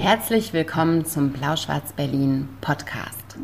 Herzlich 0.00 0.52
willkommen 0.54 1.04
zum 1.04 1.30
Blau-Schwarz-Berlin 1.30 2.48
Podcast. 2.62 3.36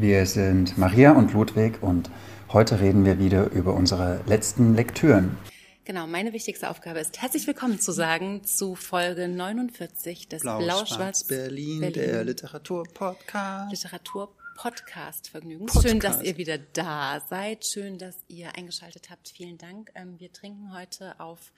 Wir 0.00 0.26
sind 0.26 0.76
Maria 0.76 1.12
und 1.12 1.32
Ludwig 1.32 1.80
und 1.80 2.10
heute 2.52 2.80
reden 2.80 3.04
wir 3.04 3.20
wieder 3.20 3.52
über 3.52 3.72
unsere 3.72 4.20
letzten 4.26 4.74
Lektüren. 4.74 5.38
Genau, 5.84 6.08
meine 6.08 6.32
wichtigste 6.32 6.68
Aufgabe 6.68 6.98
ist, 6.98 7.22
herzlich 7.22 7.46
willkommen 7.46 7.78
zu 7.78 7.92
sagen 7.92 8.42
zu 8.42 8.74
Folge 8.74 9.28
49 9.28 10.26
des 10.26 10.42
Blau-Schwarz-Berlin, 10.42 11.78
Blau 11.78 11.90
der 11.90 12.24
Literatur-Podcast. 12.24 13.70
Literatur-Podcast-Vergnügens. 13.70 15.80
Schön, 15.80 16.00
dass 16.00 16.20
ihr 16.20 16.36
wieder 16.36 16.58
da 16.58 17.24
seid. 17.30 17.64
Schön, 17.64 17.98
dass 17.98 18.16
ihr 18.26 18.56
eingeschaltet 18.56 19.08
habt. 19.08 19.28
Vielen 19.28 19.56
Dank. 19.56 19.92
Ähm, 19.94 20.18
wir 20.18 20.32
trinken 20.32 20.74
heute 20.74 21.20
auf 21.20 21.52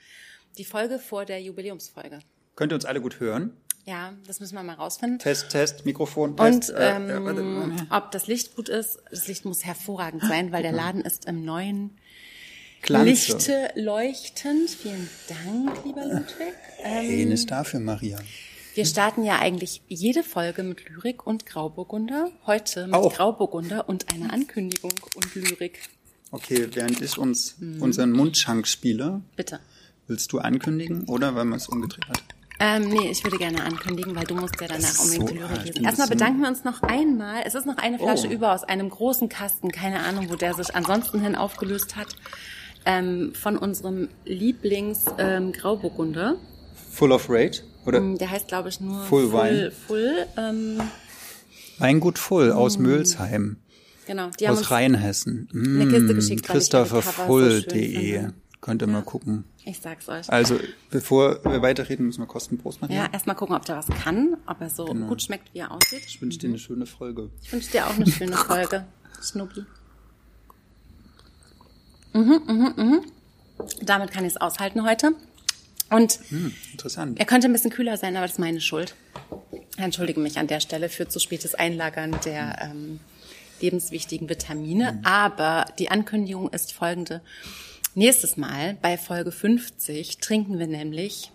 die 0.57 0.65
Folge 0.65 0.99
vor 0.99 1.25
der 1.25 1.41
Jubiläumsfolge. 1.41 2.21
Könnt 2.57 2.73
ihr 2.73 2.77
uns 2.77 2.85
alle 2.85 3.01
gut 3.01 3.21
hören? 3.21 3.53
Ja, 3.85 4.13
das 4.27 4.41
müssen 4.41 4.55
wir 4.55 4.63
mal 4.63 4.75
rausfinden. 4.75 5.19
Test, 5.19 5.49
Test, 5.51 5.87
Mikrofon, 5.87 6.37
Test. 6.37 6.71
Und 6.71 6.77
ähm, 6.79 7.73
äh, 7.73 7.95
ob 7.95 8.11
das 8.11 8.27
Licht 8.27 8.55
gut 8.55 8.69
ist, 8.69 8.99
das 9.11 9.29
Licht 9.29 9.45
muss 9.45 9.65
hervorragend 9.65 10.23
sein, 10.23 10.53
weil 10.53 10.63
der 10.63 10.73
Laden 10.73 11.01
ist 11.01 11.27
im 11.27 11.45
neuen 11.45 11.97
Glanze. 12.83 13.09
Lichte 13.09 13.71
leuchtend. 13.77 14.71
Vielen 14.71 15.09
Dank, 15.29 15.85
lieber 15.87 16.05
Ludwig. 16.05 16.55
Ähm, 16.83 17.33
ist 17.33 17.51
dafür, 17.51 17.81
Maria. 17.81 18.19
Wir 18.75 18.85
starten 18.85 19.25
ja 19.25 19.39
eigentlich 19.39 19.83
jede 19.89 20.23
Folge 20.23 20.63
mit 20.63 20.89
Lyrik 20.89 21.27
und 21.27 21.47
Grauburgunder. 21.47 22.31
Heute 22.47 22.87
mit 22.87 22.95
Auch. 22.95 23.15
Grauburgunder 23.15 23.89
und 23.89 24.13
einer 24.13 24.33
Ankündigung 24.33 24.93
und 25.17 25.35
Lyrik. 25.35 25.81
Okay, 26.31 26.69
während 26.75 27.01
ich 27.01 27.17
uns 27.17 27.57
unseren 27.81 28.13
Mundschank 28.13 28.69
spiele, 28.69 29.23
Bitte. 29.35 29.61
Willst 30.09 30.33
du 30.33 30.39
ankündigen 30.39 31.05
oder 31.05 31.35
weil 31.35 31.45
man 31.45 31.59
es 31.59 31.69
umgedreht 31.69 32.09
hat? 32.09 32.23
Ähm, 32.61 32.89
nee, 32.89 33.09
ich 33.11 33.23
würde 33.23 33.39
gerne 33.39 33.63
ankündigen, 33.63 34.17
weil 34.17 34.25
du 34.25 34.35
musst 34.35 34.61
ja 34.61 34.67
danach 34.67 34.99
unbedingt 34.99 35.29
so 35.29 35.35
die 35.35 35.43
hart. 35.43 35.51
Lyrik 35.53 35.67
lesen. 35.77 35.85
Erstmal 35.85 36.09
bedanken 36.09 36.41
wir 36.43 36.49
uns 36.49 36.65
noch 36.65 36.83
einmal. 36.83 37.43
Es 37.47 37.55
ist 37.55 37.67
noch 37.67 37.77
eine 37.77 37.99
Flasche 38.01 38.27
Oh. 38.29 38.33
über 38.33 38.53
aus 38.53 38.65
einem 38.65 38.91
großen 38.91 39.29
Kasten, 39.29 39.71
keine 39.71 40.01
Ahnung, 40.01 40.29
wo 40.29 40.35
der 40.35 40.55
sich 40.55 40.75
ansonsten 40.75 41.21
hin 41.21 41.37
aufgelöst 41.37 41.95
hat, 41.95 42.09
ähm, 42.85 43.33
von 43.35 43.57
unserem 43.57 44.09
Lieblings 44.25 45.05
ähm, 45.19 45.53
Grauburgunder. 45.53 46.35
Full 46.91 47.13
of 47.13 47.27
Rage? 47.31 47.63
Oder 47.87 47.99
Ähm, 47.99 48.19
Der 48.19 48.29
heißt, 48.31 48.49
glaube 48.49 48.71
ich, 48.71 48.81
nur 48.81 49.05
Full 49.05 49.29
Full. 49.29 49.33
Wein. 49.39 49.73
Full 49.87 50.27
ähm, 50.37 50.81
Weingut 51.79 52.19
Full 52.19 52.51
aus 52.51 52.77
Mm. 52.77 52.83
Mölsheim, 52.83 53.57
genau. 54.05 54.31
Die 54.41 54.49
haben 54.49 54.59
aus 54.59 54.71
Rheinhessen. 54.73 55.49
eine 55.55 55.87
Kiste 55.87 56.13
geschickt, 56.15 56.47
so 56.47 56.53
schön 56.55 56.59
Christopherfull.de. 56.59 58.31
Könnt 58.69 58.83
ihr 58.83 58.87
mal 58.87 59.01
gucken. 59.01 59.45
Ich 59.65 59.79
sag's 59.81 60.11
euch. 60.11 60.29
Also, 60.31 60.61
bevor 60.91 61.43
wir 61.43 61.63
weiterreden, 61.63 62.05
müssen 62.05 62.21
wir 62.21 62.27
Kostenprost 62.27 62.83
machen. 62.83 62.93
Ja, 62.95 63.09
erstmal 63.11 63.35
gucken, 63.35 63.57
ob 63.57 63.65
der 63.65 63.77
was 63.79 63.87
kann, 63.87 64.37
ob 64.47 64.61
er 64.61 64.69
so 64.69 64.85
Genau. 64.85 65.07
gut 65.07 65.23
schmeckt, 65.23 65.55
wie 65.55 65.61
er 65.61 65.71
aussieht. 65.71 66.03
Ich 66.07 66.21
wünsche 66.21 66.39
dir 66.39 66.49
eine 66.51 66.59
schöne 66.59 66.85
Folge. 66.85 67.31
Ich 67.43 67.51
wünsche 67.51 67.71
dir 67.71 67.87
auch 67.87 67.95
eine 67.97 68.07
schöne 68.07 68.37
Folge, 68.37 68.85
Schnuppi. 69.23 69.65
Mhm, 72.13 72.43
mhm, 72.47 72.73
mhm. 72.77 73.01
Damit 73.81 74.11
kann 74.11 74.27
ich 74.27 74.33
es 74.33 74.37
aushalten 74.41 74.85
heute. 74.87 75.13
Und 75.89 76.19
Hm, 76.29 76.53
interessant. 76.73 77.19
er 77.19 77.25
könnte 77.25 77.49
ein 77.49 77.53
bisschen 77.55 77.71
kühler 77.71 77.97
sein, 77.97 78.17
aber 78.17 78.27
das 78.27 78.33
ist 78.33 78.39
meine 78.39 78.61
Schuld. 78.61 78.95
Ich 79.73 79.79
entschuldige 79.83 80.21
mich 80.21 80.39
an 80.39 80.47
der 80.47 80.61
Stelle 80.61 80.91
für 80.91 81.09
zu 81.09 81.21
spätes 81.21 81.55
Einlagern 81.55 82.15
der 82.27 82.59
ähm, 82.71 83.01
lebenswichtigen 83.63 84.29
Vitamine. 84.29 85.01
Aber 85.05 85.65
die 85.79 85.91
Ankündigung 85.91 86.51
ist 86.51 86.75
folgende. 86.75 87.23
Nächstes 87.99 88.37
Mal, 88.37 88.79
bei 88.81 88.97
Folge 88.97 89.33
50, 89.33 90.19
trinken 90.19 90.61
wir 90.61 90.69
nämlich 90.69 91.33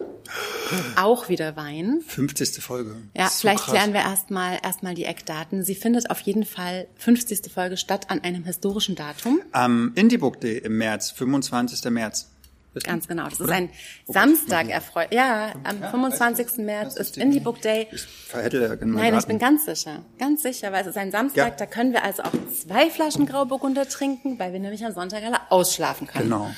auch 0.95 1.27
wieder 1.27 1.57
Wein. 1.57 1.99
50. 2.07 2.63
Folge. 2.63 2.95
Ja, 3.13 3.27
so 3.27 3.41
vielleicht 3.41 3.65
krass. 3.65 3.73
klären 3.73 3.91
wir 3.91 3.99
erstmal 3.99 4.59
erstmal 4.63 4.95
die 4.95 5.03
Eckdaten. 5.03 5.65
Sie 5.65 5.75
findet 5.75 6.09
auf 6.09 6.21
jeden 6.21 6.45
Fall 6.45 6.87
50. 6.95 7.51
Folge 7.51 7.75
statt 7.75 8.09
an 8.09 8.21
einem 8.21 8.45
historischen 8.45 8.95
Datum. 8.95 9.41
Am 9.51 9.91
Indie 9.95 10.17
Book 10.17 10.39
Day 10.39 10.59
im 10.59 10.77
März, 10.77 11.11
25. 11.11 11.83
März. 11.91 12.32
Richtig? 12.75 12.91
Ganz 12.91 13.07
genau. 13.07 13.23
Das 13.25 13.33
ist 13.33 13.41
Oder? 13.41 13.53
ein 13.53 13.69
Oh 13.69 13.71
Gott, 14.07 14.13
Samstag 14.15 14.69
erfreut. 14.69 15.13
Ja, 15.13 15.53
am 15.63 15.81
Ja, 15.81 15.89
25. 15.91 16.45
weißt 16.47 16.57
du, 16.57 16.61
März 16.63 16.93
ist 16.95 16.99
ist 17.01 17.15
die- 17.17 17.21
Indie 17.21 17.39
Book 17.39 17.61
Day. 17.61 17.87
Ich 17.91 18.01
verhättle 18.01 18.67
ja 18.67 18.75
genau 18.75 18.97
Nein, 18.97 19.13
ich 19.13 19.19
Daten. 19.19 19.27
bin 19.27 19.39
ganz 19.39 19.65
sicher. 19.65 20.03
Ganz 20.17 20.41
sicher, 20.41 20.71
weil 20.71 20.81
es 20.81 20.87
ist 20.87 20.97
ein 20.97 21.11
Samstag, 21.11 21.37
Ja. 21.51 21.55
da 21.55 21.65
können 21.67 21.93
wir 21.93 22.03
also 22.03 22.23
auch 22.23 22.31
zwei 22.59 22.89
Flaschen 22.89 23.25
Grauburgunder 23.27 23.87
trinken, 23.87 24.39
weil 24.39 24.53
wir 24.53 24.59
nämlich 24.59 24.83
am 24.85 24.93
Sonntag 24.93 25.23
alle 25.23 25.39
ausschlafen 25.51 26.07
können. 26.07 26.25
Genau. 26.25 26.49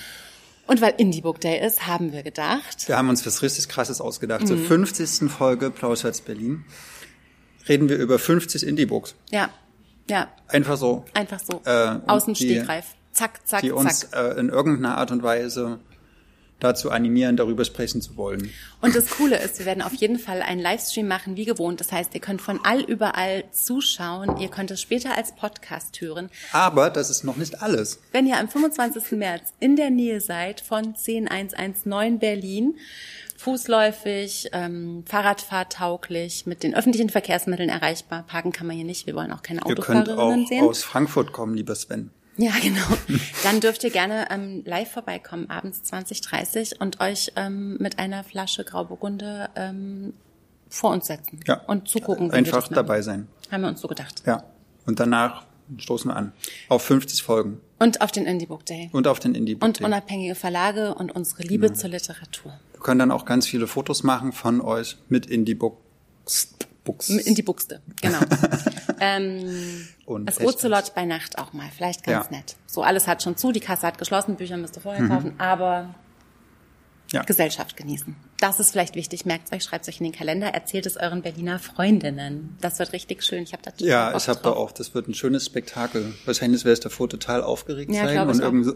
Und 0.68 0.82
weil 0.82 0.94
Indie 0.98 1.22
Book 1.22 1.42
Day 1.42 1.60
ist, 1.64 1.86
haben 1.86 2.12
wir 2.14 2.24
gedacht, 2.24 2.88
Wir 2.88 2.98
haben 2.98 3.10
uns 3.10 3.26
was 3.26 3.42
richtig 3.44 3.68
Krasses 3.70 4.02
ausgedacht. 4.02 4.42
Mhm. 4.44 4.48
Zur 4.48 4.58
50. 4.58 5.30
Folge 5.30 5.70
Plauschatz 5.70 6.22
Berlin 6.22 6.64
reden 7.68 7.90
wir 7.90 7.98
über 7.98 8.20
50 8.20 8.66
Indie-Books. 8.66 9.16
ja, 9.32 9.50
ja, 10.10 10.30
Einfach 10.48 10.78
so. 10.78 11.04
einfach 11.14 11.40
so, 11.40 11.62
Äh, 11.66 12.36
Stegreif. 12.36 12.86
Zack, 13.12 13.48
zack, 13.48 13.62
die 13.62 13.72
uns 13.72 14.02
zack. 14.02 14.36
äh, 14.38 14.40
in 14.40 14.50
irgendeiner 14.50 14.98
Art 14.98 15.10
und 15.12 15.24
Weise 15.24 15.80
dazu 16.60 16.90
animieren, 16.90 17.38
darüber 17.38 17.66
sprechen 17.66 18.02
zu 18.02 18.16
wollen. 18.18 18.50
Und 18.82 18.96
das 18.96 19.10
Coole 19.10 19.38
ist, 19.42 19.60
wir 19.60 19.66
werden 19.66 19.82
auf 19.82 19.94
jeden 19.94 20.20
Fall 20.20 20.42
einen 20.42 20.62
Livestream 20.62 21.08
machen, 21.08 21.36
wie 21.36 21.46
gewohnt. 21.46 21.80
Das 21.80 21.92
heißt, 21.92 22.14
ihr 22.14 22.22
könnt 22.22 22.42
von 22.42 22.60
all 22.64 22.82
überall 22.82 23.44
zuschauen. 23.52 24.38
Ihr 24.38 24.50
könnt 24.50 24.72
es 24.72 24.82
später 24.82 25.16
als 25.18 25.36
Podcast 25.36 26.00
hören. 26.02 26.30
Aber 26.52 26.90
das 26.90 27.10
ist 27.10 27.24
noch 27.24 27.36
nicht 27.36 27.62
alles. 27.62 28.00
Wenn 28.12 28.26
ihr 28.26 28.38
am 28.38 28.48
25. 28.48 29.12
März 29.18 29.54
in 29.60 29.76
der 29.76 29.90
Nähe 29.90 30.22
seid 30.22 30.62
von 30.62 30.96
10119 30.96 32.20
Berlin, 32.20 32.76
fußläufig, 33.38 34.50
ähm, 34.54 35.04
Fahrradfahrtauglich, 35.08 36.46
mit 36.46 36.64
den 36.64 36.74
öffentlichen 36.74 37.10
Verkehrsmitteln 37.10 37.70
erreichbar. 37.70 38.24
Parken 38.28 38.52
kann 38.52 38.68
man 38.68 38.76
hier 38.76 38.86
nicht. 38.86 39.06
Wir 39.08 39.16
wollen 39.16 39.32
auch 39.32 39.42
keine 39.44 39.60
Ihr 39.68 39.76
könnt 39.76 40.08
Autofahrerinnen 40.08 40.46
auch 40.46 40.50
sehen. 40.50 40.64
aus 40.64 40.84
Frankfurt 40.84 41.32
kommen, 41.34 41.56
lieber 41.56 41.76
Sven. 41.76 42.12
Ja, 42.38 42.52
genau. 42.62 42.86
Dann 43.44 43.60
dürft 43.62 43.84
ihr 43.84 43.92
gerne 43.92 44.28
ähm, 44.30 44.64
live 44.66 44.92
vorbeikommen, 44.92 45.50
abends 45.50 45.82
20.30 45.92 46.80
und 46.80 47.00
euch 47.00 47.32
ähm, 47.36 47.78
mit 47.80 48.00
einer 48.00 48.24
Flasche 48.24 48.64
Grauburgunder 48.64 49.50
ähm, 49.56 50.14
vor 50.70 50.92
uns 50.92 51.06
setzen 51.08 51.40
Ja. 51.48 51.62
und 51.68 51.88
zugucken. 51.88 52.32
Einfach 52.32 52.68
dabei 52.68 53.02
sein. 53.02 53.28
Haben 53.52 53.62
wir 53.62 53.70
uns 53.70 53.82
so 53.82 53.88
gedacht. 53.88 54.24
Ja. 54.26 54.44
Und 54.86 55.00
danach 55.00 55.46
stoßen 55.78 56.10
wir 56.12 56.16
an. 56.16 56.32
Auf 56.70 56.84
50 56.84 57.24
Folgen. 57.24 57.60
Und 57.80 58.02
auf 58.02 58.12
den 58.12 58.26
Indie 58.26 58.46
Book 58.46 58.66
Day. 58.66 58.90
Und 58.92 59.08
auf 59.08 59.20
den 59.20 59.34
Indie 59.36 59.56
Book 59.56 59.68
Und 59.68 59.80
Day. 59.80 59.86
unabhängige 59.86 60.36
Verlage 60.36 60.94
und 60.96 61.12
unsere 61.16 61.44
Liebe 61.44 61.74
zur 61.74 61.90
Literatur. 61.90 62.54
Wir 62.74 62.80
können 62.82 63.00
dann 63.00 63.12
auch 63.12 63.26
ganz 63.26 63.48
viele 63.48 63.68
Fotos 63.68 64.04
machen 64.04 64.32
von 64.32 64.62
euch 64.62 64.98
mit 65.10 65.26
Indie 65.26 65.56
Books. 65.56 66.54
Books. 66.86 67.10
In 67.10 67.36
die 67.36 67.44
Buchste, 67.44 67.82
genau. 68.02 68.20
ähm, 69.02 69.86
Und 70.06 70.26
das. 70.28 70.40
Ocelot 70.40 70.94
bei 70.96 71.04
Nacht 71.06 71.38
auch 71.38 71.52
mal, 71.52 71.68
vielleicht 71.76 72.04
ganz 72.06 72.28
Ja. 72.32 72.38
nett. 72.38 72.56
So, 72.66 72.82
alles 72.84 73.08
hat 73.08 73.22
schon 73.24 73.36
zu, 73.36 73.52
die 73.52 73.60
Kasse 73.60 73.86
hat 73.86 73.98
geschlossen, 73.98 74.36
Bücher 74.38 74.56
müsst 74.56 74.78
ihr 74.78 74.82
vorher 74.82 75.06
kaufen, 75.08 75.34
aber 75.38 75.84
Mhm. 75.84 75.96
Ja. 77.12 77.22
Gesellschaft 77.22 77.78
genießen. 77.78 78.16
Das 78.40 78.60
ist 78.60 78.72
vielleicht 78.72 78.96
wichtig. 78.96 79.26
Merkt 79.28 79.54
euch, 79.54 79.64
schreibt 79.64 79.88
euch 79.88 80.00
in 80.00 80.06
den 80.06 80.12
Kalender, 80.12 80.48
erzählt 80.48 80.88
es 80.88 80.98
euren 80.98 81.22
Berliner 81.22 81.60
Freundinnen. 81.60 82.58
Das 82.62 82.80
wird 82.80 82.94
richtig 82.94 83.24
schön. 83.24 83.44
Ich 83.44 83.54
habe 83.54 83.62
da 83.64 83.72
Ja, 83.78 84.18
ich 84.18 84.28
habe 84.28 84.40
da 84.42 84.50
auch, 84.50 84.72
das 84.72 84.96
wird 84.96 85.08
ein 85.08 85.14
schönes 85.14 85.46
Spektakel. 85.46 86.16
Wahrscheinlich 86.26 86.66
ich 86.66 86.80
davor 86.80 87.08
total 87.08 87.44
aufgeregt 87.44 87.92
Ja, 87.94 88.06
sein 88.08 88.28
und 88.28 88.40
irgendwie 88.42 88.66
so, 88.66 88.72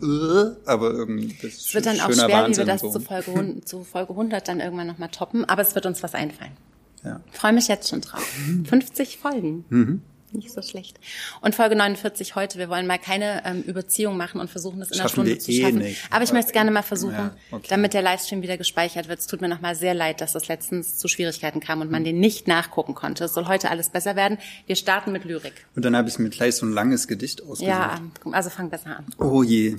äh, 0.51 0.55
aber 0.65 0.91
irgendwie 0.91 1.35
das 1.41 1.53
Es 1.55 1.73
wird 1.73 1.87
dann 1.87 1.99
auch 2.01 2.11
schwer, 2.13 2.27
wie 2.27 2.31
Wahnsinn 2.33 2.67
wir 2.67 2.73
das 2.73 2.81
so. 2.81 2.91
zu, 2.91 2.99
Folge, 2.99 3.61
zu 3.65 3.83
Folge 3.83 4.11
100 4.13 4.47
dann 4.47 4.59
irgendwann 4.59 4.87
nochmal 4.87 5.09
toppen, 5.09 5.43
aber 5.45 5.63
es 5.63 5.73
wird 5.73 5.87
uns 5.87 6.03
was 6.03 6.13
einfallen. 6.13 6.55
Ja. 7.03 7.21
Freue 7.31 7.53
mich 7.53 7.67
jetzt 7.67 7.89
schon 7.89 8.01
drauf. 8.01 8.25
50 8.65 9.17
Folgen. 9.17 10.01
Nicht 10.31 10.51
so 10.51 10.61
schlecht. 10.61 10.99
Und 11.41 11.55
Folge 11.55 11.75
49 11.75 12.35
heute. 12.35 12.59
Wir 12.59 12.69
wollen 12.69 12.85
mal 12.85 12.99
keine 12.99 13.43
ähm, 13.45 13.63
Überziehung 13.63 14.15
machen 14.15 14.39
und 14.39 14.47
versuchen, 14.47 14.79
das 14.79 14.89
in 14.89 14.93
einer 14.99 15.03
Schaffen 15.09 15.13
Stunde 15.25 15.31
wir 15.31 15.39
zu 15.39 15.51
eh 15.51 15.61
schaffen. 15.61 15.77
nicht. 15.79 16.01
Aber 16.11 16.23
ich 16.23 16.31
möchte 16.33 16.47
es 16.49 16.53
gerne 16.53 16.69
mal 16.69 16.83
versuchen, 16.83 17.13
Ja, 17.15 17.35
okay. 17.49 17.65
damit 17.69 17.95
der 17.95 18.03
Livestream 18.03 18.43
wieder 18.43 18.55
gespeichert 18.55 19.07
wird. 19.07 19.17
Es 19.21 19.25
tut 19.25 19.41
mir 19.41 19.47
nochmal 19.47 19.73
sehr 19.73 19.95
leid, 19.95 20.21
dass 20.21 20.33
das 20.33 20.47
letztens 20.47 20.99
zu 20.99 21.07
Schwierigkeiten 21.07 21.61
kam 21.61 21.81
und 21.81 21.89
man 21.89 22.03
den 22.03 22.19
nicht 22.19 22.47
nachgucken 22.47 22.93
konnte. 22.93 23.23
Es 23.23 23.33
soll 23.33 23.47
heute 23.47 23.71
alles 23.71 23.89
besser 23.89 24.15
werden. 24.15 24.37
Wir 24.67 24.75
starten 24.75 25.11
mit 25.11 25.23
Lyrik. 25.25 25.65
Und 25.75 25.83
dann 25.83 25.95
habe 25.95 26.09
ich 26.09 26.19
mir 26.19 26.29
gleich 26.29 26.57
so 26.57 26.65
ein 26.67 26.73
langes 26.73 27.07
Gedicht 27.07 27.41
ausgesucht. 27.41 27.67
Ja, 27.67 27.99
also 28.31 28.51
fang 28.51 28.69
besser 28.69 28.97
an. 28.97 29.05
Oh 29.17 29.41
je. 29.41 29.77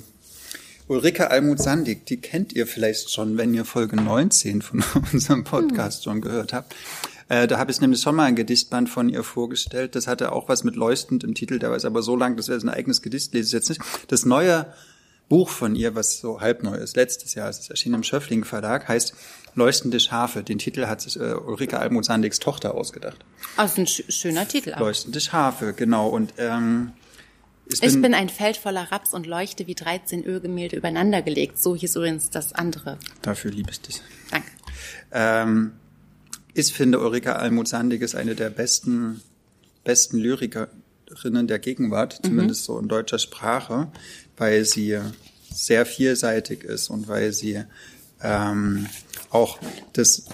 Ulrike 0.87 1.31
Almuth-Sandig, 1.31 2.05
die 2.07 2.17
kennt 2.17 2.51
ihr 2.51 2.67
vielleicht 2.67 3.09
schon, 3.11 3.37
wenn 3.37 3.53
ihr 3.53 3.63
Folge 3.63 3.95
19 3.95 4.61
von 4.61 4.83
unserem 5.13 5.45
Podcast 5.45 6.03
schon 6.03 6.19
gehört 6.19 6.51
habt. 6.51 6.75
Äh, 7.31 7.47
da 7.47 7.57
habe 7.57 7.71
ich 7.71 7.79
nämlich 7.79 8.01
schon 8.01 8.17
mal 8.17 8.25
ein 8.25 8.35
Gedichtband 8.35 8.89
von 8.89 9.07
ihr 9.07 9.23
vorgestellt. 9.23 9.95
Das 9.95 10.05
hatte 10.05 10.33
auch 10.33 10.49
was 10.49 10.65
mit 10.65 10.75
leuchtend 10.75 11.23
im 11.23 11.33
Titel, 11.33 11.59
der 11.59 11.71
war 11.71 11.85
aber 11.85 12.01
so 12.01 12.17
lang, 12.17 12.35
das 12.35 12.49
wäre 12.49 12.59
ein 12.59 12.67
eigenes 12.67 13.01
Gedicht, 13.01 13.33
lese 13.33 13.47
ich 13.47 13.53
jetzt 13.53 13.69
nicht. 13.69 13.81
Das 14.09 14.25
neue 14.25 14.73
Buch 15.29 15.47
von 15.47 15.73
ihr, 15.73 15.95
was 15.95 16.19
so 16.19 16.41
halbneu 16.41 16.75
ist, 16.75 16.97
letztes 16.97 17.33
Jahr, 17.35 17.47
es 17.47 17.59
ist 17.59 17.69
erschienen 17.69 17.95
im 17.95 18.03
Schöffling 18.03 18.43
Verlag, 18.43 18.89
heißt 18.89 19.13
Leuchtende 19.55 20.01
Schafe. 20.01 20.43
Den 20.43 20.57
Titel 20.57 20.87
hat 20.87 20.99
sich 20.99 21.17
äh, 21.17 21.33
Ulrike 21.33 21.79
Almuth-Sandigs 21.79 22.39
Tochter 22.39 22.75
ausgedacht. 22.75 23.23
Also 23.55 23.79
ein 23.79 23.87
sch 23.87 24.03
schöner 24.09 24.45
Titel 24.45 24.73
auch. 24.73 24.79
Leuchtende 24.79 25.21
Schafe, 25.21 25.71
genau. 25.71 26.09
Und 26.09 26.33
ähm, 26.37 26.91
ich, 27.65 27.79
bin, 27.79 27.89
ich 27.89 28.01
bin 28.01 28.13
ein 28.13 28.27
Feld 28.27 28.57
voller 28.57 28.91
Raps 28.91 29.13
und 29.13 29.25
leuchte 29.25 29.67
wie 29.67 29.75
13 29.75 30.25
Ölgemälde 30.25 30.75
übereinander 30.75 31.21
gelegt. 31.21 31.61
So 31.63 31.77
hieß 31.77 31.95
übrigens 31.95 32.29
das 32.29 32.51
andere. 32.51 32.97
Dafür 33.21 33.51
liebe 33.51 33.71
ich 33.71 33.79
dich. 33.79 34.01
Danke. 34.31 34.47
Ähm, 35.13 35.71
ich 36.53 36.73
finde 36.73 36.99
Ulrika 36.99 37.33
Almut-Sandig 37.33 38.01
ist 38.01 38.15
eine 38.15 38.35
der 38.35 38.49
besten, 38.49 39.21
besten 39.83 40.17
Lyrikerinnen 40.17 41.47
der 41.47 41.59
Gegenwart, 41.59 42.19
mhm. 42.23 42.27
zumindest 42.27 42.65
so 42.65 42.77
in 42.79 42.87
deutscher 42.87 43.19
Sprache, 43.19 43.91
weil 44.37 44.65
sie 44.65 44.99
sehr 45.53 45.85
vielseitig 45.85 46.63
ist 46.63 46.89
und 46.89 47.07
weil 47.07 47.33
sie 47.33 47.63
ähm, 48.23 48.87
auch 49.29 49.59
das, 49.93 50.25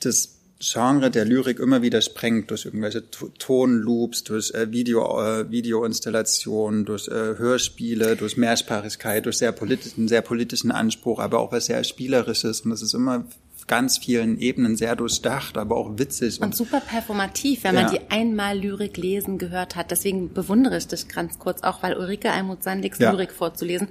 das 0.00 0.38
Genre 0.60 1.10
der 1.10 1.24
Lyrik 1.24 1.60
immer 1.60 1.82
wieder 1.82 2.00
sprengt 2.00 2.50
durch 2.50 2.64
irgendwelche 2.64 3.04
Tonloops, 3.10 4.24
durch 4.24 4.52
äh, 4.54 4.72
Video, 4.72 5.20
äh, 5.22 5.48
Videoinstallationen, 5.50 6.84
durch 6.84 7.06
äh, 7.06 7.38
Hörspiele, 7.38 8.16
durch 8.16 8.36
Mehrsprachigkeit, 8.36 9.26
durch 9.26 9.38
sehr 9.38 9.52
politischen, 9.52 10.08
sehr 10.08 10.22
politischen 10.22 10.72
Anspruch, 10.72 11.20
aber 11.20 11.38
auch 11.38 11.52
was 11.52 11.66
sehr 11.66 11.84
Spielerisches. 11.84 12.62
Und 12.62 12.72
es 12.72 12.82
ist 12.82 12.94
immer 12.94 13.24
ganz 13.66 13.98
vielen 13.98 14.38
Ebenen 14.38 14.76
sehr 14.76 14.96
durchdacht, 14.96 15.58
aber 15.58 15.76
auch 15.76 15.98
witzig. 15.98 16.40
Und, 16.40 16.46
und 16.46 16.56
super 16.56 16.80
performativ, 16.80 17.64
wenn 17.64 17.74
ja. 17.74 17.82
man 17.82 17.92
die 17.92 18.00
einmal 18.10 18.58
Lyrik 18.58 18.96
lesen 18.96 19.38
gehört 19.38 19.76
hat. 19.76 19.90
Deswegen 19.90 20.32
bewundere 20.32 20.78
ich 20.78 20.86
dich 20.86 21.08
ganz 21.08 21.38
kurz 21.38 21.62
auch, 21.62 21.82
weil 21.82 21.96
Ulrike 21.96 22.30
Almut-Sandigs 22.30 22.98
ja. 22.98 23.10
Lyrik 23.10 23.32
vorzulesen 23.32 23.88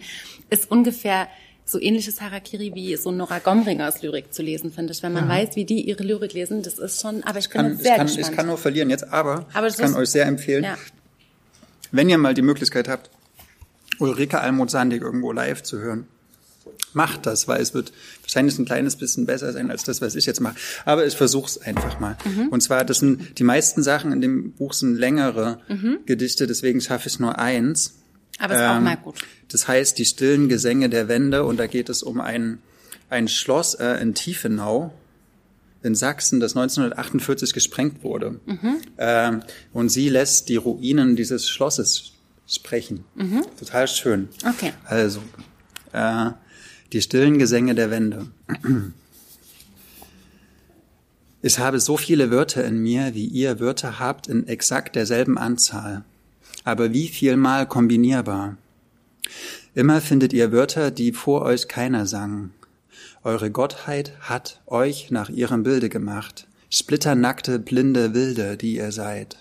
ist 0.49 0.71
ungefähr 0.71 1.27
so 1.69 1.79
ähnliches 1.81 2.21
Harakiri 2.21 2.73
wie 2.73 2.95
so 2.95 3.11
Nora 3.11 3.39
Gomringers 3.39 4.01
Lyrik 4.01 4.33
zu 4.33 4.41
lesen, 4.41 4.71
finde 4.71 4.93
ich. 4.93 5.03
Wenn 5.03 5.13
man 5.13 5.25
mhm. 5.25 5.29
weiß, 5.29 5.55
wie 5.55 5.65
die 5.65 5.81
ihre 5.81 6.03
Lyrik 6.03 6.33
lesen, 6.33 6.63
das 6.63 6.79
ist 6.79 7.01
schon, 7.01 7.23
aber 7.23 7.39
ich 7.39 7.49
bin 7.49 7.61
kann, 7.61 7.77
sehr 7.77 7.91
ich 7.91 7.97
kann, 7.97 8.05
gespannt. 8.07 8.29
Ich 8.29 8.35
kann 8.35 8.47
nur 8.47 8.57
verlieren 8.57 8.89
jetzt, 8.89 9.11
aber, 9.11 9.45
aber 9.53 9.67
ich 9.67 9.75
kann 9.75 9.91
ist, 9.91 9.97
euch 9.97 10.09
sehr 10.09 10.25
empfehlen, 10.25 10.63
ja. 10.63 10.77
wenn 11.91 12.09
ihr 12.09 12.17
mal 12.17 12.33
die 12.33 12.41
Möglichkeit 12.41 12.87
habt, 12.87 13.09
Ulrike 13.99 14.39
Almut-Sandig 14.39 15.01
irgendwo 15.01 15.31
live 15.31 15.61
zu 15.63 15.79
hören, 15.79 16.07
macht 16.93 17.25
das, 17.25 17.47
weil 17.47 17.61
es 17.61 17.73
wird 17.73 17.91
wahrscheinlich 18.21 18.57
ein 18.57 18.65
kleines 18.65 18.95
bisschen 18.95 19.25
besser 19.25 19.51
sein 19.53 19.71
als 19.71 19.83
das, 19.83 20.01
was 20.01 20.15
ich 20.15 20.25
jetzt 20.25 20.41
mache. 20.41 20.55
Aber 20.85 21.05
ich 21.05 21.15
versuche 21.15 21.47
es 21.47 21.61
einfach 21.61 21.99
mal. 21.99 22.17
Mhm. 22.25 22.49
Und 22.49 22.61
zwar, 22.61 22.85
das 22.85 22.99
sind 22.99 23.39
die 23.39 23.43
meisten 23.43 23.83
Sachen 23.83 24.11
in 24.11 24.21
dem 24.21 24.51
Buch 24.53 24.73
sind 24.73 24.95
längere 24.95 25.59
mhm. 25.67 25.99
Gedichte, 26.05 26.47
deswegen 26.47 26.81
schaffe 26.81 27.09
ich 27.09 27.19
nur 27.19 27.37
eins. 27.37 27.95
Aber 28.39 28.55
ist 28.55 28.61
ähm, 28.61 28.69
auch 28.69 28.81
mal 28.81 28.97
gut. 28.97 29.15
Das 29.49 29.67
heißt, 29.67 29.97
die 29.97 30.05
stillen 30.05 30.49
Gesänge 30.49 30.89
der 30.89 31.07
Wände 31.07 31.43
und 31.43 31.57
da 31.57 31.67
geht 31.67 31.89
es 31.89 32.03
um 32.03 32.19
ein, 32.19 32.59
ein 33.09 33.27
Schloss 33.27 33.75
äh, 33.75 34.01
in 34.01 34.13
Tiefenau 34.13 34.93
in 35.83 35.95
Sachsen, 35.95 36.39
das 36.39 36.55
1948 36.55 37.53
gesprengt 37.53 38.03
wurde. 38.03 38.39
Mhm. 38.45 38.77
Ähm, 38.97 39.43
und 39.73 39.89
sie 39.89 40.09
lässt 40.09 40.49
die 40.49 40.57
Ruinen 40.57 41.15
dieses 41.15 41.49
Schlosses 41.49 42.13
sprechen. 42.47 43.05
Mhm. 43.15 43.45
Total 43.59 43.87
schön. 43.87 44.29
Okay. 44.47 44.73
Also, 44.85 45.21
äh, 45.93 46.31
die 46.93 47.01
stillen 47.01 47.37
Gesänge 47.37 47.75
der 47.75 47.91
Wände. 47.91 48.27
Ich 51.41 51.59
habe 51.59 51.79
so 51.79 51.97
viele 51.97 52.31
Wörter 52.31 52.65
in 52.65 52.79
mir, 52.79 53.13
wie 53.13 53.25
ihr 53.25 53.59
Wörter 53.59 53.99
habt, 53.99 54.27
in 54.27 54.47
exakt 54.47 54.95
derselben 54.95 55.37
Anzahl. 55.37 56.03
Aber 56.63 56.93
wie 56.93 57.07
viel 57.07 57.37
mal 57.37 57.67
kombinierbar? 57.67 58.57
Immer 59.75 60.01
findet 60.01 60.33
ihr 60.33 60.51
Wörter, 60.51 60.91
die 60.91 61.11
vor 61.11 61.43
euch 61.43 61.67
keiner 61.67 62.05
sang. 62.05 62.51
Eure 63.23 63.51
Gottheit 63.51 64.13
hat 64.21 64.61
euch 64.65 65.11
nach 65.11 65.29
ihrem 65.29 65.63
Bilde 65.63 65.89
gemacht, 65.89 66.47
splitternackte, 66.69 67.59
blinde 67.59 68.13
Wilde, 68.13 68.57
die 68.57 68.77
ihr 68.77 68.91
seid. 68.91 69.37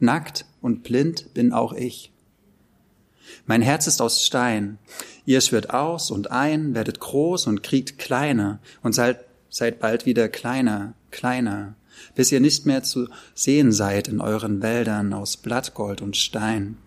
Nackt 0.00 0.46
und 0.60 0.82
blind 0.82 1.32
bin 1.34 1.52
auch 1.52 1.72
ich. 1.72 2.10
Mein 3.46 3.62
Herz 3.62 3.86
ist 3.86 4.00
aus 4.00 4.24
Stein. 4.24 4.78
Ihr 5.28 5.42
schwirrt 5.42 5.74
aus 5.74 6.10
und 6.10 6.30
ein, 6.30 6.74
werdet 6.74 7.00
groß 7.00 7.48
und 7.48 7.62
kriegt 7.62 7.98
kleiner 7.98 8.60
und 8.82 8.94
seid, 8.94 9.26
seid 9.50 9.78
bald 9.78 10.06
wieder 10.06 10.26
kleiner, 10.30 10.94
kleiner, 11.10 11.74
bis 12.14 12.32
ihr 12.32 12.40
nicht 12.40 12.64
mehr 12.64 12.82
zu 12.82 13.08
sehen 13.34 13.70
seid 13.70 14.08
in 14.08 14.22
euren 14.22 14.62
Wäldern 14.62 15.12
aus 15.12 15.36
Blattgold 15.36 16.00
und 16.00 16.16
Stein. 16.16 16.78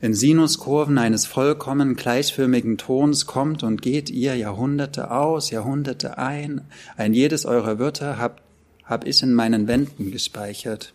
In 0.00 0.14
Sinuskurven 0.14 0.96
eines 0.96 1.26
vollkommen 1.26 1.96
gleichförmigen 1.96 2.78
Tons 2.78 3.26
kommt 3.26 3.62
und 3.62 3.82
geht 3.82 4.08
ihr 4.08 4.36
Jahrhunderte 4.36 5.10
aus, 5.10 5.50
Jahrhunderte 5.50 6.16
ein. 6.16 6.62
Ein 6.96 7.12
jedes 7.12 7.44
eurer 7.44 7.78
Wörter 7.78 8.16
hab, 8.16 8.40
hab 8.84 9.06
ich 9.06 9.22
in 9.22 9.34
meinen 9.34 9.68
Wänden 9.68 10.10
gespeichert. 10.10 10.94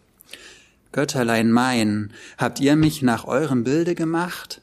Götterlein 0.94 1.52
mein, 1.52 2.12
habt 2.40 2.60
ihr 2.60 2.76
mich 2.76 3.04
nach 3.04 3.26
eurem 3.26 3.64
Bilde 3.64 3.94
gemacht? 3.94 4.62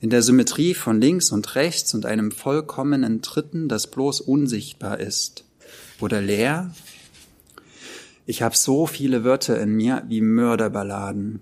In 0.00 0.10
der 0.10 0.22
Symmetrie 0.22 0.74
von 0.74 1.00
links 1.00 1.32
und 1.32 1.56
rechts 1.56 1.92
und 1.92 2.06
einem 2.06 2.30
vollkommenen 2.30 3.20
Dritten, 3.20 3.68
das 3.68 3.88
bloß 3.88 4.20
unsichtbar 4.20 5.00
ist. 5.00 5.44
Oder 6.00 6.20
leer? 6.20 6.72
Ich 8.24 8.42
hab 8.42 8.54
so 8.54 8.86
viele 8.86 9.24
Wörter 9.24 9.60
in 9.60 9.74
mir 9.74 10.04
wie 10.06 10.20
Mörderballaden. 10.20 11.40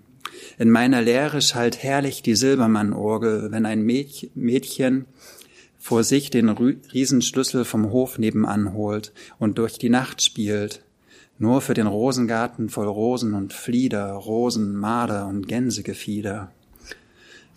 In 0.57 0.71
meiner 0.71 1.03
Lehre 1.03 1.41
schallt 1.41 1.83
herrlich 1.83 2.23
die 2.23 2.35
Silbermann-Orgel, 2.35 3.51
wenn 3.51 3.67
ein 3.67 3.83
Mädchen 3.83 5.05
vor 5.77 6.03
sich 6.03 6.31
den 6.31 6.49
Riesenschlüssel 6.49 7.63
vom 7.63 7.91
Hof 7.91 8.17
nebenan 8.17 8.73
holt 8.73 9.13
und 9.37 9.59
durch 9.59 9.77
die 9.77 9.89
Nacht 9.89 10.23
spielt. 10.23 10.81
Nur 11.37 11.61
für 11.61 11.75
den 11.75 11.85
Rosengarten 11.85 12.69
voll 12.69 12.87
Rosen 12.87 13.35
und 13.35 13.53
Flieder, 13.53 14.13
Rosen, 14.13 14.75
Marder 14.75 15.27
und 15.27 15.47
Gänsegefieder. 15.47 16.51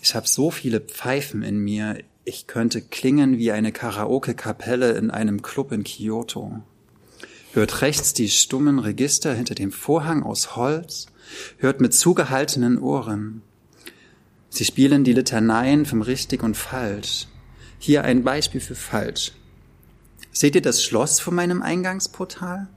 Ich 0.00 0.14
hab 0.14 0.26
so 0.26 0.50
viele 0.50 0.80
Pfeifen 0.80 1.42
in 1.42 1.58
mir, 1.58 1.98
ich 2.24 2.46
könnte 2.46 2.80
klingen 2.80 3.38
wie 3.38 3.52
eine 3.52 3.72
Karaoke-Kapelle 3.72 4.92
in 4.92 5.10
einem 5.10 5.42
Club 5.42 5.72
in 5.72 5.84
Kyoto. 5.84 6.60
Hört 7.52 7.82
rechts 7.82 8.14
die 8.14 8.28
stummen 8.28 8.78
Register 8.78 9.34
hinter 9.34 9.54
dem 9.54 9.72
Vorhang 9.72 10.22
aus 10.22 10.56
Holz 10.56 11.06
hört 11.58 11.80
mit 11.80 11.94
zugehaltenen 11.94 12.78
Ohren. 12.78 13.42
Sie 14.48 14.64
spielen 14.64 15.04
die 15.04 15.12
Litaneien 15.12 15.86
vom 15.86 16.02
Richtig 16.02 16.42
und 16.42 16.56
Falsch. 16.56 17.28
Hier 17.78 18.04
ein 18.04 18.24
Beispiel 18.24 18.60
für 18.60 18.74
Falsch. 18.74 19.32
Seht 20.32 20.54
ihr 20.54 20.62
das 20.62 20.82
Schloss 20.82 21.20
vor 21.20 21.32
meinem 21.32 21.62
Eingangsportal? 21.62 22.68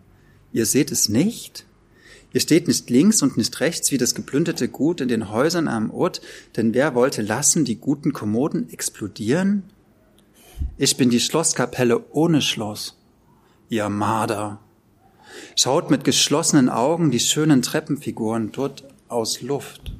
Ihr 0.51 0.65
seht 0.65 0.91
es 0.91 1.09
nicht? 1.09 1.65
Ihr 2.33 2.41
steht 2.41 2.67
nicht 2.67 2.89
links 2.89 3.21
und 3.21 3.37
nicht 3.37 3.59
rechts 3.59 3.91
wie 3.91 3.97
das 3.97 4.15
geplünderte 4.15 4.67
Gut 4.67 5.01
in 5.01 5.07
den 5.07 5.29
Häusern 5.29 5.67
am 5.67 5.91
Ort, 5.91 6.21
denn 6.57 6.73
wer 6.73 6.95
wollte 6.95 7.21
lassen 7.21 7.63
die 7.63 7.77
guten 7.77 8.11
Kommoden 8.11 8.69
explodieren? 8.71 9.63
Ich 10.77 10.97
bin 10.97 11.11
die 11.11 11.19
Schlosskapelle 11.19 12.03
ohne 12.11 12.41
Schloss. 12.41 12.97
Ihr 13.69 13.87
Marder 13.89 14.59
schaut 15.55 15.91
mit 15.91 16.03
geschlossenen 16.03 16.69
Augen 16.69 17.11
die 17.11 17.19
schönen 17.19 17.61
Treppenfiguren 17.61 18.51
dort 18.51 18.83
aus 19.07 19.41
Luft. 19.41 19.93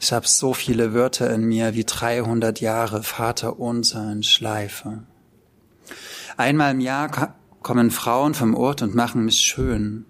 Ich 0.00 0.12
hab 0.12 0.26
so 0.26 0.54
viele 0.54 0.92
Wörter 0.92 1.32
in 1.32 1.44
mir 1.44 1.74
wie 1.74 1.84
300 1.84 2.60
Jahre 2.60 3.02
Vater 3.02 3.60
unser 3.60 4.10
in 4.10 4.22
Schleife. 4.22 5.04
Einmal 6.36 6.72
im 6.72 6.80
Jahr 6.80 7.34
kommen 7.62 7.90
Frauen 7.90 8.34
vom 8.34 8.54
Ort 8.54 8.82
und 8.82 8.94
machen 8.94 9.24
mich 9.24 9.40
schön. 9.40 10.06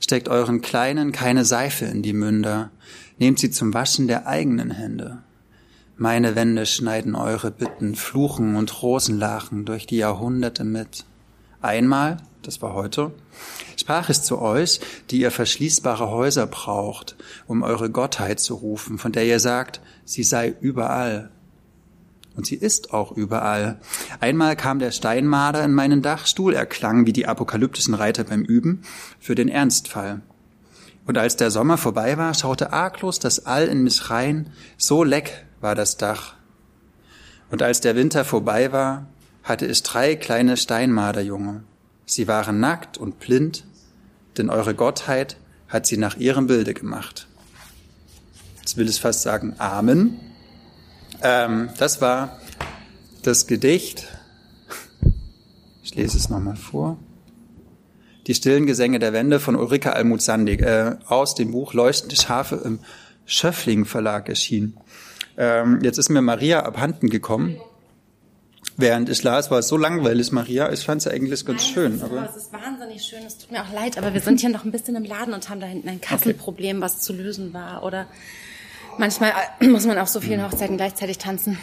Steckt 0.00 0.28
euren 0.28 0.60
Kleinen 0.60 1.12
keine 1.12 1.44
Seife 1.44 1.84
in 1.84 2.02
die 2.02 2.12
Münder, 2.12 2.70
nehmt 3.18 3.38
sie 3.38 3.50
zum 3.50 3.74
Waschen 3.74 4.08
der 4.08 4.26
eigenen 4.26 4.70
Hände. 4.70 5.22
Meine 5.96 6.34
Wände 6.34 6.66
schneiden 6.66 7.14
eure 7.14 7.50
Bitten, 7.50 7.94
Fluchen 7.94 8.56
und 8.56 8.82
Rosenlachen 8.82 9.64
durch 9.64 9.86
die 9.86 9.98
Jahrhunderte 9.98 10.64
mit. 10.64 11.04
Einmal 11.62 12.18
das 12.46 12.60
war 12.62 12.74
heute, 12.74 13.12
sprach 13.76 14.08
es 14.10 14.22
zu 14.22 14.40
euch, 14.40 14.80
die 15.10 15.20
ihr 15.20 15.30
verschließbare 15.30 16.10
Häuser 16.10 16.46
braucht, 16.46 17.16
um 17.46 17.62
eure 17.62 17.90
Gottheit 17.90 18.40
zu 18.40 18.54
rufen, 18.54 18.98
von 18.98 19.12
der 19.12 19.24
ihr 19.24 19.40
sagt, 19.40 19.80
sie 20.04 20.22
sei 20.22 20.54
überall. 20.60 21.30
Und 22.36 22.46
sie 22.46 22.56
ist 22.56 22.92
auch 22.92 23.12
überall. 23.12 23.80
Einmal 24.20 24.56
kam 24.56 24.78
der 24.78 24.90
Steinmarder 24.90 25.64
in 25.64 25.72
meinen 25.72 26.02
Dachstuhl, 26.02 26.54
er 26.54 26.66
klang 26.66 27.06
wie 27.06 27.12
die 27.12 27.26
apokalyptischen 27.26 27.94
Reiter 27.94 28.24
beim 28.24 28.42
Üben, 28.42 28.82
für 29.20 29.34
den 29.34 29.48
Ernstfall. 29.48 30.22
Und 31.06 31.18
als 31.18 31.36
der 31.36 31.50
Sommer 31.50 31.78
vorbei 31.78 32.16
war, 32.18 32.34
schaute 32.34 32.72
arglos 32.72 33.18
das 33.18 33.46
All 33.46 33.66
in 33.66 33.82
mich 33.82 34.10
rein, 34.10 34.50
so 34.76 35.04
leck 35.04 35.46
war 35.60 35.74
das 35.74 35.96
Dach. 35.96 36.34
Und 37.50 37.62
als 37.62 37.80
der 37.80 37.94
Winter 37.94 38.24
vorbei 38.24 38.72
war, 38.72 39.06
hatte 39.42 39.66
es 39.66 39.82
drei 39.82 40.16
kleine 40.16 40.56
Steinmarderjunge. 40.56 41.62
Sie 42.06 42.26
waren 42.26 42.58
nackt 42.58 42.98
und 42.98 43.20
blind, 43.20 43.64
denn 44.38 44.50
eure 44.50 44.74
Gottheit 44.74 45.36
hat 45.68 45.86
sie 45.86 45.98
nach 45.98 46.16
ihrem 46.16 46.46
Bilde 46.46 46.74
gemacht. 46.74 47.28
Jetzt 48.60 48.76
will 48.76 48.88
ich 48.88 49.00
fast 49.00 49.22
sagen 49.22 49.54
Amen. 49.58 50.33
Ähm, 51.24 51.70
das 51.78 52.00
war 52.02 52.38
das 53.22 53.46
Gedicht. 53.46 54.06
Ich 55.82 55.94
lese 55.94 56.18
es 56.18 56.28
nochmal 56.28 56.56
vor. 56.56 56.98
Die 58.26 58.34
stillen 58.34 58.66
Gesänge 58.66 58.98
der 58.98 59.12
Wände 59.12 59.40
von 59.40 59.56
Ulrike 59.56 59.94
Almut-Sandig 59.94 60.60
äh, 60.60 60.96
aus 61.06 61.34
dem 61.34 61.52
Buch 61.52 61.72
Leuchtende 61.72 62.16
Schafe 62.16 62.56
im 62.64 62.78
Schöffling 63.24 63.86
Verlag 63.86 64.28
erschienen. 64.28 64.76
Ähm, 65.36 65.80
jetzt 65.82 65.98
ist 65.98 66.10
mir 66.10 66.22
Maria 66.22 66.62
abhanden 66.62 67.08
gekommen. 67.08 67.58
Während 68.76 69.08
ich 69.08 69.22
las, 69.22 69.50
war 69.50 69.60
es 69.60 69.68
so 69.68 69.76
langweilig, 69.76 70.32
Maria. 70.32 70.72
Ich 70.72 70.84
fand 70.84 71.00
es 71.00 71.08
eigentlich 71.08 71.46
ganz 71.46 71.62
Nein, 71.62 71.72
schön. 71.72 71.92
Es 71.92 71.98
ist, 71.98 72.04
aber 72.04 72.28
es 72.28 72.36
ist 72.36 72.52
wahnsinnig 72.52 73.02
schön. 73.02 73.22
Es 73.24 73.38
tut 73.38 73.50
mir 73.52 73.62
auch 73.62 73.72
leid, 73.72 73.96
aber 73.96 74.12
wir 74.12 74.20
sind 74.20 74.40
hier 74.40 74.50
noch 74.50 74.64
ein 74.64 74.72
bisschen 74.72 74.96
im 74.96 75.04
Laden 75.04 75.32
und 75.32 75.48
haben 75.48 75.60
da 75.60 75.66
hinten 75.66 75.88
ein 75.88 76.00
Kasselproblem, 76.00 76.80
was 76.80 77.00
zu 77.00 77.12
lösen 77.12 77.54
war. 77.54 77.82
Oder 77.84 78.06
manchmal 78.98 79.32
äh, 79.60 79.66
muss 79.68 79.86
man 79.86 79.98
auf 79.98 80.08
so 80.08 80.20
vielen 80.20 80.42
Hochzeiten 80.44 80.76
gleichzeitig 80.76 81.18
tanzen. 81.18 81.58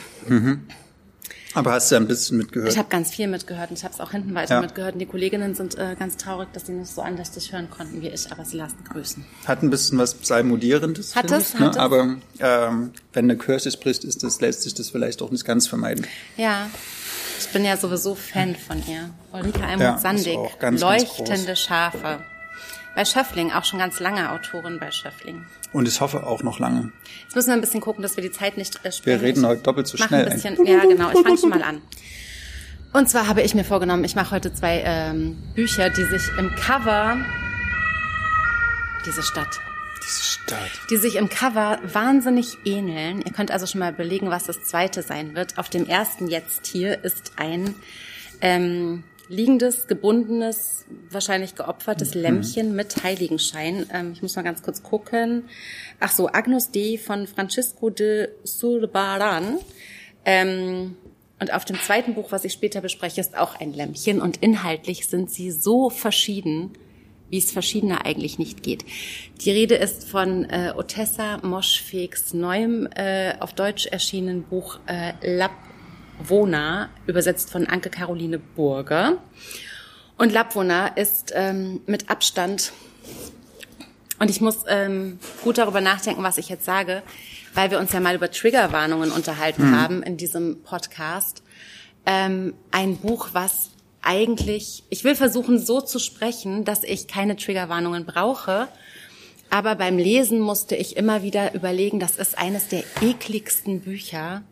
Aber 1.53 1.73
hast 1.73 1.91
du 1.91 1.97
ein 1.97 2.07
bisschen 2.07 2.37
mitgehört? 2.37 2.71
Ich 2.71 2.77
habe 2.77 2.87
ganz 2.87 3.11
viel 3.11 3.27
mitgehört 3.27 3.71
und 3.71 3.77
ich 3.77 3.83
habe 3.83 3.93
es 3.93 3.99
auch 3.99 4.11
hinten 4.11 4.33
weiter 4.33 4.55
Ja. 4.55 4.61
mitgehört. 4.61 4.93
Und 4.93 4.99
die 4.99 5.05
Kolleginnen 5.05 5.53
sind 5.53 5.77
äh, 5.77 5.95
ganz 5.99 6.15
traurig, 6.15 6.47
dass 6.53 6.67
sie 6.67 6.71
nicht 6.71 6.89
so 6.93 7.01
andächtig 7.01 7.51
hören 7.51 7.69
konnten 7.69 8.01
wie 8.01 8.07
ich, 8.07 8.31
aber 8.31 8.45
sie 8.45 8.57
lassen 8.57 8.77
grüßen. 8.89 9.25
Hat 9.45 9.61
ein 9.61 9.69
bisschen 9.69 9.97
was 9.97 10.13
Psalmodierendes. 10.13 11.15
Hat 11.15 11.29
es, 11.29 11.53
ich, 11.53 11.59
ne? 11.59 11.65
hat 11.65 11.71
es. 11.73 11.77
Aber 11.77 12.15
ähm, 12.39 12.91
wenn 13.11 13.25
eine 13.25 13.37
Kirche 13.37 13.69
spricht, 13.71 14.05
ist 14.05 14.23
das, 14.23 14.39
lässt 14.39 14.61
sich 14.63 14.73
das 14.75 14.89
vielleicht 14.89 15.21
auch 15.21 15.31
nicht 15.31 15.43
ganz 15.43 15.67
vermeiden. 15.67 16.07
Ja, 16.37 16.69
ich 17.39 17.47
bin 17.49 17.65
ja 17.65 17.75
sowieso 17.75 18.15
Fan 18.15 18.55
von 18.55 18.81
ihr. 18.87 19.09
Ulrike 19.33 19.59
Ja, 19.59 19.67
Almut 19.67 19.95
ist 19.97 20.01
Sandig, 20.03 20.37
auch 20.37 20.57
ganz, 20.59 20.79
Leuchtende 20.79 21.55
Schafe. 21.57 22.19
Bei 22.95 23.05
Schöffling, 23.05 23.51
auch 23.51 23.63
schon 23.63 23.79
ganz 23.79 23.99
lange 23.99 24.31
Autorin 24.31 24.77
bei 24.79 24.91
Schöffling. 24.91 25.45
Und 25.71 25.87
ich 25.87 26.01
hoffe 26.01 26.25
auch 26.27 26.43
noch 26.43 26.59
lange. 26.59 26.91
Jetzt 27.23 27.35
müssen 27.35 27.47
wir 27.47 27.53
ein 27.53 27.61
bisschen 27.61 27.79
gucken, 27.81 28.01
dass 28.03 28.17
wir 28.17 28.21
die 28.23 28.31
Zeit 28.31 28.57
nicht 28.57 28.83
äh, 28.83 28.91
Wir 29.03 29.21
reden 29.21 29.45
heute 29.45 29.61
doppelt 29.61 29.87
so 29.87 29.97
Mach 29.97 30.07
schnell. 30.07 30.27
ein 30.27 30.33
bisschen, 30.33 30.65
ja 30.65 30.81
genau, 30.81 31.09
ich 31.11 31.19
fange 31.19 31.37
schon 31.37 31.49
mal 31.49 31.63
an. 31.63 31.81
Und 32.93 33.09
zwar 33.09 33.27
habe 33.27 33.41
ich 33.41 33.55
mir 33.55 33.63
vorgenommen, 33.63 34.03
ich 34.03 34.15
mache 34.15 34.31
heute 34.31 34.53
zwei 34.53 34.81
ähm, 34.85 35.37
Bücher, 35.55 35.89
die 35.89 36.03
sich 36.03 36.23
im 36.37 36.53
Cover, 36.57 37.17
diese 39.05 39.23
Stadt, 39.23 39.61
Diese 40.03 40.23
Stadt. 40.23 40.59
die 40.89 40.97
sich 40.97 41.15
im 41.15 41.29
Cover 41.29 41.79
wahnsinnig 41.83 42.57
ähneln. 42.65 43.21
Ihr 43.21 43.31
könnt 43.31 43.49
also 43.49 43.65
schon 43.65 43.79
mal 43.79 43.93
überlegen, 43.93 44.29
was 44.29 44.43
das 44.43 44.63
zweite 44.65 45.03
sein 45.03 45.35
wird. 45.35 45.57
Auf 45.57 45.69
dem 45.69 45.87
ersten 45.87 46.27
jetzt 46.27 46.67
hier 46.67 47.01
ist 47.05 47.31
ein 47.37 47.73
ähm, 48.41 49.03
liegendes, 49.31 49.87
gebundenes, 49.87 50.85
wahrscheinlich 51.09 51.55
geopfertes 51.55 52.13
Lämmchen 52.13 52.75
mit 52.75 53.01
Heiligenschein. 53.03 53.85
Ähm, 53.91 54.11
ich 54.13 54.21
muss 54.21 54.35
mal 54.35 54.41
ganz 54.41 54.61
kurz 54.61 54.83
gucken. 54.83 55.45
Ach 55.99 56.11
so, 56.11 56.27
Agnus 56.27 56.71
Dei 56.71 56.99
von 57.03 57.27
Francisco 57.27 57.89
de 57.89 58.29
Zurbaran. 58.43 59.59
Ähm, 60.25 60.97
und 61.39 61.53
auf 61.53 61.65
dem 61.65 61.77
zweiten 61.79 62.13
Buch, 62.13 62.31
was 62.31 62.43
ich 62.43 62.53
später 62.53 62.81
bespreche, 62.81 63.21
ist 63.21 63.37
auch 63.37 63.59
ein 63.59 63.73
Lämmchen. 63.73 64.21
Und 64.21 64.37
inhaltlich 64.37 65.07
sind 65.07 65.31
sie 65.31 65.49
so 65.49 65.89
verschieden, 65.89 66.71
wie 67.29 67.37
es 67.37 67.51
verschiedener 67.51 68.05
eigentlich 68.05 68.37
nicht 68.37 68.61
geht. 68.61 68.83
Die 69.39 69.51
Rede 69.51 69.75
ist 69.75 70.09
von 70.09 70.43
äh, 70.49 70.73
Otessa 70.75 71.39
Moschfegs 71.41 72.33
neuem 72.33 72.87
äh, 72.95 73.33
auf 73.39 73.53
Deutsch 73.53 73.87
erschienenen 73.87 74.43
Buch 74.43 74.79
äh, 74.85 75.13
Lapvona, 76.21 76.89
übersetzt 77.07 77.49
von 77.49 77.67
Anke 77.67 77.89
Caroline 77.89 78.37
Burger. 78.37 79.17
Und 80.17 80.31
Lapvona 80.31 80.87
ist 80.87 81.31
ähm, 81.35 81.81
mit 81.87 82.09
Abstand 82.09 82.73
und 84.19 84.29
ich 84.29 84.39
muss 84.39 84.57
ähm, 84.67 85.17
gut 85.43 85.57
darüber 85.57 85.81
nachdenken, 85.81 86.21
was 86.21 86.37
ich 86.37 86.47
jetzt 86.47 86.63
sage, 86.63 87.01
weil 87.55 87.71
wir 87.71 87.79
uns 87.79 87.91
ja 87.91 87.99
mal 87.99 88.13
über 88.13 88.29
Triggerwarnungen 88.29 89.11
unterhalten 89.11 89.75
haben 89.75 90.03
in 90.03 90.15
diesem 90.15 90.61
Podcast. 90.61 91.41
Ähm, 92.05 92.53
ein 92.69 92.97
Buch, 92.97 93.29
was 93.33 93.71
eigentlich, 94.03 94.83
ich 94.91 95.03
will 95.03 95.15
versuchen, 95.15 95.57
so 95.57 95.81
zu 95.81 95.97
sprechen, 95.97 96.65
dass 96.65 96.83
ich 96.83 97.07
keine 97.07 97.35
Triggerwarnungen 97.35 98.05
brauche. 98.05 98.67
Aber 99.49 99.73
beim 99.73 99.97
Lesen 99.97 100.39
musste 100.39 100.75
ich 100.75 100.97
immer 100.97 101.23
wieder 101.23 101.55
überlegen, 101.55 101.99
das 101.99 102.15
ist 102.17 102.37
eines 102.37 102.67
der 102.67 102.83
ekligsten 103.01 103.81
Bücher, 103.81 104.43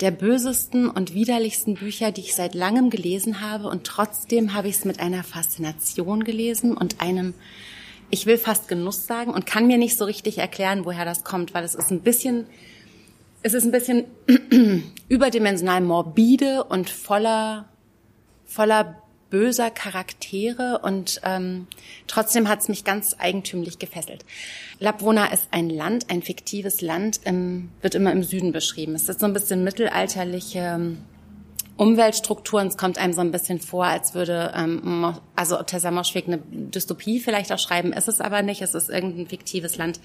der 0.00 0.10
bösesten 0.10 0.88
und 0.88 1.14
widerlichsten 1.14 1.74
Bücher, 1.74 2.12
die 2.12 2.20
ich 2.20 2.34
seit 2.34 2.54
langem 2.54 2.90
gelesen 2.90 3.40
habe. 3.40 3.68
Und 3.68 3.84
trotzdem 3.84 4.54
habe 4.54 4.68
ich 4.68 4.76
es 4.76 4.84
mit 4.84 5.00
einer 5.00 5.24
Faszination 5.24 6.24
gelesen 6.24 6.76
und 6.76 7.00
einem, 7.00 7.34
ich 8.10 8.26
will 8.26 8.38
fast 8.38 8.68
Genuss 8.68 9.06
sagen 9.06 9.32
und 9.32 9.46
kann 9.46 9.66
mir 9.66 9.78
nicht 9.78 9.96
so 9.96 10.04
richtig 10.04 10.38
erklären, 10.38 10.84
woher 10.84 11.04
das 11.04 11.24
kommt, 11.24 11.54
weil 11.54 11.64
es 11.64 11.74
ist 11.74 11.90
ein 11.90 12.00
bisschen, 12.00 12.46
es 13.42 13.54
ist 13.54 13.64
ein 13.64 13.72
bisschen 13.72 14.04
überdimensional 15.08 15.80
morbide 15.80 16.64
und 16.64 16.90
voller, 16.90 17.68
voller 18.46 19.02
böser 19.30 19.70
Charaktere 19.70 20.80
und 20.82 21.20
ähm, 21.24 21.66
trotzdem 22.06 22.48
hat 22.48 22.60
es 22.60 22.68
mich 22.68 22.84
ganz 22.84 23.16
eigentümlich 23.18 23.78
gefesselt. 23.78 24.24
Lapvona 24.78 25.26
ist 25.26 25.48
ein 25.50 25.70
Land, 25.70 26.10
ein 26.10 26.22
fiktives 26.22 26.80
Land, 26.80 27.20
im, 27.24 27.70
wird 27.82 27.94
immer 27.94 28.12
im 28.12 28.22
Süden 28.22 28.52
beschrieben. 28.52 28.94
Es 28.94 29.08
ist 29.08 29.20
so 29.20 29.26
ein 29.26 29.32
bisschen 29.32 29.64
mittelalterliche 29.64 30.60
ähm, 30.60 30.98
Umweltstrukturen. 31.76 32.68
Es 32.68 32.76
kommt 32.76 32.98
einem 32.98 33.12
so 33.12 33.20
ein 33.20 33.30
bisschen 33.30 33.60
vor, 33.60 33.84
als 33.84 34.14
würde 34.14 34.52
ähm, 34.56 35.14
also 35.36 35.62
Tessa 35.62 35.90
Moschweg 35.90 36.26
eine 36.26 36.38
Dystopie 36.50 37.20
vielleicht 37.20 37.52
auch 37.52 37.58
schreiben. 37.58 37.92
Ist 37.92 38.08
es 38.08 38.20
aber 38.20 38.42
nicht. 38.42 38.62
Es 38.62 38.74
ist 38.74 38.88
irgendein 38.90 39.28
fiktives 39.28 39.76
Land 39.76 40.00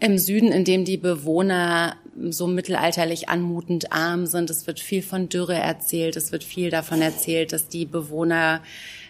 im 0.00 0.18
Süden, 0.18 0.52
in 0.52 0.64
dem 0.64 0.84
die 0.84 0.96
Bewohner 0.96 1.96
so 2.28 2.46
mittelalterlich 2.46 3.28
anmutend 3.28 3.92
arm 3.92 4.26
sind. 4.26 4.50
Es 4.50 4.66
wird 4.66 4.80
viel 4.80 5.02
von 5.02 5.28
Dürre 5.28 5.54
erzählt. 5.54 6.16
Es 6.16 6.32
wird 6.32 6.44
viel 6.44 6.70
davon 6.70 7.02
erzählt, 7.02 7.52
dass 7.52 7.68
die 7.68 7.86
Bewohner 7.86 8.62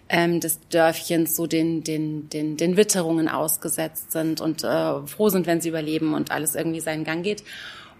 ähm, 0.08 0.40
des 0.40 0.60
Dörfchens 0.68 1.36
so 1.36 1.46
den, 1.46 1.82
den, 1.82 2.28
den, 2.28 2.56
den 2.56 2.76
Witterungen 2.76 3.28
ausgesetzt 3.28 4.12
sind 4.12 4.40
und 4.40 4.62
äh, 4.64 5.06
froh 5.06 5.28
sind, 5.28 5.46
wenn 5.46 5.60
sie 5.60 5.70
überleben 5.70 6.14
und 6.14 6.30
alles 6.30 6.54
irgendwie 6.54 6.80
seinen 6.80 7.04
Gang 7.04 7.22
geht. 7.22 7.42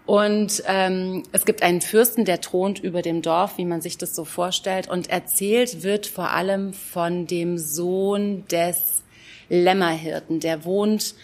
Und 0.05 0.61
ähm, 0.67 1.23
es 1.31 1.45
gibt 1.45 1.63
einen 1.63 1.81
Fürsten, 1.81 2.25
der 2.25 2.39
thront 2.39 2.79
über 2.79 3.01
dem 3.01 3.23
Dorf, 3.23 3.57
wie 3.57 3.65
man 3.65 3.81
sich 3.81 3.97
das 3.97 4.15
so 4.15 4.23
vorstellt. 4.23 4.87
Und 4.87 5.09
erzählt 5.09 5.81
wird 5.81 6.05
vor 6.05 6.29
allem 6.29 6.73
von 6.73 7.25
dem 7.25 7.57
Sohn 7.57 8.45
des 8.47 9.03
Lämmerhirten. 9.49 10.39
Der 10.39 10.63
wohnt 10.63 11.15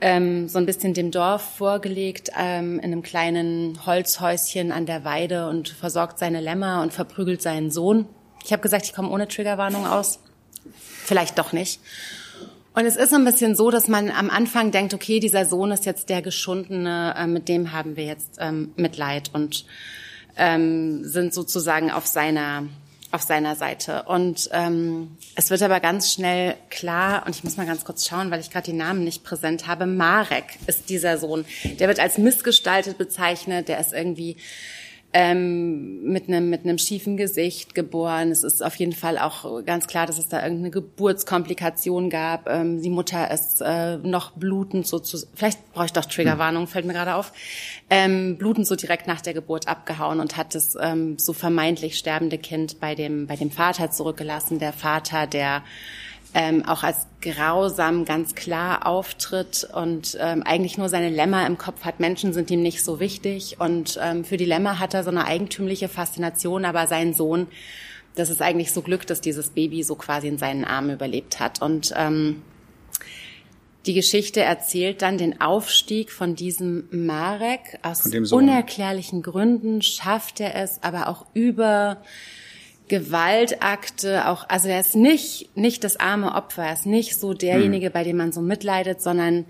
ähm, 0.00 0.48
so 0.48 0.58
ein 0.58 0.66
bisschen 0.66 0.94
dem 0.94 1.10
Dorf 1.10 1.56
vorgelegt, 1.56 2.30
ähm, 2.38 2.78
in 2.78 2.84
einem 2.84 3.02
kleinen 3.02 3.86
Holzhäuschen 3.86 4.72
an 4.72 4.86
der 4.86 5.04
Weide 5.04 5.48
und 5.48 5.68
versorgt 5.68 6.18
seine 6.18 6.40
Lämmer 6.40 6.82
und 6.82 6.92
verprügelt 6.92 7.40
seinen 7.40 7.70
Sohn. 7.70 8.06
Ich 8.44 8.52
habe 8.52 8.62
gesagt, 8.62 8.84
ich 8.84 8.92
komme 8.92 9.10
ohne 9.10 9.26
Triggerwarnung 9.26 9.86
aus. 9.86 10.20
Vielleicht 11.04 11.38
doch 11.38 11.52
nicht. 11.52 11.80
Und 12.74 12.84
es 12.84 12.96
ist 12.96 13.08
so 13.08 13.16
ein 13.16 13.24
bisschen 13.24 13.56
so, 13.56 13.70
dass 13.70 13.88
man 13.88 14.10
am 14.10 14.28
Anfang 14.28 14.70
denkt, 14.70 14.92
okay, 14.92 15.18
dieser 15.18 15.46
Sohn 15.46 15.70
ist 15.70 15.86
jetzt 15.86 16.10
der 16.10 16.20
Geschundene, 16.20 17.14
äh, 17.16 17.26
mit 17.26 17.48
dem 17.48 17.72
haben 17.72 17.96
wir 17.96 18.04
jetzt 18.04 18.36
ähm, 18.38 18.72
Mitleid 18.76 19.30
und 19.32 19.64
ähm, 20.36 21.02
sind 21.04 21.32
sozusagen 21.32 21.90
auf 21.90 22.06
seiner 22.06 22.64
auf 23.16 23.22
seiner 23.22 23.56
Seite. 23.56 24.04
Und 24.04 24.48
ähm, 24.52 25.16
es 25.34 25.50
wird 25.50 25.62
aber 25.62 25.80
ganz 25.80 26.12
schnell 26.12 26.54
klar, 26.70 27.24
und 27.26 27.34
ich 27.34 27.42
muss 27.42 27.56
mal 27.56 27.66
ganz 27.66 27.84
kurz 27.84 28.06
schauen, 28.06 28.30
weil 28.30 28.40
ich 28.40 28.50
gerade 28.50 28.66
die 28.66 28.76
Namen 28.76 29.02
nicht 29.02 29.24
präsent 29.24 29.66
habe, 29.66 29.86
Marek 29.86 30.44
ist 30.66 30.88
dieser 30.90 31.18
Sohn. 31.18 31.44
Der 31.80 31.88
wird 31.88 31.98
als 31.98 32.18
missgestaltet 32.18 32.98
bezeichnet, 32.98 33.68
der 33.68 33.80
ist 33.80 33.92
irgendwie 33.92 34.36
ähm, 35.18 36.02
mit 36.02 36.28
einem 36.28 36.50
mit 36.50 36.64
einem 36.64 36.76
schiefen 36.76 37.16
Gesicht 37.16 37.74
geboren. 37.74 38.30
Es 38.30 38.44
ist 38.44 38.62
auf 38.62 38.74
jeden 38.74 38.92
Fall 38.92 39.16
auch 39.16 39.64
ganz 39.64 39.86
klar, 39.86 40.06
dass 40.06 40.18
es 40.18 40.28
da 40.28 40.42
irgendeine 40.42 40.70
Geburtskomplikation 40.70 42.10
gab. 42.10 42.46
Ähm, 42.50 42.82
die 42.82 42.90
Mutter 42.90 43.30
ist 43.30 43.62
äh, 43.62 43.96
noch 43.96 44.32
blutend 44.32 44.86
so 44.86 44.98
zu, 44.98 45.16
vielleicht 45.34 45.72
brauche 45.72 45.86
ich 45.86 45.94
doch 45.94 46.04
Triggerwarnung, 46.04 46.66
fällt 46.66 46.84
mir 46.84 46.92
gerade 46.92 47.14
auf, 47.14 47.32
ähm, 47.88 48.36
blutend 48.36 48.66
so 48.66 48.76
direkt 48.76 49.06
nach 49.06 49.22
der 49.22 49.32
Geburt 49.32 49.68
abgehauen 49.68 50.20
und 50.20 50.36
hat 50.36 50.54
das 50.54 50.76
ähm, 50.78 51.18
so 51.18 51.32
vermeintlich 51.32 51.96
sterbende 51.96 52.36
Kind 52.36 52.78
bei 52.78 52.94
dem 52.94 53.26
bei 53.26 53.36
dem 53.36 53.50
Vater 53.50 53.90
zurückgelassen. 53.90 54.58
Der 54.58 54.74
Vater, 54.74 55.26
der 55.26 55.62
ähm, 56.34 56.64
auch 56.66 56.82
als 56.82 57.06
grausam 57.22 58.04
ganz 58.04 58.34
klar 58.34 58.86
auftritt 58.86 59.68
und 59.72 60.16
ähm, 60.20 60.42
eigentlich 60.42 60.78
nur 60.78 60.88
seine 60.88 61.10
Lämmer 61.10 61.46
im 61.46 61.58
Kopf 61.58 61.84
hat. 61.84 62.00
Menschen 62.00 62.32
sind 62.32 62.50
ihm 62.50 62.62
nicht 62.62 62.84
so 62.84 63.00
wichtig 63.00 63.56
und 63.58 63.98
ähm, 64.02 64.24
für 64.24 64.36
die 64.36 64.44
Lämmer 64.44 64.78
hat 64.78 64.94
er 64.94 65.04
so 65.04 65.10
eine 65.10 65.26
eigentümliche 65.26 65.88
Faszination, 65.88 66.64
aber 66.64 66.86
sein 66.86 67.14
Sohn, 67.14 67.46
das 68.14 68.30
ist 68.30 68.42
eigentlich 68.42 68.72
so 68.72 68.82
Glück, 68.82 69.06
dass 69.06 69.20
dieses 69.20 69.50
Baby 69.50 69.82
so 69.82 69.94
quasi 69.94 70.28
in 70.28 70.38
seinen 70.38 70.64
Armen 70.64 70.90
überlebt 70.90 71.40
hat 71.40 71.62
und 71.62 71.92
ähm, 71.96 72.42
die 73.86 73.94
Geschichte 73.94 74.40
erzählt 74.40 75.00
dann 75.02 75.16
den 75.16 75.40
Aufstieg 75.40 76.10
von 76.10 76.34
diesem 76.34 76.88
Marek. 76.90 77.78
Aus 77.82 78.04
unerklärlichen 78.32 79.22
Gründen 79.22 79.80
schafft 79.80 80.40
er 80.40 80.56
es, 80.56 80.82
aber 80.82 81.08
auch 81.08 81.24
über 81.34 82.02
Gewaltakte, 82.88 84.28
auch, 84.28 84.48
also 84.48 84.68
er 84.68 84.78
ist 84.80 84.94
nicht, 84.94 85.50
nicht 85.56 85.82
das 85.84 85.96
arme 85.96 86.34
Opfer, 86.34 86.64
er 86.64 86.74
ist 86.74 86.86
nicht 86.86 87.18
so 87.18 87.34
derjenige, 87.34 87.90
bei 87.90 88.04
dem 88.04 88.18
man 88.18 88.30
so 88.32 88.40
mitleidet, 88.40 89.02
sondern 89.02 89.44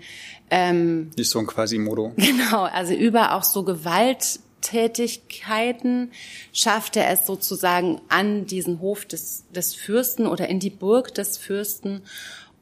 ähm, 0.49 1.11
Nicht 1.15 1.29
so 1.29 1.37
ein 1.39 1.47
Quasimodo. 1.47 2.13
Genau, 2.17 2.63
also 2.63 2.93
über 2.93 3.35
auch 3.35 3.43
so 3.43 3.63
Gewalttätigkeiten 3.63 6.11
schafft 6.51 6.95
er 6.95 7.11
es 7.11 7.27
sozusagen 7.27 8.01
an 8.09 8.45
diesen 8.45 8.81
Hof 8.81 9.05
des, 9.05 9.43
des 9.51 9.75
Fürsten 9.75 10.25
oder 10.25 10.47
in 10.47 10.59
die 10.59 10.71
Burg 10.71 11.13
des 11.13 11.37
Fürsten 11.37 12.01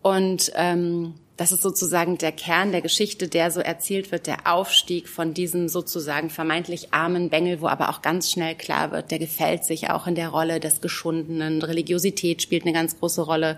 und 0.06 0.52
ähm, 0.54 1.16
das 1.36 1.52
ist 1.52 1.64
sozusagen 1.64 2.20
der 2.20 2.32
Kern 2.32 2.72
der 2.72 2.84
Geschichte, 2.84 3.28
der 3.28 3.50
so 3.50 3.60
erzählt 3.60 4.12
wird, 4.12 4.28
der 4.28 4.46
Aufstieg 4.46 5.10
von 5.10 5.34
diesem 5.34 5.68
sozusagen 5.68 6.30
vermeintlich 6.30 6.94
armen 6.94 7.32
Bengel, 7.32 7.60
wo 7.60 7.66
aber 7.66 7.90
auch 7.90 8.04
ganz 8.04 8.30
schnell 8.30 8.54
klar 8.54 8.92
wird, 8.92 9.10
der 9.10 9.18
gefällt 9.18 9.66
sich 9.66 9.90
auch 9.90 10.06
in 10.06 10.14
der 10.14 10.30
Rolle 10.30 10.60
des 10.60 10.80
Geschundenen. 10.80 11.60
Religiosität 11.64 12.44
spielt 12.44 12.66
eine 12.66 12.74
ganz 12.74 13.00
große 13.00 13.24
Rolle. 13.24 13.58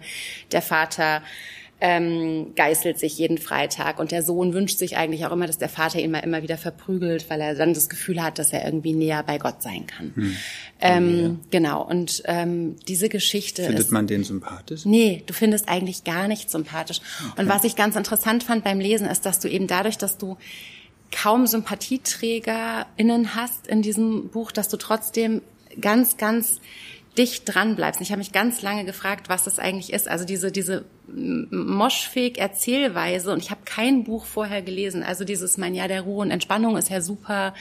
Der 0.54 0.62
Vater 0.62 1.22
ähm, 1.80 2.54
geißelt 2.56 2.98
sich 2.98 3.20
jeden 3.20 3.38
Freitag 3.38 4.00
und 4.00 4.12
der 4.12 4.24
Sohn 4.24 4.54
wünscht 4.54 4.80
sich 4.80 4.98
eigentlich 4.98 5.26
auch 5.26 5.32
immer, 5.32 5.46
dass 5.46 5.60
der 5.60 5.70
Vater 5.70 6.00
ihn 6.00 6.10
mal 6.10 6.20
immer 6.20 6.42
wieder 6.42 6.58
verprügelt, 6.58 7.30
weil 7.30 7.40
er 7.40 7.54
dann 7.54 7.76
das 7.76 7.88
Gefühl 7.88 8.24
hat, 8.24 8.40
dass 8.40 8.52
er 8.52 8.66
irgendwie 8.66 8.94
näher 8.94 9.22
bei 9.22 9.38
Gott 9.38 9.62
sein 9.62 9.86
kann. 9.86 10.12
Hm. 10.16 10.36
Ähm, 10.82 11.20
ja. 11.20 11.36
Genau. 11.52 11.84
Und 11.88 12.24
ähm, 12.26 12.78
diese 12.88 13.10
Geschichte 13.10 13.64
findet 13.64 13.86
ist, 13.86 13.92
man 13.92 14.08
den 14.08 14.24
sympathisch? 14.24 14.86
Nee, 14.86 15.24
du 15.28 15.34
findest 15.34 15.70
eigentlich 15.70 16.04
gar 16.04 16.28
nicht 16.28 16.50
sympathisch. 16.50 17.00
Okay. 17.32 17.42
Und 17.42 17.50
was 17.50 17.64
ich 17.64 17.76
ganz 17.76 17.96
interessant 17.96 18.44
fand 18.44 18.64
beim 18.64 18.80
Lesen, 18.80 19.08
ist, 19.08 19.28
dass 19.28 19.40
du 19.40 19.48
eben 19.48 19.68
dadurch, 19.68 20.00
dass 20.00 20.18
du 20.18 20.38
kaum 21.12 21.46
SympathieträgerInnen 21.46 23.36
hast 23.36 23.68
in 23.68 23.84
diesem 23.84 24.30
Buch, 24.30 24.52
dass 24.52 24.68
du 24.68 24.78
trotzdem 24.78 25.44
ganz, 25.80 26.18
ganz 26.18 26.60
dicht 27.18 27.44
dran 27.46 27.76
bleibst. 27.76 28.02
Ich 28.02 28.12
habe 28.12 28.20
mich 28.20 28.32
ganz 28.32 28.62
lange 28.62 28.84
gefragt, 28.84 29.30
was 29.30 29.44
das 29.44 29.60
eigentlich 29.60 29.94
ist. 29.94 30.08
Also 30.08 30.26
diese 30.26 30.52
diese 30.52 30.86
moschfähig 31.10 32.38
Erzählweise 32.38 33.32
und 33.32 33.40
ich 33.40 33.50
habe 33.50 33.62
kein 33.64 34.04
Buch 34.04 34.26
vorher 34.26 34.62
gelesen. 34.62 35.04
Also 35.04 35.24
dieses 35.24 35.58
Mein 35.58 35.74
Jahr 35.74 35.88
der 35.88 36.02
Ruhe 36.02 36.22
und 36.22 36.32
Entspannung 36.32 36.78
ist 36.78 36.90
ja 36.90 37.02
super 37.02 37.54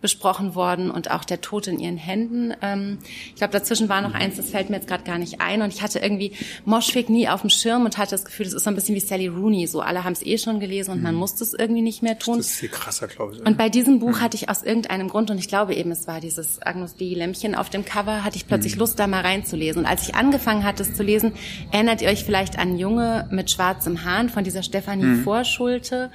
besprochen 0.00 0.54
worden 0.54 0.90
und 0.90 1.10
auch 1.10 1.24
der 1.24 1.40
Tod 1.40 1.66
in 1.66 1.78
ihren 1.78 1.96
Händen. 1.96 2.54
Ähm, 2.60 2.98
ich 3.28 3.36
glaube, 3.36 3.52
dazwischen 3.52 3.88
war 3.88 4.02
noch 4.02 4.12
eins, 4.12 4.36
das 4.36 4.50
fällt 4.50 4.68
mir 4.68 4.76
jetzt 4.76 4.86
gerade 4.86 5.04
gar 5.04 5.18
nicht 5.18 5.40
ein 5.40 5.62
und 5.62 5.72
ich 5.72 5.82
hatte 5.82 5.98
irgendwie 5.98 6.32
Moschfähig 6.64 7.08
nie 7.08 7.28
auf 7.28 7.40
dem 7.40 7.50
Schirm 7.50 7.84
und 7.84 7.96
hatte 7.96 8.10
das 8.10 8.24
Gefühl, 8.24 8.44
das 8.44 8.54
ist 8.54 8.64
so 8.64 8.70
ein 8.70 8.74
bisschen 8.74 8.94
wie 8.94 9.00
Sally 9.00 9.28
Rooney. 9.28 9.66
So 9.66 9.80
alle 9.80 10.04
haben 10.04 10.12
es 10.12 10.24
eh 10.24 10.38
schon 10.38 10.60
gelesen 10.60 10.90
und 10.92 11.02
man 11.02 11.14
mhm. 11.14 11.20
muss 11.20 11.36
das 11.36 11.54
irgendwie 11.54 11.82
nicht 11.82 12.02
mehr 12.02 12.18
tun. 12.18 12.38
Das 12.38 12.48
ist 12.48 12.56
viel 12.56 12.68
krasser, 12.68 13.06
glaube 13.06 13.34
ich. 13.34 13.46
Und 13.46 13.56
bei 13.56 13.68
diesem 13.68 13.98
Buch 13.98 14.18
mhm. 14.18 14.20
hatte 14.20 14.36
ich 14.36 14.48
aus 14.48 14.62
irgendeinem 14.62 15.08
Grund 15.08 15.30
und 15.30 15.38
ich 15.38 15.48
glaube 15.48 15.74
eben, 15.74 15.90
es 15.90 16.06
war 16.06 16.20
dieses 16.20 16.60
Agnus 16.60 16.96
Dei 16.96 17.14
Lämpchen 17.14 17.54
auf 17.54 17.70
dem 17.70 17.84
Cover, 17.84 18.24
hatte 18.24 18.36
ich 18.36 18.46
plötzlich 18.46 18.74
mhm. 18.74 18.80
Lust, 18.80 18.98
da 18.98 19.06
mal 19.06 19.22
reinzulesen. 19.22 19.82
Und 19.82 19.86
als 19.86 20.08
ich 20.08 20.14
angefangen 20.14 20.64
hatte, 20.64 20.82
es 20.82 20.94
zu 20.94 21.02
lesen, 21.02 21.32
erinnert 21.70 22.02
ihr 22.02 22.08
euch 22.08 22.24
vielleicht 22.24 22.58
an 22.58 22.78
Jung 22.78 22.93
Junge 22.94 23.26
mit 23.30 23.50
schwarzem 23.50 24.04
Hahn 24.04 24.28
von 24.28 24.44
dieser 24.44 24.62
Stefanie 24.62 25.04
mhm. 25.04 25.24
Vorschulte. 25.24 26.10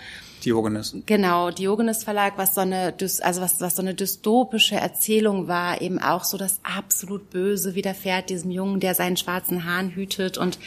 Diogenes. 0.46 0.96
Genau, 1.06 1.52
Diogenes 1.52 2.06
Verlag, 2.06 2.38
was 2.38 2.56
so 2.56 2.62
eine, 2.62 2.94
also 2.98 3.42
was, 3.42 3.60
was 3.60 3.76
so 3.76 3.82
eine 3.82 3.94
dystopische 3.94 4.76
Erzählung 4.76 5.50
war, 5.50 5.82
eben 5.82 6.00
auch 6.00 6.24
so 6.24 6.38
das 6.38 6.62
absolut 6.64 7.30
Böse 7.30 7.76
widerfährt 7.76 8.30
diesem 8.30 8.50
Jungen, 8.50 8.80
der 8.80 8.96
seinen 8.96 9.18
schwarzen 9.18 9.66
Hahn 9.66 9.90
hütet 9.90 10.38
und 10.38 10.58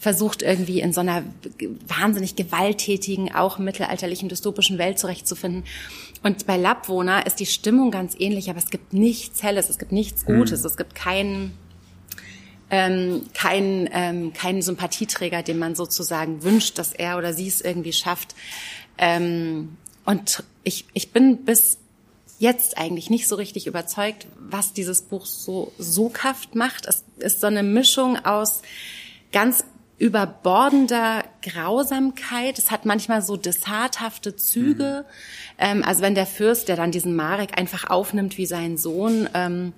versucht 0.00 0.42
irgendwie 0.42 0.80
in 0.80 0.92
so 0.92 1.00
einer 1.00 1.22
wahnsinnig 1.86 2.34
gewalttätigen, 2.34 3.32
auch 3.32 3.58
mittelalterlichen 3.58 4.28
dystopischen 4.28 4.78
Welt 4.78 4.98
zurechtzufinden. 4.98 5.62
Und 6.24 6.48
bei 6.48 6.56
Lappwohner 6.56 7.24
ist 7.24 7.38
die 7.38 7.46
Stimmung 7.46 7.92
ganz 7.92 8.16
ähnlich, 8.18 8.50
aber 8.50 8.58
es 8.58 8.70
gibt 8.70 8.92
nichts 8.92 9.44
Helles, 9.44 9.70
es 9.70 9.78
gibt 9.78 9.92
nichts 9.92 10.26
Gutes, 10.26 10.62
mhm. 10.62 10.66
es 10.66 10.76
gibt 10.76 10.96
keinen, 10.96 11.52
ähm, 12.70 13.26
kein, 13.34 13.88
ähm, 13.92 14.32
kein 14.32 14.62
Sympathieträger, 14.62 15.42
dem 15.42 15.58
man 15.58 15.74
sozusagen 15.74 16.42
wünscht, 16.42 16.78
dass 16.78 16.92
er 16.92 17.18
oder 17.18 17.34
sie 17.34 17.48
es 17.48 17.60
irgendwie 17.60 17.92
schafft. 17.92 18.34
Ähm, 18.98 19.76
und 20.04 20.44
ich, 20.64 20.86
ich 20.94 21.12
bin 21.12 21.44
bis 21.44 21.78
jetzt 22.38 22.78
eigentlich 22.78 23.10
nicht 23.10 23.28
so 23.28 23.36
richtig 23.36 23.66
überzeugt, 23.66 24.26
was 24.38 24.72
dieses 24.72 25.02
Buch 25.02 25.26
so 25.26 25.72
soghaft 25.78 26.54
macht. 26.54 26.86
Es 26.86 27.04
ist 27.18 27.40
so 27.40 27.46
eine 27.46 27.62
Mischung 27.62 28.16
aus 28.24 28.62
ganz 29.30 29.64
überbordender 29.98 31.24
Grausamkeit. 31.42 32.58
Es 32.58 32.70
hat 32.70 32.86
manchmal 32.86 33.20
so 33.20 33.36
desserthafte 33.36 34.34
Züge. 34.34 35.04
Mhm. 35.04 35.54
Ähm, 35.58 35.84
also 35.84 36.00
wenn 36.00 36.14
der 36.14 36.26
Fürst, 36.26 36.68
der 36.68 36.76
dann 36.76 36.90
diesen 36.90 37.14
Marek 37.14 37.58
einfach 37.58 37.90
aufnimmt 37.90 38.38
wie 38.38 38.46
seinen 38.46 38.78
Sohn 38.78 39.28
ähm, 39.34 39.74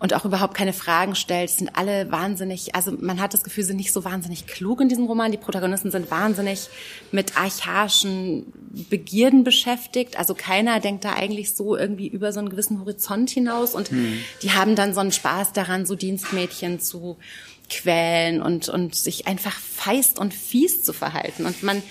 und 0.00 0.14
auch 0.14 0.24
überhaupt 0.24 0.54
keine 0.54 0.72
Fragen 0.72 1.14
stellt. 1.14 1.50
sind 1.50 1.76
alle 1.76 2.10
wahnsinnig, 2.10 2.74
also 2.74 2.90
man 2.98 3.20
hat 3.20 3.34
das 3.34 3.44
Gefühl, 3.44 3.64
sie 3.64 3.68
sind 3.68 3.76
nicht 3.76 3.92
so 3.92 4.02
wahnsinnig 4.02 4.46
klug 4.46 4.80
in 4.80 4.88
diesem 4.88 5.04
Roman. 5.04 5.30
Die 5.30 5.38
Protagonisten 5.38 5.90
sind 5.90 6.10
wahnsinnig 6.10 6.68
mit 7.12 7.36
archaischen 7.36 8.46
Begierden 8.88 9.44
beschäftigt. 9.44 10.18
Also 10.18 10.34
keiner 10.34 10.80
denkt 10.80 11.04
da 11.04 11.12
eigentlich 11.12 11.54
so 11.54 11.76
irgendwie 11.76 12.08
über 12.08 12.32
so 12.32 12.40
einen 12.40 12.48
gewissen 12.48 12.80
Horizont 12.80 13.28
hinaus 13.28 13.74
und 13.74 13.90
hm. 13.90 14.18
die 14.42 14.52
haben 14.52 14.74
dann 14.74 14.94
so 14.94 15.00
einen 15.00 15.12
Spaß 15.12 15.52
daran, 15.52 15.84
so 15.84 15.94
Dienstmädchen 15.94 16.80
zu 16.80 17.18
quälen 17.68 18.40
und, 18.40 18.70
und 18.70 18.94
sich 18.94 19.26
einfach 19.26 19.54
feist 19.54 20.18
und 20.18 20.32
fies 20.32 20.82
zu 20.82 20.94
verhalten. 20.94 21.44
Und 21.44 21.62
man 21.62 21.82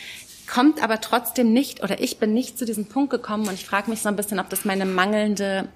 kommt 0.47 0.81
aber 0.81 0.99
trotzdem 0.99 1.53
nicht, 1.53 1.83
oder 1.83 2.01
ich 2.01 2.17
bin 2.17 2.33
nicht 2.33 2.57
zu 2.57 2.65
diesem 2.65 2.87
Punkt 2.87 3.11
gekommen 3.11 3.47
und 3.47 3.53
ich 3.53 3.65
frage 3.65 3.91
mich 3.91 4.01
so 4.01 4.09
ein 4.09 4.15
bisschen, 4.15 4.39
ob 4.39 4.49
das 4.49 4.65
meine 4.65 4.85
mangelnde 4.85 5.69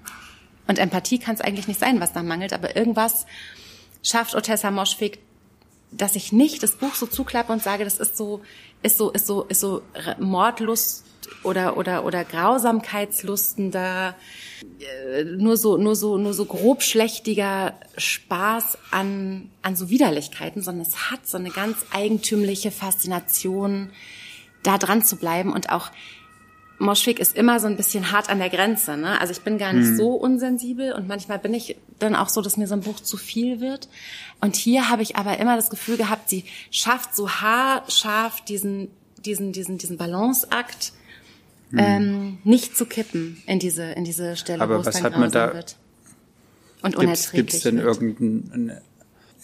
und 0.66 0.78
Empathie 0.78 1.18
kann 1.18 1.34
es 1.34 1.40
eigentlich 1.40 1.68
nicht 1.68 1.80
sein, 1.80 2.00
was 2.00 2.12
da 2.12 2.22
mangelt, 2.22 2.52
aber 2.52 2.76
irgendwas 2.76 3.26
schafft 4.02 4.34
Otessa 4.34 4.70
Moschwig, 4.70 5.18
dass 5.90 6.16
ich 6.16 6.32
nicht 6.32 6.62
das 6.62 6.72
Buch 6.72 6.94
so 6.94 7.06
zuklappe 7.06 7.52
und 7.52 7.62
sage, 7.62 7.84
das 7.84 7.98
ist 7.98 8.16
so, 8.16 8.42
ist 8.82 8.98
so, 8.98 9.10
ist 9.10 9.26
so, 9.26 9.42
ist 9.44 9.60
so 9.60 9.82
Mordlust 10.18 11.04
oder 11.42 11.76
oder 11.76 12.04
oder 12.04 12.24
Grausamkeitslustender, 12.24 14.14
äh, 14.80 15.24
nur 15.24 15.56
so 15.56 15.76
nur 15.76 15.96
so 15.96 16.18
nur 16.18 16.34
so 16.34 16.44
grobschlächtiger 16.44 17.74
Spaß 17.96 18.78
an 18.90 19.50
an 19.62 19.76
so 19.76 19.88
Widerlichkeiten, 19.90 20.62
sondern 20.62 20.86
es 20.86 21.10
hat 21.10 21.26
so 21.26 21.38
eine 21.38 21.50
ganz 21.50 21.78
eigentümliche 21.92 22.70
Faszination, 22.70 23.90
da 24.62 24.78
dran 24.78 25.04
zu 25.04 25.16
bleiben 25.16 25.52
und 25.52 25.70
auch 25.70 25.90
Moschwig 26.84 27.18
ist 27.18 27.36
immer 27.36 27.58
so 27.60 27.66
ein 27.66 27.76
bisschen 27.76 28.12
hart 28.12 28.28
an 28.28 28.38
der 28.38 28.50
Grenze. 28.50 28.96
Ne? 28.96 29.20
Also 29.20 29.32
ich 29.32 29.40
bin 29.40 29.58
gar 29.58 29.72
nicht 29.72 29.90
mhm. 29.90 29.96
so 29.96 30.10
unsensibel 30.10 30.92
und 30.92 31.08
manchmal 31.08 31.38
bin 31.38 31.54
ich 31.54 31.76
dann 31.98 32.14
auch 32.14 32.28
so, 32.28 32.42
dass 32.42 32.56
mir 32.56 32.66
so 32.66 32.74
ein 32.74 32.82
Buch 32.82 33.00
zu 33.00 33.16
viel 33.16 33.60
wird. 33.60 33.88
Und 34.40 34.56
hier 34.56 34.88
habe 34.88 35.02
ich 35.02 35.16
aber 35.16 35.38
immer 35.38 35.56
das 35.56 35.70
Gefühl 35.70 35.96
gehabt, 35.96 36.28
sie 36.28 36.44
schafft 36.70 37.16
so 37.16 37.28
haarscharf 37.30 38.42
diesen, 38.42 38.88
diesen, 39.24 39.52
diesen, 39.52 39.78
diesen 39.78 39.96
Balanceakt 39.96 40.92
mhm. 41.70 41.78
ähm, 41.78 42.38
nicht 42.44 42.76
zu 42.76 42.86
kippen 42.86 43.42
in 43.46 43.58
diese, 43.58 43.84
in 43.84 44.04
diese 44.04 44.36
Stelle, 44.36 44.62
aber 44.62 44.76
wo 44.84 44.88
es 44.88 45.00
dann 45.00 45.12
grausam 45.12 45.54
wird. 45.54 45.76
Und 46.82 46.96
unerträglich 46.96 47.32
Gibt 47.32 47.54
es 47.54 47.60
denn 47.62 47.78
wird. 47.78 47.86
irgendeinen 47.86 48.80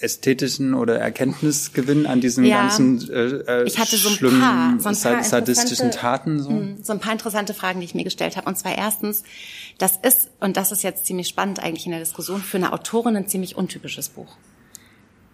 ästhetischen 0.03 0.75
oder 0.75 0.99
Erkenntnisgewinn 0.99 2.07
an 2.07 2.21
diesen 2.21 2.45
ja, 2.45 2.63
ganzen 2.63 3.11
äh, 3.11 3.65
ich 3.65 3.79
hatte 3.79 3.97
so 3.97 4.09
ein 4.09 4.15
schlimmen, 4.15 4.41
paar, 4.41 4.81
so 4.81 4.89
ein 4.89 5.15
paar 5.15 5.25
sadistischen 5.25 5.91
Taten? 5.91 6.43
So? 6.43 6.51
Hm, 6.51 6.79
so 6.83 6.93
ein 6.93 7.01
paar 7.01 7.13
interessante 7.13 7.55
Fragen, 7.55 7.81
die 7.81 7.87
ich 7.87 7.95
mir 7.95 8.05
gestellt 8.05 8.37
habe. 8.37 8.49
Und 8.49 8.57
zwar 8.57 8.77
erstens, 8.77 9.23
das 9.79 9.99
ist, 10.03 10.31
und 10.41 10.57
das 10.57 10.73
ist 10.73 10.83
jetzt 10.83 11.07
ziemlich 11.07 11.29
spannend 11.29 11.61
eigentlich 11.61 11.87
in 11.87 11.93
der 11.93 12.01
Diskussion, 12.01 12.43
für 12.43 12.57
eine 12.57 12.73
Autorin 12.73 13.17
ein 13.17 13.29
ziemlich 13.29 13.57
untypisches 13.57 14.09
Buch. 14.09 14.37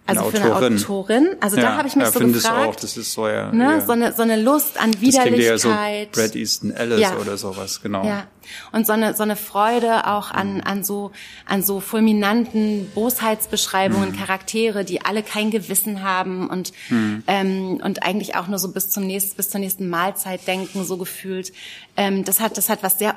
Also 0.07 0.23
eine 0.23 0.31
für 0.31 0.43
eine 0.43 0.77
Autorin. 0.77 1.37
Also 1.41 1.57
ja, 1.57 1.63
da 1.63 1.77
habe 1.77 1.89
ich 1.89 1.97
mich 1.97 2.05
ja, 2.05 2.13
so 2.13 2.21
gefragt. 2.21 2.69
Auch, 2.69 2.77
das 2.77 2.97
ist 2.97 3.13
so, 3.13 3.27
ja, 3.27 3.51
ne, 3.53 3.65
ja. 3.65 3.81
so, 3.81 3.93
eine, 3.93 4.13
so 4.13 4.23
eine 4.23 4.41
Lust 4.41 4.81
an 4.81 4.93
Widerlichkeit. 5.01 5.55
Das 5.55 5.63
ja 5.65 6.05
so 6.07 6.11
Brad 6.13 6.37
Easton 6.37 6.71
Ellis 6.71 7.01
ja. 7.01 7.17
oder 7.17 7.37
sowas, 7.37 7.83
genau. 7.83 8.05
Ja. 8.07 8.27
Und 8.71 8.87
so 8.87 8.93
eine, 8.93 9.15
so 9.15 9.25
eine 9.25 9.35
Freude 9.35 10.07
auch 10.07 10.31
an, 10.31 10.61
an 10.61 10.85
so, 10.85 11.11
an 11.45 11.65
so 11.65 11.81
fulminanten 11.81 12.89
Bosheitsbeschreibungen, 12.95 14.13
hm. 14.13 14.19
Charaktere, 14.19 14.85
die 14.85 15.01
alle 15.01 15.25
kein 15.25 15.51
Gewissen 15.51 16.03
haben 16.03 16.49
und, 16.49 16.73
hm. 16.89 17.25
ähm, 17.27 17.81
und 17.83 18.05
eigentlich 18.05 18.37
auch 18.37 18.47
nur 18.47 18.61
so 18.61 18.71
bis 18.71 18.91
zum 18.91 19.07
nächsten, 19.07 19.37
bis 19.37 19.51
zur 19.51 19.61
nächsten 19.61 19.89
Mahlzeit 19.89 20.47
denken, 20.47 20.85
so 20.85 20.97
gefühlt. 20.97 21.53
Ähm, 21.97 22.25
das 22.25 22.39
hat, 22.39 22.57
das 22.57 22.69
hat 22.69 22.85
was 22.85 22.99
sehr, 22.99 23.17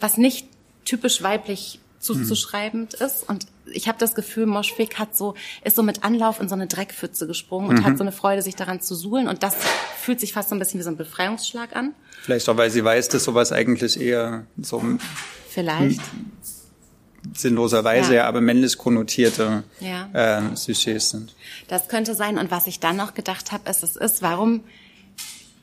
was 0.00 0.16
nicht 0.16 0.48
typisch 0.84 1.22
weiblich 1.22 1.78
zuzuschreibend 2.02 2.98
mhm. 2.98 3.06
ist. 3.06 3.28
Und 3.28 3.46
ich 3.66 3.88
habe 3.88 3.98
das 3.98 4.14
Gefühl, 4.14 4.46
Moschweg 4.46 4.98
hat 4.98 5.16
so, 5.16 5.34
ist 5.64 5.76
so 5.76 5.82
mit 5.82 6.04
Anlauf 6.04 6.40
in 6.40 6.48
so 6.48 6.54
eine 6.54 6.66
Dreckpfütze 6.66 7.26
gesprungen 7.26 7.68
und 7.68 7.76
mhm. 7.76 7.84
hat 7.84 7.96
so 7.96 8.04
eine 8.04 8.12
Freude, 8.12 8.42
sich 8.42 8.56
daran 8.56 8.80
zu 8.80 8.94
suhlen. 8.94 9.28
Und 9.28 9.42
das 9.42 9.56
fühlt 9.98 10.20
sich 10.20 10.32
fast 10.32 10.50
so 10.50 10.54
ein 10.54 10.58
bisschen 10.58 10.80
wie 10.80 10.84
so 10.84 10.90
ein 10.90 10.96
Befreiungsschlag 10.96 11.74
an. 11.74 11.94
Vielleicht 12.22 12.48
auch, 12.48 12.56
weil 12.56 12.70
sie 12.70 12.84
weiß, 12.84 13.08
dass 13.08 13.24
sowas 13.24 13.52
eigentlich 13.52 14.00
eher 14.00 14.44
so 14.60 14.82
Vielleicht. 15.48 16.00
sinnloserweise, 17.34 18.16
ja. 18.16 18.26
aber 18.26 18.40
männlich 18.40 18.76
konnotierte 18.78 19.62
ja. 19.80 20.08
äh, 20.12 20.56
Sujets 20.56 21.10
sind. 21.10 21.34
Das 21.68 21.88
könnte 21.88 22.14
sein. 22.14 22.36
Und 22.36 22.50
was 22.50 22.66
ich 22.66 22.80
dann 22.80 22.96
noch 22.96 23.14
gedacht 23.14 23.52
habe, 23.52 23.70
ist, 23.70 23.82
es 23.82 23.96
ist, 23.96 24.22
warum 24.22 24.64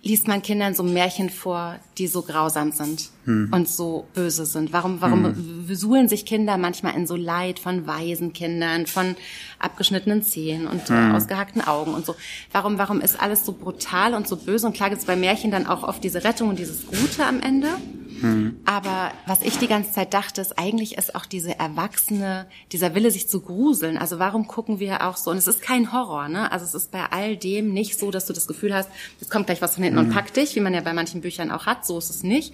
liest 0.02 0.28
man 0.28 0.42
Kindern 0.42 0.74
so 0.74 0.84
Märchen 0.84 1.30
vor, 1.30 1.76
die 1.98 2.08
so 2.08 2.22
grausam 2.22 2.72
sind 2.72 3.10
hm. 3.26 3.50
und 3.52 3.68
so 3.68 4.08
böse 4.14 4.46
sind? 4.46 4.72
Warum, 4.72 5.02
warum 5.02 5.26
hm. 5.26 5.76
suhlen 5.76 6.08
sich 6.08 6.26
Kinder 6.26 6.58
manchmal 6.58 6.96
in 6.96 7.06
so 7.06 7.16
Leid 7.16 7.60
von 7.60 7.86
Waisenkindern, 7.86 8.88
von 8.88 9.16
abgeschnittenen 9.60 10.24
Zähnen 10.24 10.68
und 10.68 10.88
hm. 10.88 11.16
ausgehackten 11.16 11.62
Augen 11.62 11.94
und 11.94 12.06
so? 12.06 12.16
Warum, 12.52 12.78
warum 12.78 13.02
ist 13.02 13.20
alles 13.20 13.46
so 13.46 13.52
brutal 13.52 14.14
und 14.14 14.28
so 14.28 14.38
böse? 14.38 14.68
Und 14.68 14.74
klar 14.74 14.90
gibt 14.90 15.02
es 15.02 15.08
bei 15.08 15.18
Märchen 15.18 15.52
dann 15.52 15.68
auch 15.68 15.84
oft 15.84 16.04
diese 16.04 16.24
Rettung 16.24 16.50
und 16.50 16.60
dieses 16.60 16.88
Gute 16.88 17.26
am 17.26 17.42
Ende. 17.42 17.68
Mhm. 18.22 18.60
Aber 18.66 19.12
was 19.26 19.42
ich 19.42 19.58
die 19.58 19.68
ganze 19.68 19.92
Zeit 19.92 20.14
dachte, 20.14 20.42
ist 20.42 20.58
eigentlich 20.58 20.98
ist 20.98 21.16
auch 21.16 21.26
diese 21.26 21.58
Erwachsene, 21.58 22.48
dieser 22.72 22.96
Wille, 22.96 23.12
sich 23.12 23.28
zu 23.28 23.42
gruseln. 23.42 23.98
Also 23.98 24.20
warum 24.20 24.48
gucken 24.48 24.80
wir 24.80 25.06
auch 25.06 25.18
so? 25.18 25.32
Und 25.32 25.38
es 25.38 25.48
ist 25.48 25.62
kein 25.62 25.92
Horror, 25.92 26.28
ne? 26.28 26.52
Also 26.52 26.66
es 26.66 26.74
ist 26.74 26.92
bei 26.92 27.06
all 27.12 27.38
dem 27.38 27.74
nicht 27.74 28.00
so, 28.00 28.12
dass 28.12 28.26
du 28.26 28.34
das 28.34 28.48
Gefühl 28.48 28.74
hast, 28.74 28.90
es 29.20 29.30
kommt 29.30 29.48
gleich 29.48 29.62
was 29.62 29.76
von 29.76 29.84
hinten 29.84 30.00
mhm. 30.00 30.08
und 30.08 30.14
packt 30.14 30.38
dich, 30.38 30.56
wie 30.56 30.62
man 30.62 30.74
ja 30.74 30.82
bei 30.82 30.94
manchen 30.94 31.22
Büchern 31.22 31.52
auch 31.52 31.66
hat. 31.66 31.86
So 31.86 31.98
ist 31.98 32.10
es 32.10 32.24
nicht. 32.24 32.54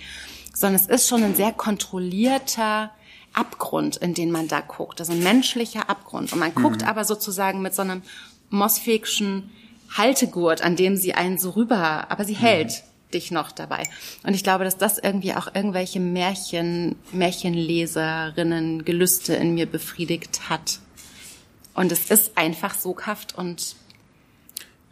Sondern 0.53 0.79
es 0.79 0.87
ist 0.87 1.07
schon 1.07 1.23
ein 1.23 1.35
sehr 1.35 1.51
kontrollierter, 1.51 2.91
Abgrund, 3.35 3.97
in 3.97 4.13
den 4.13 4.31
man 4.31 4.47
da 4.47 4.61
guckt. 4.61 4.99
Also 4.99 5.11
ein 5.11 5.21
menschlicher 5.21 5.89
Abgrund. 5.89 6.31
Und 6.33 6.39
man 6.39 6.51
mhm. 6.55 6.61
guckt 6.61 6.87
aber 6.87 7.03
sozusagen 7.03 7.61
mit 7.61 7.75
so 7.75 7.81
einem 7.81 8.01
Mosfegschen 8.49 9.51
Haltegurt, 9.95 10.61
an 10.61 10.75
dem 10.75 10.97
sie 10.97 11.13
einen 11.13 11.37
so 11.37 11.51
rüber, 11.51 12.09
aber 12.09 12.25
sie 12.25 12.33
mhm. 12.33 12.39
hält 12.39 12.83
dich 13.15 13.31
noch 13.31 13.51
dabei. 13.51 13.83
Und 14.23 14.35
ich 14.35 14.43
glaube, 14.43 14.63
dass 14.63 14.77
das 14.77 14.99
irgendwie 14.99 15.33
auch 15.33 15.47
irgendwelche 15.55 15.99
Märchen, 15.99 16.95
Märchenleserinnen 17.11 18.85
Gelüste 18.85 19.33
in 19.33 19.55
mir 19.55 19.65
befriedigt 19.65 20.49
hat. 20.49 20.79
Und 21.73 21.91
es 21.91 22.11
ist 22.11 22.37
einfach 22.37 22.75
soghaft 22.75 23.35
und 23.37 23.75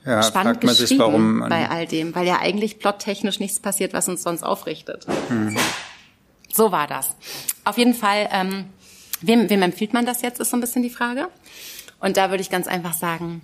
ja, 0.05 0.21
spannend 0.21 0.59
geschrieben 0.59 0.87
sich, 0.87 0.99
warum 0.99 1.39
bei 1.47 1.69
all 1.69 1.87
dem, 1.87 2.13
weil 2.13 2.27
ja 2.27 2.39
eigentlich 2.39 2.79
plottechnisch 2.79 3.39
nichts 3.39 3.59
passiert, 3.59 3.93
was 3.93 4.09
uns 4.09 4.23
sonst 4.23 4.43
aufrichtet. 4.43 5.05
Hm. 5.29 5.55
So 6.51 6.71
war 6.71 6.87
das. 6.87 7.15
Auf 7.63 7.77
jeden 7.77 7.93
Fall, 7.93 8.27
ähm, 8.31 8.65
wem, 9.21 9.49
wem 9.49 9.61
empfiehlt 9.61 9.93
man 9.93 10.05
das 10.05 10.21
jetzt, 10.21 10.39
ist 10.39 10.49
so 10.49 10.57
ein 10.57 10.61
bisschen 10.61 10.83
die 10.83 10.89
Frage. 10.89 11.29
Und 11.99 12.17
da 12.17 12.29
würde 12.29 12.41
ich 12.41 12.49
ganz 12.49 12.67
einfach 12.67 12.93
sagen, 12.93 13.41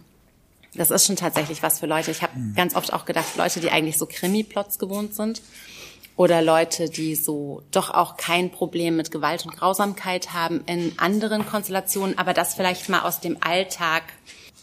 das 0.76 0.92
ist 0.92 1.06
schon 1.06 1.16
tatsächlich 1.16 1.64
was 1.64 1.80
für 1.80 1.88
Leute. 1.88 2.12
Ich 2.12 2.22
habe 2.22 2.38
mhm. 2.38 2.54
ganz 2.56 2.76
oft 2.76 2.94
auch 2.94 3.06
gedacht, 3.06 3.36
Leute, 3.38 3.60
die 3.60 3.72
eigentlich 3.72 3.98
so 3.98 4.06
Krimi-Plots 4.06 4.80
gewohnt 4.80 5.16
sind 5.16 5.42
oder 6.16 6.42
Leute, 6.42 6.90
die 6.90 7.16
so 7.16 7.64
doch 7.72 7.90
auch 7.90 8.18
kein 8.18 8.52
Problem 8.52 8.96
mit 8.96 9.10
Gewalt 9.10 9.46
und 9.46 9.56
Grausamkeit 9.56 10.34
haben 10.34 10.62
in 10.66 10.94
anderen 10.98 11.46
Konstellationen, 11.46 12.18
aber 12.18 12.34
das 12.34 12.56
vielleicht 12.56 12.90
mal 12.90 13.02
aus 13.02 13.20
dem 13.20 13.38
Alltag 13.42 14.04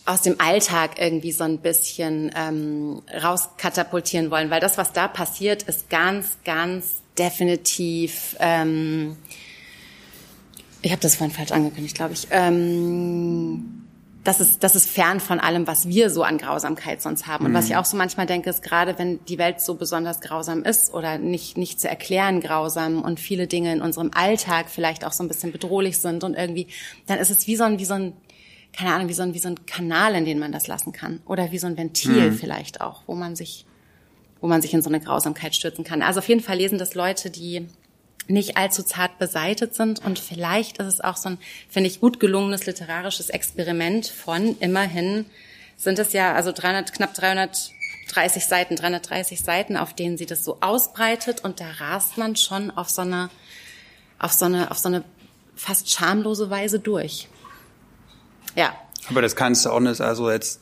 aus 0.06 0.22
dem 0.22 0.40
Alltag 0.40 1.00
irgendwie 1.00 1.32
so 1.32 1.42
ein 1.42 1.58
bisschen 1.58 2.30
ähm, 2.36 3.02
rauskatapultieren 3.12 4.30
wollen, 4.30 4.50
weil 4.50 4.60
das, 4.60 4.78
was 4.78 4.92
da 4.92 5.08
passiert, 5.08 5.64
ist 5.64 5.90
ganz, 5.90 6.38
ganz 6.44 7.00
definitiv. 7.18 8.36
Ähm, 8.38 9.16
ich 10.82 10.92
habe 10.92 11.02
das 11.02 11.16
vorhin 11.16 11.34
falsch 11.34 11.50
angekündigt, 11.50 11.96
glaube 11.96 12.12
ich. 12.12 12.28
Ähm, 12.30 13.85
das 14.26 14.40
ist, 14.40 14.64
das 14.64 14.74
ist 14.74 14.90
fern 14.90 15.20
von 15.20 15.38
allem, 15.38 15.68
was 15.68 15.86
wir 15.88 16.10
so 16.10 16.24
an 16.24 16.36
Grausamkeit 16.38 17.00
sonst 17.00 17.28
haben. 17.28 17.46
Und 17.46 17.54
was 17.54 17.66
ich 17.66 17.72
mhm. 17.72 17.78
auch 17.78 17.84
so 17.84 17.96
manchmal 17.96 18.26
denke, 18.26 18.50
ist 18.50 18.60
gerade, 18.60 18.98
wenn 18.98 19.24
die 19.26 19.38
Welt 19.38 19.60
so 19.60 19.76
besonders 19.76 20.20
grausam 20.20 20.64
ist 20.64 20.92
oder 20.92 21.18
nicht, 21.18 21.56
nicht 21.56 21.80
zu 21.80 21.88
erklären 21.88 22.40
grausam 22.40 23.02
und 23.02 23.20
viele 23.20 23.46
Dinge 23.46 23.72
in 23.72 23.80
unserem 23.80 24.10
Alltag 24.12 24.66
vielleicht 24.68 25.04
auch 25.04 25.12
so 25.12 25.22
ein 25.22 25.28
bisschen 25.28 25.52
bedrohlich 25.52 25.98
sind 25.98 26.24
und 26.24 26.34
irgendwie, 26.34 26.66
dann 27.06 27.18
ist 27.18 27.30
es 27.30 27.46
wie 27.46 27.54
so 27.54 27.62
ein, 27.62 27.78
wie 27.78 27.84
so 27.84 27.94
ein, 27.94 28.14
keine 28.72 28.92
Ahnung, 28.92 29.08
wie 29.08 29.14
so 29.14 29.22
ein, 29.22 29.32
wie 29.32 29.38
so 29.38 29.48
ein 29.48 29.64
Kanal, 29.64 30.16
in 30.16 30.24
den 30.24 30.40
man 30.40 30.50
das 30.50 30.66
lassen 30.66 30.90
kann. 30.90 31.20
Oder 31.26 31.52
wie 31.52 31.58
so 31.58 31.68
ein 31.68 31.76
Ventil 31.76 32.32
mhm. 32.32 32.34
vielleicht 32.34 32.80
auch, 32.80 33.02
wo 33.06 33.14
man 33.14 33.36
sich, 33.36 33.64
wo 34.40 34.48
man 34.48 34.60
sich 34.60 34.74
in 34.74 34.82
so 34.82 34.90
eine 34.90 34.98
Grausamkeit 34.98 35.54
stürzen 35.54 35.84
kann. 35.84 36.02
Also 36.02 36.18
auf 36.18 36.28
jeden 36.28 36.42
Fall 36.42 36.56
lesen 36.56 36.78
das 36.78 36.96
Leute, 36.96 37.30
die 37.30 37.68
nicht 38.28 38.56
allzu 38.56 38.82
zart 38.82 39.18
beseitet 39.18 39.74
sind. 39.74 40.04
Und 40.04 40.18
vielleicht 40.18 40.78
ist 40.78 40.86
es 40.86 41.00
auch 41.00 41.16
so 41.16 41.30
ein, 41.30 41.38
finde 41.68 41.88
ich, 41.88 42.00
gut 42.00 42.20
gelungenes 42.20 42.66
literarisches 42.66 43.30
Experiment 43.30 44.06
von 44.06 44.56
immerhin 44.60 45.26
sind 45.76 45.98
es 45.98 46.12
ja 46.12 46.34
also 46.34 46.52
300, 46.52 46.92
knapp 46.92 47.14
330 47.14 48.46
Seiten, 48.46 48.76
330 48.76 49.40
Seiten, 49.40 49.76
auf 49.76 49.94
denen 49.94 50.16
sie 50.16 50.26
das 50.26 50.44
so 50.44 50.58
ausbreitet. 50.60 51.44
Und 51.44 51.60
da 51.60 51.66
rast 51.78 52.16
man 52.16 52.36
schon 52.36 52.70
auf 52.70 52.88
so 52.88 53.02
eine, 53.02 53.30
auf 54.18 54.32
so 54.32 54.46
eine, 54.46 54.70
auf 54.70 54.78
so 54.78 54.88
eine 54.88 55.04
fast 55.54 55.90
schamlose 55.90 56.50
Weise 56.50 56.80
durch. 56.80 57.28
Ja. 58.54 58.74
Aber 59.08 59.22
das 59.22 59.36
kannst 59.36 59.64
du 59.64 59.70
auch 59.70 59.80
nicht, 59.80 60.00
also 60.00 60.30
jetzt 60.30 60.60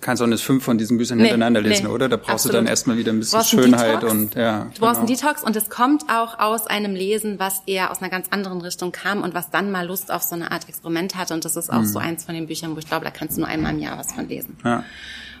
kannst 0.00 0.22
auch 0.22 0.26
nicht 0.26 0.44
fünf 0.44 0.64
von 0.64 0.78
diesen 0.78 0.98
Büchern 0.98 1.18
nee, 1.18 1.24
hintereinander 1.24 1.60
lesen, 1.60 1.86
nee, 1.86 1.92
oder? 1.92 2.08
Da 2.08 2.16
brauchst 2.16 2.30
absolut. 2.30 2.54
du 2.54 2.58
dann 2.58 2.66
erstmal 2.66 2.96
wieder 2.96 3.12
ein 3.12 3.18
bisschen 3.18 3.42
Schönheit 3.44 4.04
und 4.04 4.34
ja. 4.34 4.66
Du 4.74 4.80
brauchst 4.80 4.80
genau. 4.80 4.98
einen 4.98 5.06
Detox 5.06 5.42
und 5.42 5.56
es 5.56 5.70
kommt 5.70 6.04
auch 6.08 6.38
aus 6.38 6.66
einem 6.66 6.94
Lesen, 6.94 7.38
was 7.38 7.62
eher 7.66 7.90
aus 7.90 8.00
einer 8.00 8.10
ganz 8.10 8.28
anderen 8.30 8.60
Richtung 8.60 8.92
kam 8.92 9.22
und 9.22 9.34
was 9.34 9.50
dann 9.50 9.70
mal 9.70 9.86
Lust 9.86 10.10
auf 10.10 10.22
so 10.22 10.34
eine 10.34 10.50
Art 10.50 10.68
Experiment 10.68 11.16
hatte. 11.16 11.34
Und 11.34 11.44
das 11.44 11.56
ist 11.56 11.70
auch 11.70 11.80
mhm. 11.80 11.86
so 11.86 11.98
eins 11.98 12.24
von 12.24 12.34
den 12.34 12.46
Büchern, 12.46 12.74
wo 12.74 12.78
ich 12.78 12.86
glaube, 12.86 13.04
da 13.04 13.10
kannst 13.10 13.36
du 13.36 13.40
nur 13.40 13.48
einmal 13.48 13.72
im 13.72 13.80
Jahr 13.80 13.98
was 13.98 14.12
von 14.12 14.28
lesen. 14.28 14.56
Ja. 14.64 14.84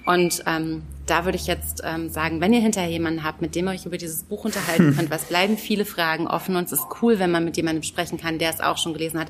Und 0.06 0.42
ähm, 0.46 0.82
da 1.06 1.24
würde 1.24 1.36
ich 1.36 1.46
jetzt 1.46 1.82
ähm, 1.84 2.08
sagen, 2.08 2.40
wenn 2.40 2.52
ihr 2.52 2.60
hinterher 2.60 2.90
jemanden 2.90 3.22
habt, 3.22 3.42
mit 3.42 3.54
dem 3.54 3.66
ihr 3.66 3.72
euch 3.72 3.86
über 3.86 3.98
dieses 3.98 4.22
Buch 4.22 4.44
unterhalten 4.44 4.94
könnt, 4.96 5.10
was 5.10 5.24
bleiben 5.24 5.58
viele 5.58 5.84
Fragen 5.84 6.26
offen 6.26 6.56
und 6.56 6.64
es 6.64 6.72
ist 6.72 6.86
cool, 7.02 7.18
wenn 7.18 7.30
man 7.30 7.44
mit 7.44 7.56
jemandem 7.56 7.82
sprechen 7.82 8.18
kann, 8.18 8.38
der 8.38 8.50
es 8.50 8.60
auch 8.60 8.78
schon 8.78 8.94
gelesen 8.94 9.20
hat, 9.20 9.28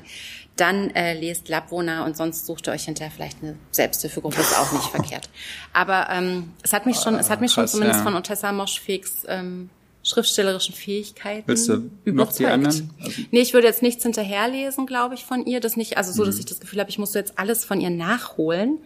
dann 0.55 0.91
äh, 0.91 1.13
lest 1.19 1.49
Labwohner 1.49 2.05
und 2.05 2.15
sonst 2.17 2.45
sucht 2.45 2.67
ihr 2.67 2.73
euch 2.73 2.85
hinterher 2.85 3.11
vielleicht 3.11 3.41
eine 3.41 3.55
Selbsthilfegruppe, 3.71 4.41
ist 4.41 4.57
auch 4.57 4.71
nicht 4.71 4.85
verkehrt. 4.91 5.29
Aber 5.73 6.07
ähm, 6.11 6.51
es 6.61 6.73
hat 6.73 6.85
mich 6.85 6.97
schon, 6.97 7.15
es 7.15 7.29
hat 7.29 7.41
mich 7.41 7.51
schon 7.51 7.63
Krass, 7.63 7.71
zumindest 7.71 7.99
ja. 7.99 8.03
von 8.03 8.15
Otessa 8.15 8.51
Moschfegs 8.51 9.23
ähm, 9.27 9.69
schriftstellerischen 10.03 10.73
Fähigkeiten 10.73 11.47
Willst 11.47 11.69
du 11.69 11.89
überzeugt. 12.03 12.15
noch 12.15 12.33
die 12.33 12.45
anderen? 12.47 12.91
Also 13.01 13.21
nee, 13.31 13.41
ich 13.41 13.53
würde 13.53 13.67
jetzt 13.67 13.81
nichts 13.81 14.03
hinterherlesen, 14.03 14.85
glaube 14.85 15.15
ich, 15.15 15.25
von 15.25 15.45
ihr. 15.45 15.59
Das 15.59 15.77
nicht, 15.77 15.97
also 15.97 16.11
so, 16.11 16.25
dass 16.25 16.35
mhm. 16.35 16.41
ich 16.41 16.45
das 16.47 16.59
Gefühl 16.59 16.79
habe, 16.79 16.89
ich 16.89 16.99
musste 16.99 17.19
jetzt 17.19 17.37
alles 17.37 17.63
von 17.63 17.79
ihr 17.79 17.89
nachholen. 17.89 18.79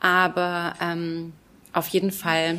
Aber 0.00 0.74
ähm, 0.80 1.32
auf 1.72 1.88
jeden 1.88 2.10
Fall, 2.10 2.58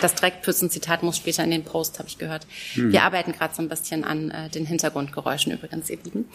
das 0.00 0.14
Dreckpützen-Zitat 0.14 1.02
muss 1.02 1.16
später 1.16 1.44
in 1.44 1.50
den 1.50 1.64
Post, 1.64 1.98
habe 1.98 2.08
ich 2.08 2.18
gehört. 2.18 2.46
Hm. 2.74 2.92
Wir 2.92 3.02
arbeiten 3.02 3.32
gerade 3.32 3.54
so 3.54 3.62
ein 3.62 3.68
bisschen 3.68 4.04
an 4.04 4.30
äh, 4.30 4.48
den 4.48 4.66
Hintergrundgeräuschen 4.66 5.52
übrigens, 5.52 5.90
ihr 5.90 5.98
Lieben. 6.02 6.26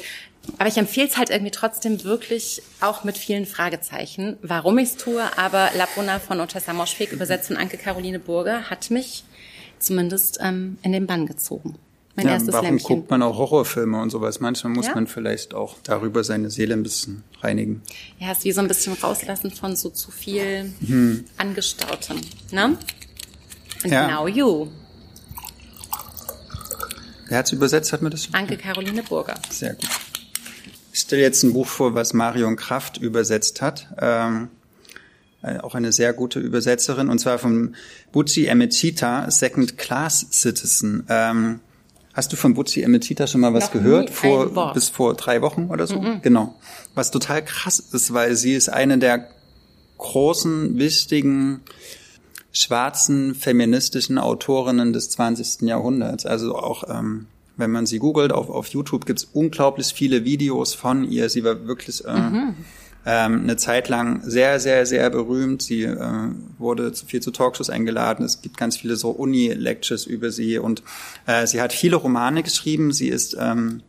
Aber 0.57 0.67
ich 0.67 0.77
empfehle 0.77 1.07
es 1.07 1.17
halt 1.17 1.29
irgendwie 1.29 1.51
trotzdem 1.51 2.03
wirklich 2.03 2.61
auch 2.81 3.03
mit 3.03 3.17
vielen 3.17 3.45
Fragezeichen, 3.45 4.37
warum 4.41 4.77
ich 4.77 4.89
es 4.89 4.97
tue. 4.97 5.23
Aber 5.37 5.69
Labona 5.75 6.19
von 6.19 6.39
Otessa 6.39 6.73
Moschweg, 6.73 7.11
übersetzt 7.11 7.47
von 7.47 7.57
Anke 7.57 7.77
Caroline 7.77 8.19
Burger, 8.19 8.69
hat 8.69 8.91
mich 8.91 9.23
zumindest 9.79 10.39
ähm, 10.41 10.77
in 10.81 10.91
den 10.91 11.07
Bann 11.07 11.25
gezogen 11.25 11.75
mein 12.15 12.27
ja, 12.27 12.33
erstes 12.33 12.53
warum 12.53 12.67
Lämpchen. 12.67 12.87
guckt 12.87 13.09
man 13.09 13.21
auch 13.21 13.37
Horrorfilme 13.37 14.01
und 14.01 14.09
sowas? 14.09 14.39
Manchmal 14.39 14.73
muss 14.73 14.87
ja? 14.87 14.95
man 14.95 15.07
vielleicht 15.07 15.53
auch 15.53 15.75
darüber 15.83 16.23
seine 16.23 16.49
Seele 16.49 16.73
ein 16.73 16.83
bisschen 16.83 17.23
reinigen. 17.41 17.81
Ja, 18.19 18.31
ist 18.31 18.45
wie 18.45 18.51
so 18.51 18.61
ein 18.61 18.67
bisschen 18.67 18.93
rauslassen 18.93 19.51
von 19.51 19.75
so 19.75 19.89
zu 19.89 20.11
viel 20.11 20.73
hm. 20.85 21.25
Angestautem. 21.37 22.21
Ne? 22.51 22.77
And 23.83 23.93
ja. 23.93 24.07
now 24.07 24.27
you. 24.27 24.67
Wer 27.27 27.39
hat's 27.39 27.51
übersetzt, 27.51 27.91
hat 27.93 28.01
mir 28.01 28.09
das? 28.09 28.29
Anke 28.33 28.57
Caroline 28.57 29.03
Burger. 29.03 29.35
Sehr 29.49 29.73
gut. 29.73 29.89
Ich 30.93 30.99
stelle 30.99 31.21
jetzt 31.21 31.43
ein 31.43 31.53
Buch 31.53 31.67
vor, 31.67 31.93
was 31.93 32.13
Marion 32.13 32.55
Kraft 32.55 32.97
übersetzt 32.97 33.61
hat. 33.61 33.88
Ähm, 33.99 34.49
äh, 35.41 35.59
auch 35.59 35.75
eine 35.75 35.91
sehr 35.91 36.13
gute 36.13 36.39
Übersetzerin, 36.39 37.09
und 37.09 37.19
zwar 37.19 37.38
von 37.38 37.75
Butzi 38.11 38.45
Emetita, 38.45 39.29
Second 39.29 39.77
Class 39.77 40.27
Citizen. 40.31 41.05
Ähm, 41.09 41.59
Hast 42.15 42.31
du 42.31 42.38
von 42.38 42.53
Butzi 42.53 42.81
Emetita 42.81 43.27
schon 43.27 43.41
mal 43.41 43.53
was 43.53 43.65
Noch 43.65 43.71
gehört? 43.73 44.09
Vor, 44.09 44.71
bis 44.73 44.88
vor 44.88 45.15
drei 45.15 45.41
Wochen 45.41 45.67
oder 45.69 45.85
so? 45.85 45.99
Mhm. 45.99 46.21
Genau. 46.21 46.55
Was 46.93 47.11
total 47.11 47.43
krass 47.43 47.79
ist, 47.79 48.13
weil 48.13 48.38
sie 48.38 48.53
ist 48.53 48.69
eine 48.69 48.97
der 48.97 49.27
großen, 49.97 50.77
wichtigen, 50.77 51.59
schwarzen, 52.55 53.35
feministischen 53.35 54.17
Autorinnen 54.17 54.93
des 54.93 55.09
20. 55.09 55.61
Jahrhunderts. 55.67 56.25
Also 56.25 56.55
auch, 56.55 56.83
ähm, 56.89 57.27
wenn 57.57 57.71
man 57.71 57.85
sie 57.85 57.99
googelt, 57.99 58.31
auf, 58.31 58.49
auf 58.49 58.67
YouTube 58.67 59.05
gibt's 59.05 59.27
unglaublich 59.33 59.87
viele 59.93 60.23
Videos 60.23 60.73
von 60.73 61.03
ihr. 61.03 61.29
Sie 61.29 61.43
war 61.43 61.67
wirklich 61.67 62.03
äh, 62.05 62.13
mhm 62.13 62.55
ähm, 63.05 63.43
eine 63.43 63.55
Zeit 63.55 63.87
lang 63.87 64.21
sehr, 64.23 64.59
sehr, 64.59 64.85
sehr 64.85 65.09
berühmt. 65.09 65.61
Sie 65.61 65.83
äh, 65.83 65.99
wurde 66.57 66.91
zu 66.91 67.05
viel 67.05 67.21
zu 67.21 67.31
Talkshows 67.31 67.69
eingeladen. 67.69 68.25
Es 68.25 68.41
gibt 68.41 68.57
ganz 68.57 68.77
viele 68.77 68.95
so 68.95 69.11
Uni-Lectures 69.11 70.05
über 70.05 70.31
sie 70.31 70.57
und 70.57 70.81
äh, 71.27 71.45
sie 71.45 71.61
hat 71.61 71.71
viele 71.71 71.97
Romane 71.97 72.41
geschrieben. 72.41 72.91
Sie 72.91 73.09
ist 73.09 73.37
ähm, 73.39 73.83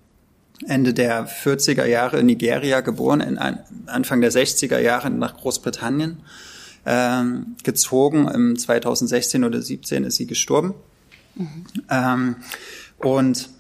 Ende 0.67 0.93
der 0.93 1.27
40er 1.27 1.87
Jahre 1.87 2.19
in 2.19 2.27
Nigeria 2.27 2.81
geboren, 2.83 3.21
in 3.21 3.39
Anfang 3.39 4.21
der 4.21 4.33
60er 4.33 4.79
Jahre 4.79 5.11
nach 5.11 5.37
Großbritannien 5.37 6.19
ähm, 6.87 7.57
gezogen. 7.65 8.29
Im 8.29 8.59
2016 8.59 9.45
oder 9.45 9.61
17 9.61 10.05
ist 10.05 10.17
sie 10.17 10.27
gestorben. 10.27 10.75
Mhm. 11.35 11.67
Ähm, 11.91 12.37
und 12.99 13.51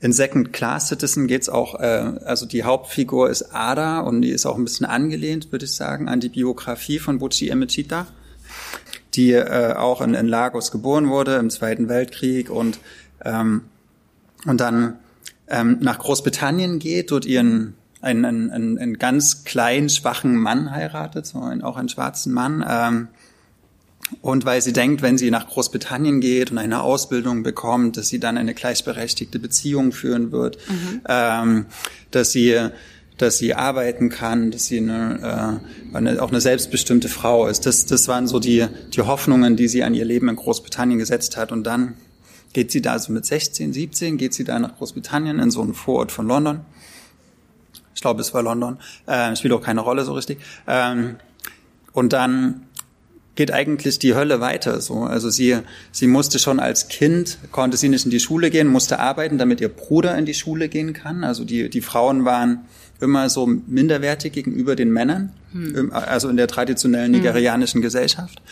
in 0.00 0.12
Second 0.12 0.52
Class 0.52 0.88
Citizen 0.88 1.26
geht's 1.26 1.48
auch, 1.48 1.80
äh, 1.80 2.18
also 2.24 2.46
die 2.46 2.64
Hauptfigur 2.64 3.30
ist 3.30 3.54
Ada 3.54 4.00
und 4.00 4.22
die 4.22 4.30
ist 4.30 4.46
auch 4.46 4.56
ein 4.56 4.64
bisschen 4.64 4.86
angelehnt, 4.86 5.50
würde 5.50 5.64
ich 5.64 5.74
sagen, 5.74 6.08
an 6.08 6.20
die 6.20 6.28
Biografie 6.28 6.98
von 6.98 7.18
Bucci 7.18 7.48
Emechita, 7.48 8.06
die 9.14 9.32
äh, 9.32 9.74
auch 9.74 10.00
in, 10.00 10.14
in 10.14 10.28
Lagos 10.28 10.70
geboren 10.70 11.08
wurde 11.08 11.36
im 11.36 11.50
Zweiten 11.50 11.88
Weltkrieg 11.88 12.50
und 12.50 12.78
ähm, 13.24 13.62
und 14.46 14.60
dann 14.60 14.98
ähm, 15.48 15.78
nach 15.80 15.98
Großbritannien 15.98 16.78
geht, 16.78 17.10
dort 17.10 17.24
ihren 17.24 17.74
einen, 18.00 18.24
einen, 18.24 18.78
einen 18.78 18.98
ganz 18.98 19.44
kleinen, 19.44 19.88
schwachen 19.88 20.36
Mann 20.36 20.70
heiratet, 20.70 21.26
so 21.26 21.40
einen, 21.40 21.62
auch 21.62 21.76
einen 21.76 21.88
schwarzen 21.88 22.32
Mann. 22.32 22.64
Ähm, 22.68 23.08
Und 24.22 24.44
weil 24.44 24.62
sie 24.62 24.72
denkt, 24.72 25.02
wenn 25.02 25.18
sie 25.18 25.30
nach 25.30 25.48
Großbritannien 25.48 26.20
geht 26.20 26.50
und 26.50 26.58
eine 26.58 26.82
Ausbildung 26.82 27.42
bekommt, 27.42 27.96
dass 27.96 28.08
sie 28.08 28.18
dann 28.18 28.38
eine 28.38 28.54
gleichberechtigte 28.54 29.38
Beziehung 29.38 29.92
führen 29.92 30.32
wird, 30.32 30.58
mhm. 30.68 31.00
ähm, 31.08 31.66
dass 32.10 32.32
sie 32.32 32.70
dass 33.18 33.36
sie 33.38 33.52
arbeiten 33.52 34.10
kann, 34.10 34.52
dass 34.52 34.66
sie 34.66 34.78
eine, 34.78 35.60
äh, 35.92 35.96
eine, 35.96 36.22
auch 36.22 36.30
eine 36.30 36.40
selbstbestimmte 36.40 37.08
Frau 37.08 37.48
ist. 37.48 37.66
Das, 37.66 37.84
das 37.84 38.06
waren 38.06 38.28
so 38.28 38.38
die, 38.38 38.66
die 38.94 39.00
Hoffnungen, 39.02 39.56
die 39.56 39.66
sie 39.66 39.82
an 39.82 39.92
ihr 39.92 40.04
Leben 40.04 40.28
in 40.28 40.36
Großbritannien 40.36 41.00
gesetzt 41.00 41.36
hat. 41.36 41.50
Und 41.50 41.64
dann 41.64 41.94
geht 42.52 42.70
sie 42.70 42.80
da 42.80 42.96
so 42.98 43.12
mit 43.12 43.26
16, 43.26 43.72
17, 43.72 44.18
geht 44.18 44.34
sie 44.34 44.44
da 44.44 44.58
nach 44.60 44.76
Großbritannien 44.76 45.40
in 45.40 45.50
so 45.50 45.62
einen 45.62 45.74
Vorort 45.74 46.12
von 46.12 46.28
London. 46.28 46.60
Ich 47.98 48.02
glaube, 48.02 48.20
es 48.20 48.32
war 48.32 48.44
London. 48.44 48.78
Äh, 49.06 49.34
spielt 49.34 49.52
auch 49.52 49.60
keine 49.60 49.80
Rolle 49.80 50.04
so 50.04 50.12
richtig. 50.12 50.38
Ähm, 50.68 51.16
und 51.92 52.12
dann 52.12 52.68
geht 53.34 53.52
eigentlich 53.52 53.98
die 53.98 54.14
Hölle 54.14 54.40
weiter. 54.40 54.80
So, 54.80 55.00
also 55.00 55.30
sie 55.30 55.58
sie 55.90 56.06
musste 56.06 56.38
schon 56.38 56.60
als 56.60 56.86
Kind 56.86 57.38
konnte 57.50 57.76
sie 57.76 57.88
nicht 57.88 58.04
in 58.04 58.12
die 58.12 58.20
Schule 58.20 58.50
gehen, 58.50 58.68
musste 58.68 59.00
arbeiten, 59.00 59.36
damit 59.36 59.60
ihr 59.60 59.68
Bruder 59.68 60.16
in 60.16 60.26
die 60.26 60.34
Schule 60.34 60.68
gehen 60.68 60.92
kann. 60.92 61.24
Also 61.24 61.44
die 61.44 61.68
die 61.68 61.80
Frauen 61.80 62.24
waren 62.24 62.66
immer 63.00 63.28
so 63.28 63.46
minderwertig 63.46 64.32
gegenüber 64.32 64.74
den 64.74 64.90
Männern, 64.92 65.32
hm. 65.52 65.92
also 65.92 66.28
in 66.28 66.36
der 66.36 66.48
traditionellen 66.48 67.12
hm. 67.12 67.20
nigerianischen 67.20 67.78
hm. 67.78 67.82
Gesellschaft. 67.82 68.42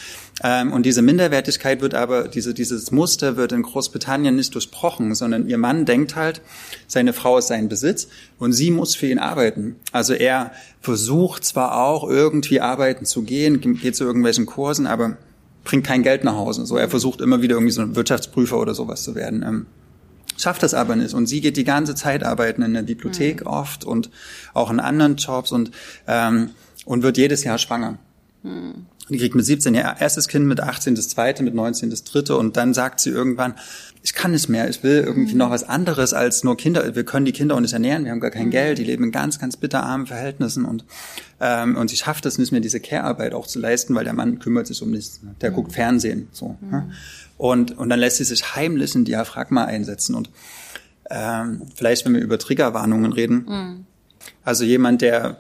Ähm, 0.43 0.73
und 0.73 0.87
diese 0.87 1.03
Minderwertigkeit 1.03 1.81
wird 1.81 1.95
aber, 1.95 2.29
diese, 2.29 2.55
dieses 2.55 2.93
Muster 2.93 3.37
wird 3.37 3.53
in 3.53 3.63
Großbritannien 3.63 4.37
nicht 4.37 4.55
durchbrochen, 4.55 5.15
sondern 5.15 5.49
ihr 5.49 5.59
Mann 5.59 5.85
denkt 5.85 6.15
halt, 6.15 6.43
seine 6.87 7.13
Frau 7.13 7.39
ist 7.39 7.49
sein 7.49 7.69
Besitz 7.69 8.09
und 8.39 8.53
sie 8.53 8.71
muss 8.71 8.95
für 8.95 9.07
ihn 9.07 9.19
arbeiten. 9.19 9.77
Also 9.93 10.13
er 10.13 10.53
versucht 10.81 11.45
zwar 11.45 11.85
auch 11.85 12.09
irgendwie 12.09 12.61
arbeiten 12.61 13.05
zu 13.05 13.23
gehen, 13.23 13.61
geht 13.61 13.97
zu 13.97 14.05
irgendwelchen 14.05 14.47
Kursen, 14.47 14.87
aber 14.87 15.17
bringt 15.65 15.85
kein 15.85 16.03
Geld 16.03 16.23
nach 16.23 16.37
Hause. 16.37 16.65
So, 16.65 16.77
er 16.77 16.89
versucht 16.89 17.21
immer 17.21 17.43
wieder 17.43 17.57
irgendwie 17.57 17.73
so 17.73 17.83
ein 17.83 17.97
Wirtschaftsprüfer 17.97 18.59
oder 18.59 18.75
sowas 18.75 19.03
zu 19.03 19.15
werden. 19.15 19.43
Ähm, 19.43 19.67
schafft 20.37 20.63
das 20.63 20.75
aber 20.75 20.97
nicht. 20.97 21.15
Und 21.15 21.27
sie 21.27 21.41
geht 21.41 21.57
die 21.57 21.65
ganze 21.65 21.95
Zeit 21.95 22.23
arbeiten 22.23 22.63
in 22.63 22.75
der 22.75 22.83
Bibliothek 22.83 23.43
mhm. 23.43 23.47
oft 23.47 23.85
und 23.85 24.11
auch 24.55 24.71
in 24.71 24.81
anderen 24.81 25.17
Jobs 25.17 25.53
und, 25.53 25.71
ähm, 26.07 26.51
und 26.85 27.03
wird 27.03 27.17
jedes 27.17 27.45
Jahr 27.45 27.59
schwanger. 27.59 27.99
Mhm. 28.43 28.87
Die 29.09 29.19
kriegt 29.19 29.35
mit 29.35 29.45
17 29.45 29.75
ihr 29.75 29.97
erstes 30.01 30.27
Kind, 30.27 30.47
mit 30.47 30.61
18 30.61 30.97
das 30.97 31.09
zweite, 31.09 31.43
mit 31.45 31.55
19 31.55 31.91
das 31.91 32.03
dritte 32.03 32.37
und 32.37 32.57
dann 32.57 32.75
sagt 32.75 32.99
sie 33.01 33.11
irgendwann, 33.11 33.55
ich 34.03 34.15
kann 34.15 34.33
nicht 34.33 34.49
mehr, 34.49 34.69
ich 34.69 34.83
will 34.83 35.03
irgendwie 35.07 35.33
mhm. 35.33 35.39
noch 35.39 35.51
was 35.51 35.65
anderes 35.65 36.13
als 36.13 36.43
nur 36.43 36.57
Kinder. 36.57 36.95
Wir 36.95 37.05
können 37.05 37.25
die 37.25 37.33
Kinder 37.33 37.55
auch 37.55 37.61
nicht 37.61 37.73
ernähren, 37.73 38.05
wir 38.05 38.11
haben 38.11 38.21
gar 38.21 38.31
kein 38.31 38.47
mhm. 38.47 38.53
Geld, 38.53 38.79
die 38.79 38.85
leben 38.85 39.05
in 39.05 39.13
ganz, 39.13 39.39
ganz 39.39 39.57
bitterarmen 39.57 40.07
Verhältnissen 40.07 40.65
und 40.65 40.85
ähm, 41.39 41.77
und 41.77 41.89
sie 41.89 41.97
schafft 41.97 42.25
es 42.27 42.39
nicht 42.39 42.53
mehr, 42.53 42.61
diese 42.61 42.81
Care-Arbeit 42.81 43.35
auch 43.35 43.47
zu 43.47 43.59
leisten, 43.59 43.95
weil 43.95 44.05
der 44.05 44.15
Mann 44.15 44.39
kümmert 44.39 44.67
sich 44.67 44.81
um 44.83 44.91
nichts. 44.91 45.21
Der 45.41 45.51
mhm. 45.51 45.55
guckt 45.55 45.73
Fernsehen, 45.73 46.29
so. 46.33 46.57
Mhm. 46.61 46.73
Ja? 46.73 46.89
Und, 47.37 47.77
und 47.77 47.91
dann 47.91 48.01
lässt 48.01 48.17
sie 48.17 48.25
sich 48.25 48.57
heimlich 48.57 48.95
ein 48.95 49.05
Diaphragma 49.05 49.65
einsetzen. 49.65 50.15
Und 50.15 50.31
ähm, 51.11 51.63
vielleicht, 51.75 52.07
wenn 52.07 52.15
wir 52.15 52.23
über 52.23 52.39
Triggerwarnungen 52.39 53.13
reden, 53.13 53.45
mhm. 53.47 53.87
also 54.45 54.65
jemand, 54.65 55.03
der 55.03 55.39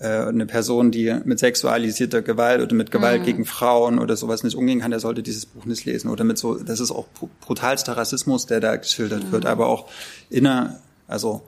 eine 0.00 0.46
Person, 0.46 0.90
die 0.90 1.12
mit 1.24 1.40
sexualisierter 1.40 2.22
Gewalt 2.22 2.62
oder 2.62 2.74
mit 2.74 2.90
Gewalt 2.90 3.22
mhm. 3.22 3.26
gegen 3.26 3.44
Frauen 3.44 3.98
oder 3.98 4.16
sowas 4.16 4.44
nicht 4.44 4.56
umgehen 4.56 4.80
kann, 4.80 4.92
der 4.92 5.00
sollte 5.00 5.22
dieses 5.22 5.46
Buch 5.46 5.64
nicht 5.64 5.84
lesen. 5.84 6.08
Oder 6.08 6.24
mit 6.24 6.38
so, 6.38 6.54
das 6.54 6.78
ist 6.78 6.92
auch 6.92 7.06
brutalster 7.40 7.96
Rassismus, 7.96 8.46
der 8.46 8.60
da 8.60 8.76
geschildert 8.76 9.24
mhm. 9.24 9.32
wird, 9.32 9.46
aber 9.46 9.66
auch 9.66 9.88
inner, 10.30 10.78
also 11.08 11.42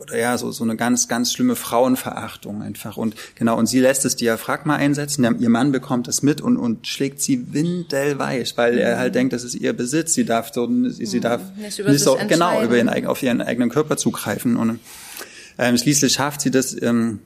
oder 0.00 0.16
ja, 0.16 0.38
so, 0.38 0.50
so 0.52 0.64
eine 0.64 0.76
ganz, 0.76 1.08
ganz 1.08 1.32
schlimme 1.32 1.56
Frauenverachtung 1.56 2.62
einfach. 2.62 2.96
Und 2.96 3.14
genau, 3.34 3.58
und 3.58 3.66
sie 3.66 3.80
lässt 3.80 4.04
das 4.04 4.16
Diaphragma 4.16 4.76
einsetzen, 4.76 5.22
der, 5.22 5.34
ihr 5.38 5.48
Mann 5.48 5.72
bekommt 5.72 6.08
es 6.08 6.22
mit 6.22 6.40
und, 6.40 6.56
und 6.56 6.86
schlägt 6.86 7.20
sie 7.20 7.52
windelweich, 7.52 8.56
weil 8.56 8.74
mhm. 8.74 8.78
er 8.78 8.98
halt 8.98 9.14
denkt, 9.14 9.32
das 9.32 9.44
ist 9.44 9.54
ihr 9.54 9.72
Besitz. 9.72 10.14
Sie 10.14 10.24
darf 10.24 10.52
so, 10.52 10.68
sie, 10.88 11.16
mhm. 11.16 11.20
darf 11.20 11.40
nicht, 11.56 11.78
nicht 11.84 12.00
so, 12.00 12.16
genau, 12.28 12.62
über 12.62 12.76
ihren, 12.76 13.06
auf 13.06 13.22
ihren 13.22 13.42
eigenen 13.42 13.70
Körper 13.70 13.96
zugreifen. 13.96 14.56
Und 14.56 14.78
ähm, 15.58 15.76
schließlich 15.76 16.12
schafft 16.12 16.40
sie 16.40 16.50
das, 16.50 16.80
ähm, 16.80 17.20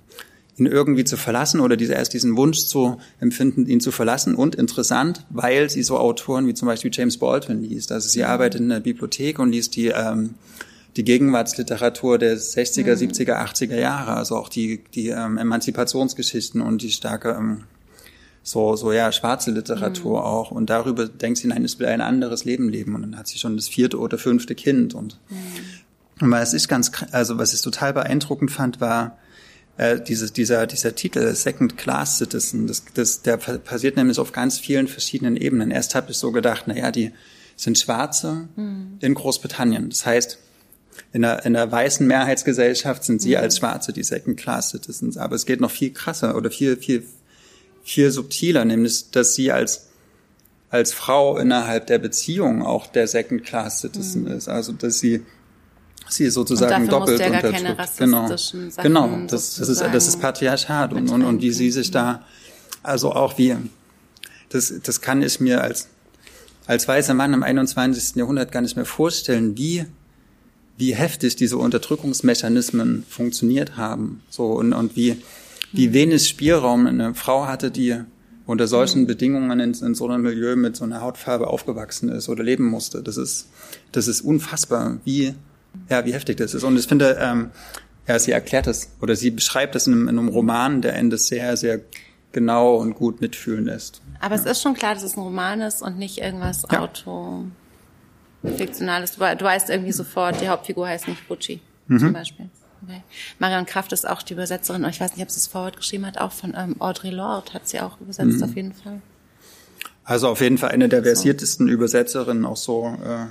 ihn 0.56 0.66
irgendwie 0.66 1.04
zu 1.04 1.16
verlassen 1.16 1.60
oder 1.60 1.76
diese, 1.76 1.94
erst 1.94 2.12
diesen 2.12 2.36
Wunsch 2.36 2.66
zu 2.66 2.98
empfinden, 3.20 3.66
ihn 3.66 3.80
zu 3.80 3.90
verlassen. 3.90 4.34
Und 4.34 4.54
interessant, 4.54 5.24
weil 5.30 5.70
sie 5.70 5.82
so 5.82 5.98
Autoren 5.98 6.46
wie 6.46 6.54
zum 6.54 6.66
Beispiel 6.66 6.90
James 6.92 7.18
Baldwin 7.18 7.62
liest. 7.62 7.92
Also 7.92 8.08
sie 8.08 8.24
arbeitet 8.24 8.60
in 8.60 8.68
der 8.68 8.80
Bibliothek 8.80 9.38
und 9.38 9.52
liest 9.52 9.76
die, 9.76 9.88
ähm, 9.88 10.34
die 10.96 11.04
Gegenwartsliteratur 11.04 12.18
der 12.18 12.36
60er, 12.36 12.96
mhm. 12.96 13.10
70er, 13.10 13.36
80er 13.42 13.78
Jahre, 13.78 14.14
also 14.14 14.36
auch 14.36 14.48
die, 14.48 14.82
die 14.94 15.08
ähm, 15.08 15.38
Emanzipationsgeschichten 15.38 16.60
und 16.60 16.82
die 16.82 16.90
starke 16.90 17.30
ähm, 17.30 17.64
so, 18.42 18.74
so 18.74 18.92
ja, 18.92 19.12
schwarze 19.12 19.52
Literatur 19.52 20.20
mhm. 20.20 20.26
auch. 20.26 20.50
Und 20.50 20.68
darüber 20.68 21.06
denkt 21.06 21.38
sie, 21.38 21.48
nein, 21.48 21.64
es 21.64 21.78
will 21.78 21.86
ein 21.86 22.00
anderes 22.00 22.44
Leben 22.44 22.68
leben. 22.68 22.94
Und 22.94 23.02
dann 23.02 23.16
hat 23.16 23.28
sie 23.28 23.38
schon 23.38 23.56
das 23.56 23.68
vierte 23.68 23.98
oder 23.98 24.18
fünfte 24.18 24.54
Kind. 24.54 24.94
Und, 24.94 25.18
mhm. 25.30 25.36
Und 26.20 26.30
was 26.30 26.54
ich 26.54 26.68
ganz, 26.68 26.90
also 27.10 27.38
was 27.38 27.54
ich 27.54 27.62
total 27.62 27.92
beeindruckend 27.92 28.50
fand, 28.50 28.80
war 28.80 29.18
äh, 29.76 30.00
dieses, 30.00 30.32
dieser, 30.32 30.66
dieser 30.66 30.94
Titel 30.94 31.34
Second 31.34 31.78
Class 31.78 32.18
Citizen. 32.18 32.66
Das, 32.66 32.84
das, 32.94 33.22
der 33.22 33.36
passiert 33.38 33.96
nämlich 33.96 34.18
auf 34.18 34.32
ganz 34.32 34.58
vielen 34.58 34.88
verschiedenen 34.88 35.36
Ebenen. 35.36 35.70
Erst 35.70 35.94
habe 35.94 36.10
ich 36.10 36.18
so 36.18 36.32
gedacht, 36.32 36.64
na 36.66 36.76
ja, 36.76 36.90
die 36.90 37.12
sind 37.56 37.78
Schwarze 37.78 38.48
mhm. 38.56 38.98
in 39.00 39.14
Großbritannien. 39.14 39.88
Das 39.88 40.04
heißt, 40.06 40.38
in 41.12 41.22
der, 41.22 41.44
in 41.46 41.54
der 41.54 41.70
weißen 41.70 42.06
Mehrheitsgesellschaft 42.06 43.04
sind 43.04 43.22
sie 43.22 43.30
mhm. 43.30 43.36
als 43.36 43.58
Schwarze 43.58 43.92
die 43.92 44.02
Second-Class-Citizens. 44.02 45.16
Aber 45.16 45.36
es 45.36 45.46
geht 45.46 45.60
noch 45.60 45.70
viel 45.70 45.92
krasser 45.92 46.36
oder 46.36 46.50
viel, 46.50 46.76
viel, 46.76 47.04
viel 47.82 48.10
subtiler, 48.10 48.64
nämlich, 48.64 49.10
dass 49.10 49.34
sie 49.34 49.52
als, 49.52 49.88
als 50.70 50.92
Frau 50.92 51.38
innerhalb 51.38 51.86
der 51.86 51.98
Beziehung 51.98 52.62
auch 52.62 52.86
der 52.86 53.06
Second-Class-Citizen 53.06 54.24
mhm. 54.24 54.32
ist. 54.32 54.48
Also, 54.48 54.72
dass 54.72 54.98
sie, 54.98 55.22
sie 56.08 56.30
sozusagen 56.30 56.88
doppelt 56.88 57.20
ja 57.20 57.26
unterdrückt. 57.26 57.98
Genau, 57.98 58.36
Sachen 58.36 58.70
genau. 58.82 59.18
Das, 59.28 59.56
das 59.56 59.68
ist, 59.68 59.80
das 59.80 60.08
ist 60.08 60.20
Patriarchat 60.20 60.92
und, 60.92 61.10
und, 61.10 61.22
und 61.22 61.42
wie 61.42 61.52
sie 61.52 61.70
sich 61.70 61.90
da, 61.90 62.24
also 62.82 63.12
auch 63.12 63.38
wie, 63.38 63.56
das, 64.48 64.72
das 64.82 65.00
kann 65.00 65.22
ich 65.22 65.40
mir 65.40 65.62
als, 65.62 65.88
als 66.66 66.86
weißer 66.86 67.14
Mann 67.14 67.32
im 67.32 67.42
21. 67.42 68.16
Jahrhundert 68.16 68.52
gar 68.52 68.60
nicht 68.60 68.76
mehr 68.76 68.84
vorstellen, 68.84 69.56
wie 69.56 69.86
wie 70.82 70.94
heftig 70.94 71.36
diese 71.36 71.58
Unterdrückungsmechanismen 71.58 73.04
funktioniert 73.08 73.76
haben. 73.76 74.22
So 74.30 74.46
und, 74.46 74.72
und 74.72 74.96
wie, 74.96 75.16
wie 75.72 75.88
mhm. 75.88 75.92
wenig 75.92 76.28
Spielraum 76.28 76.86
eine 76.86 77.14
Frau 77.14 77.46
hatte, 77.46 77.70
die 77.70 78.00
unter 78.46 78.66
solchen 78.66 79.02
mhm. 79.02 79.06
Bedingungen 79.06 79.60
in, 79.60 79.74
in, 79.74 79.94
so 79.94 80.08
einem 80.08 80.22
Milieu 80.22 80.56
mit 80.56 80.76
so 80.76 80.84
einer 80.84 81.00
Hautfarbe 81.00 81.46
aufgewachsen 81.46 82.08
ist 82.08 82.28
oder 82.28 82.42
leben 82.42 82.64
musste. 82.64 83.02
Das 83.02 83.16
ist, 83.16 83.48
das 83.92 84.08
ist 84.08 84.22
unfassbar, 84.22 84.98
wie, 85.04 85.34
ja, 85.88 86.04
wie 86.04 86.12
heftig 86.12 86.36
das 86.36 86.54
ist. 86.54 86.64
Und 86.64 86.78
ich 86.78 86.86
finde, 86.86 87.18
ähm, 87.20 87.50
ja, 88.06 88.18
sie 88.18 88.32
erklärt 88.32 88.66
das 88.66 88.90
oder 89.00 89.16
sie 89.16 89.30
beschreibt 89.30 89.74
das 89.74 89.86
in 89.86 89.92
einem, 89.92 90.08
in 90.08 90.18
einem 90.18 90.28
Roman, 90.28 90.82
der 90.82 90.94
Ende 90.94 91.18
sehr, 91.18 91.56
sehr 91.56 91.80
genau 92.32 92.76
und 92.76 92.94
gut 92.94 93.20
mitfühlen 93.20 93.66
lässt. 93.66 94.02
Aber 94.20 94.34
ja. 94.34 94.40
es 94.40 94.46
ist 94.46 94.62
schon 94.62 94.74
klar, 94.74 94.94
dass 94.94 95.02
es 95.02 95.16
ein 95.16 95.20
Roman 95.20 95.60
ist 95.60 95.82
und 95.82 95.98
nicht 95.98 96.18
irgendwas 96.18 96.64
ja. 96.70 96.80
Auto 96.80 97.44
fiktionales. 98.42 99.12
Du, 99.12 99.20
du 99.20 99.44
weißt 99.44 99.70
irgendwie 99.70 99.92
sofort, 99.92 100.40
die 100.40 100.48
Hauptfigur 100.48 100.88
heißt 100.88 101.08
nicht 101.08 101.28
Bucci 101.28 101.60
mhm. 101.86 101.98
zum 101.98 102.12
Beispiel. 102.12 102.48
Okay. 102.84 103.02
Marion 103.38 103.66
Kraft 103.66 103.92
ist 103.92 104.08
auch 104.08 104.22
die 104.22 104.32
Übersetzerin, 104.32 104.84
ich 104.84 105.00
weiß 105.00 105.14
nicht, 105.14 105.22
ob 105.22 105.30
sie 105.30 105.38
es 105.38 105.46
vorwort 105.46 105.76
geschrieben 105.76 106.04
hat, 106.04 106.18
auch 106.18 106.32
von 106.32 106.52
ähm, 106.56 106.80
Audre 106.80 107.10
Lorde 107.10 107.52
hat 107.52 107.68
sie 107.68 107.80
auch 107.80 108.00
übersetzt, 108.00 108.38
mhm. 108.38 108.42
auf 108.42 108.56
jeden 108.56 108.72
Fall. 108.72 109.00
Also 110.04 110.28
auf 110.28 110.40
jeden 110.40 110.58
Fall 110.58 110.70
eine 110.70 110.88
der 110.88 111.04
versiertesten 111.04 111.68
so. 111.68 111.72
Übersetzerinnen, 111.72 112.44
auch 112.44 112.56
so 112.56 112.96
äh, 113.04 113.26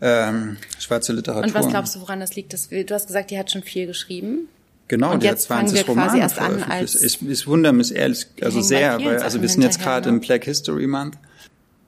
ähm, 0.00 0.56
schwarze 0.78 1.12
Literatur. 1.12 1.44
Und 1.44 1.54
was 1.54 1.68
glaubst 1.68 1.94
du, 1.94 2.00
woran 2.00 2.20
das 2.20 2.36
liegt? 2.36 2.52
Das, 2.52 2.68
du 2.68 2.86
hast 2.90 3.06
gesagt, 3.06 3.30
die 3.30 3.38
hat 3.38 3.50
schon 3.50 3.62
viel 3.62 3.86
geschrieben. 3.86 4.48
Genau, 4.88 5.12
und 5.12 5.22
die 5.22 5.26
jetzt 5.26 5.50
hat 5.50 5.68
20 5.68 5.80
fangen 5.80 5.98
wir 5.98 6.02
Romane 6.02 6.20
erst 6.20 6.38
als 6.38 7.02
ich, 7.02 7.20
ich 7.28 7.46
wundere 7.46 7.74
mich 7.74 7.94
ehrlich, 7.94 8.26
also 8.40 8.62
sehr, 8.62 8.98
weil 9.04 9.18
also 9.18 9.42
wir 9.42 9.48
sind 9.48 9.62
jetzt 9.62 9.80
gerade 9.80 10.08
im 10.08 10.20
Black 10.20 10.44
History 10.44 10.86
Month. 10.86 11.18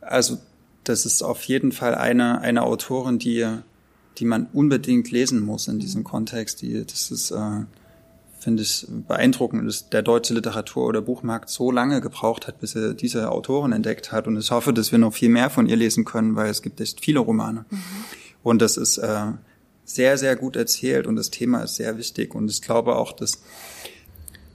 Also 0.03 0.39
das 0.85 1.07
ist 1.07 1.23
auf 1.23 1.43
jeden 1.45 1.73
Fall 1.73 1.95
eine, 1.95 2.41
eine 2.43 2.63
Autorin, 2.63 3.19
die, 3.19 3.47
die 4.19 4.25
man 4.27 4.49
unbedingt 4.53 5.11
lesen 5.11 5.41
muss 5.41 5.67
in 5.69 5.79
diesem 5.79 6.05
Kontext. 6.05 6.61
Die, 6.61 6.85
das 6.85 7.11
ist, 7.11 7.31
äh, 7.31 7.65
finde 8.41 8.63
ich, 8.63 8.87
beeindruckend, 8.89 9.67
dass 9.67 9.89
der 9.91 10.03
deutsche 10.03 10.35
Literatur- 10.35 10.87
oder 10.87 11.03
Buchmarkt 11.03 11.51
so 11.51 11.71
lange 11.71 12.01
gebraucht 12.01 12.47
hat, 12.47 12.59
bis 12.61 12.75
er 12.75 12.95
diese 12.95 13.31
Autorin 13.31 13.73
entdeckt 13.73 14.11
hat. 14.13 14.27
Und 14.27 14.39
ich 14.39 14.51
hoffe, 14.51 14.73
dass 14.73 14.91
wir 14.91 14.99
noch 14.99 15.13
viel 15.13 15.29
mehr 15.29 15.51
von 15.51 15.67
ihr 15.67 15.77
lesen 15.77 16.05
können, 16.05 16.37
weil 16.37 16.51
es 16.51 16.63
gibt 16.63 16.81
echt 16.81 17.05
viele 17.05 17.21
Romane. 17.21 17.67
Mhm. 17.71 17.79
Und 18.43 18.63
das 18.63 18.77
ist 18.77 18.99
äh, 18.99 19.27
sehr, 19.85 20.17
sehr 20.19 20.37
gut 20.37 20.57
erzählt 20.57 21.07
und 21.07 21.17
das 21.17 21.31
Thema 21.31 21.63
ist 21.63 21.77
sehr 21.77 21.99
wichtig. 21.99 22.35
Und 22.35 22.51
ich 22.51 22.63
glaube 22.63 22.97
auch, 22.97 23.13
dass 23.13 23.43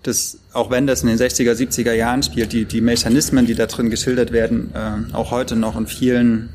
dass 0.06 0.38
auch 0.54 0.70
wenn 0.70 0.86
das 0.86 1.02
in 1.02 1.10
den 1.10 1.18
60er, 1.18 1.54
70er 1.54 1.94
Jahren 1.94 2.22
spielt, 2.22 2.54
die, 2.54 2.66
die 2.66 2.82
Mechanismen, 2.82 3.48
die 3.48 3.56
da 3.56 3.66
drin 3.66 3.90
geschildert 3.90 4.32
werden, 4.32 4.72
äh, 4.76 5.16
auch 5.16 5.32
heute 5.32 5.56
noch 5.56 5.76
in 5.76 5.88
vielen 5.88 6.50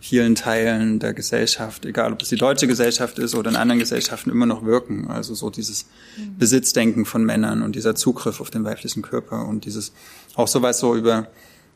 vielen 0.00 0.34
Teilen 0.34 0.98
der 0.98 1.14
Gesellschaft, 1.14 1.84
egal 1.84 2.12
ob 2.12 2.22
es 2.22 2.28
die 2.28 2.36
deutsche 2.36 2.66
Gesellschaft 2.66 3.18
ist 3.18 3.34
oder 3.34 3.50
in 3.50 3.56
anderen 3.56 3.78
Gesellschaften, 3.78 4.30
immer 4.30 4.46
noch 4.46 4.64
wirken. 4.64 5.08
Also 5.08 5.34
so 5.34 5.50
dieses 5.50 5.86
mhm. 6.16 6.38
Besitzdenken 6.38 7.04
von 7.04 7.24
Männern 7.24 7.62
und 7.62 7.76
dieser 7.76 7.94
Zugriff 7.94 8.40
auf 8.40 8.50
den 8.50 8.64
weiblichen 8.64 9.02
Körper 9.02 9.46
und 9.46 9.64
dieses 9.64 9.92
auch 10.34 10.48
sowas 10.48 10.78
so 10.78 10.94
über 10.94 11.28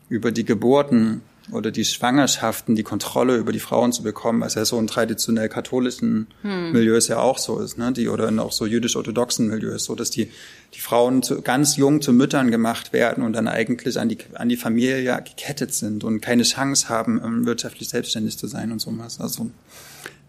über 0.08 0.32
die 0.32 0.44
Geburten 0.44 1.22
oder 1.52 1.70
die 1.70 1.84
Schwangerschaften, 1.84 2.76
die 2.76 2.82
Kontrolle 2.82 3.36
über 3.36 3.52
die 3.52 3.60
Frauen 3.60 3.92
zu 3.92 4.02
bekommen, 4.02 4.40
was 4.40 4.54
ja 4.54 4.64
so 4.64 4.78
in 4.78 4.86
traditionell 4.86 5.48
katholischen 5.48 6.28
hm. 6.42 6.72
Milieus 6.72 7.08
ja 7.08 7.18
auch 7.18 7.38
so 7.38 7.60
ist, 7.60 7.78
ne? 7.78 7.92
Die 7.92 8.08
oder 8.08 8.28
in 8.28 8.38
auch 8.38 8.52
so 8.52 8.66
jüdisch-orthodoxen 8.66 9.48
Milieus, 9.48 9.84
so 9.84 9.94
dass 9.94 10.10
die 10.10 10.30
die 10.74 10.80
Frauen 10.80 11.22
zu, 11.22 11.42
ganz 11.42 11.76
jung 11.76 12.00
zu 12.00 12.12
Müttern 12.12 12.50
gemacht 12.50 12.92
werden 12.92 13.24
und 13.24 13.32
dann 13.32 13.48
eigentlich 13.48 13.98
an 13.98 14.08
die 14.08 14.18
an 14.34 14.48
die 14.48 14.56
Familie 14.56 15.00
ja 15.00 15.20
gekettet 15.20 15.74
sind 15.74 16.04
und 16.04 16.20
keine 16.20 16.44
Chance 16.44 16.88
haben, 16.88 17.46
wirtschaftlich 17.46 17.88
selbstständig 17.88 18.38
zu 18.38 18.46
sein 18.46 18.72
und 18.72 18.80
so 18.80 18.92
was. 18.96 19.20
Also 19.20 19.50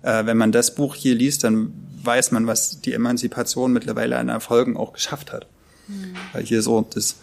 äh, 0.01 0.25
wenn 0.25 0.37
man 0.37 0.51
das 0.51 0.75
Buch 0.75 0.95
hier 0.95 1.15
liest, 1.15 1.43
dann 1.43 1.73
weiß 2.03 2.31
man, 2.31 2.47
was 2.47 2.81
die 2.81 2.93
Emanzipation 2.93 3.73
mittlerweile 3.73 4.17
an 4.17 4.29
Erfolgen 4.29 4.77
auch 4.77 4.93
geschafft 4.93 5.31
hat. 5.31 5.47
Hm. 5.91 6.15
Weil 6.31 6.43
hier 6.43 6.61
so 6.61 6.81
das 6.81 7.17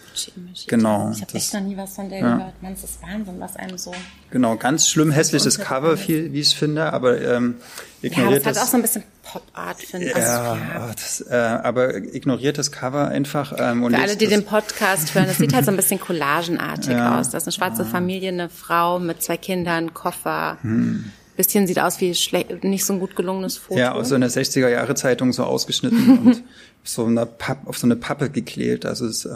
genau. 0.67 1.11
Ich 1.13 1.23
habe 1.23 1.35
echt 1.35 1.55
noch 1.55 1.61
nie 1.61 1.77
was 1.77 1.95
von 1.95 2.11
der 2.11 2.19
ja. 2.19 2.37
gehört. 2.37 2.63
Man, 2.63 2.73
es 2.75 2.85
ist 2.85 3.03
Wahnsinn, 3.03 3.41
was 3.41 3.57
einem 3.57 3.79
so. 3.79 3.95
Genau, 4.31 4.57
ganz 4.57 4.89
schlimm 4.89 5.11
hässliches 5.11 5.59
Cover, 5.59 5.97
viel, 5.97 6.33
wie 6.33 6.41
ich 6.41 6.49
es 6.49 6.53
finde, 6.53 6.93
aber 6.93 7.21
ähm, 7.21 7.57
ignoriert 8.03 8.45
ja, 8.45 8.51
das. 8.51 8.59
hat 8.59 8.65
auch 8.65 8.71
so 8.71 8.77
ein 8.77 8.83
bisschen 8.83 9.05
Pop-Art, 9.23 9.81
finde 9.81 10.07
ich. 10.07 10.17
Ja, 10.17 10.59
also, 10.75 10.93
das, 10.93 11.25
äh, 11.31 11.35
aber 11.35 11.95
ignoriert 11.97 12.59
das 12.59 12.71
Cover 12.71 13.09
einfach. 13.09 13.55
Ähm, 13.57 13.85
und 13.85 13.95
Für 13.95 14.03
alle, 14.03 14.17
die 14.17 14.27
den 14.27 14.45
Podcast 14.45 15.15
hören, 15.15 15.29
es 15.31 15.39
sieht 15.39 15.55
halt 15.55 15.65
so 15.65 15.71
ein 15.71 15.77
bisschen 15.77 16.01
collagenartig 16.01 16.91
ja. 16.91 17.19
aus. 17.19 17.31
Das 17.31 17.45
ist 17.45 17.49
eine 17.49 17.53
schwarze 17.53 17.85
Familie, 17.87 18.29
eine 18.29 18.51
Frau 18.51 18.99
mit 18.99 19.23
zwei 19.23 19.39
Kindern, 19.39 19.95
Koffer. 19.95 20.59
Hm 20.63 21.13
bisschen 21.39 21.69
sieht 21.69 21.79
aus 21.79 22.01
wie 22.01 22.15
nicht 22.63 22.85
so 22.85 22.93
ein 22.93 22.99
gut 23.01 23.15
gelungenes 23.15 23.57
Foto. 23.57 23.79
Ja, 23.79 23.93
aus 23.93 24.09
so 24.09 24.17
einer 24.17 24.29
60er 24.29 24.69
Jahre 24.69 24.95
Zeitung 24.97 25.33
so 25.33 25.45
ausgeschnitten 25.45 26.19
und 26.25 26.43
so 26.83 27.07
eine 27.07 27.27
Papp, 27.27 27.67
auf 27.67 27.79
so 27.79 27.87
eine 27.87 27.97
Pappe 27.97 28.29
geklebt. 28.29 28.85
Also 28.85 29.07
es, 29.07 29.25
äh, 29.25 29.31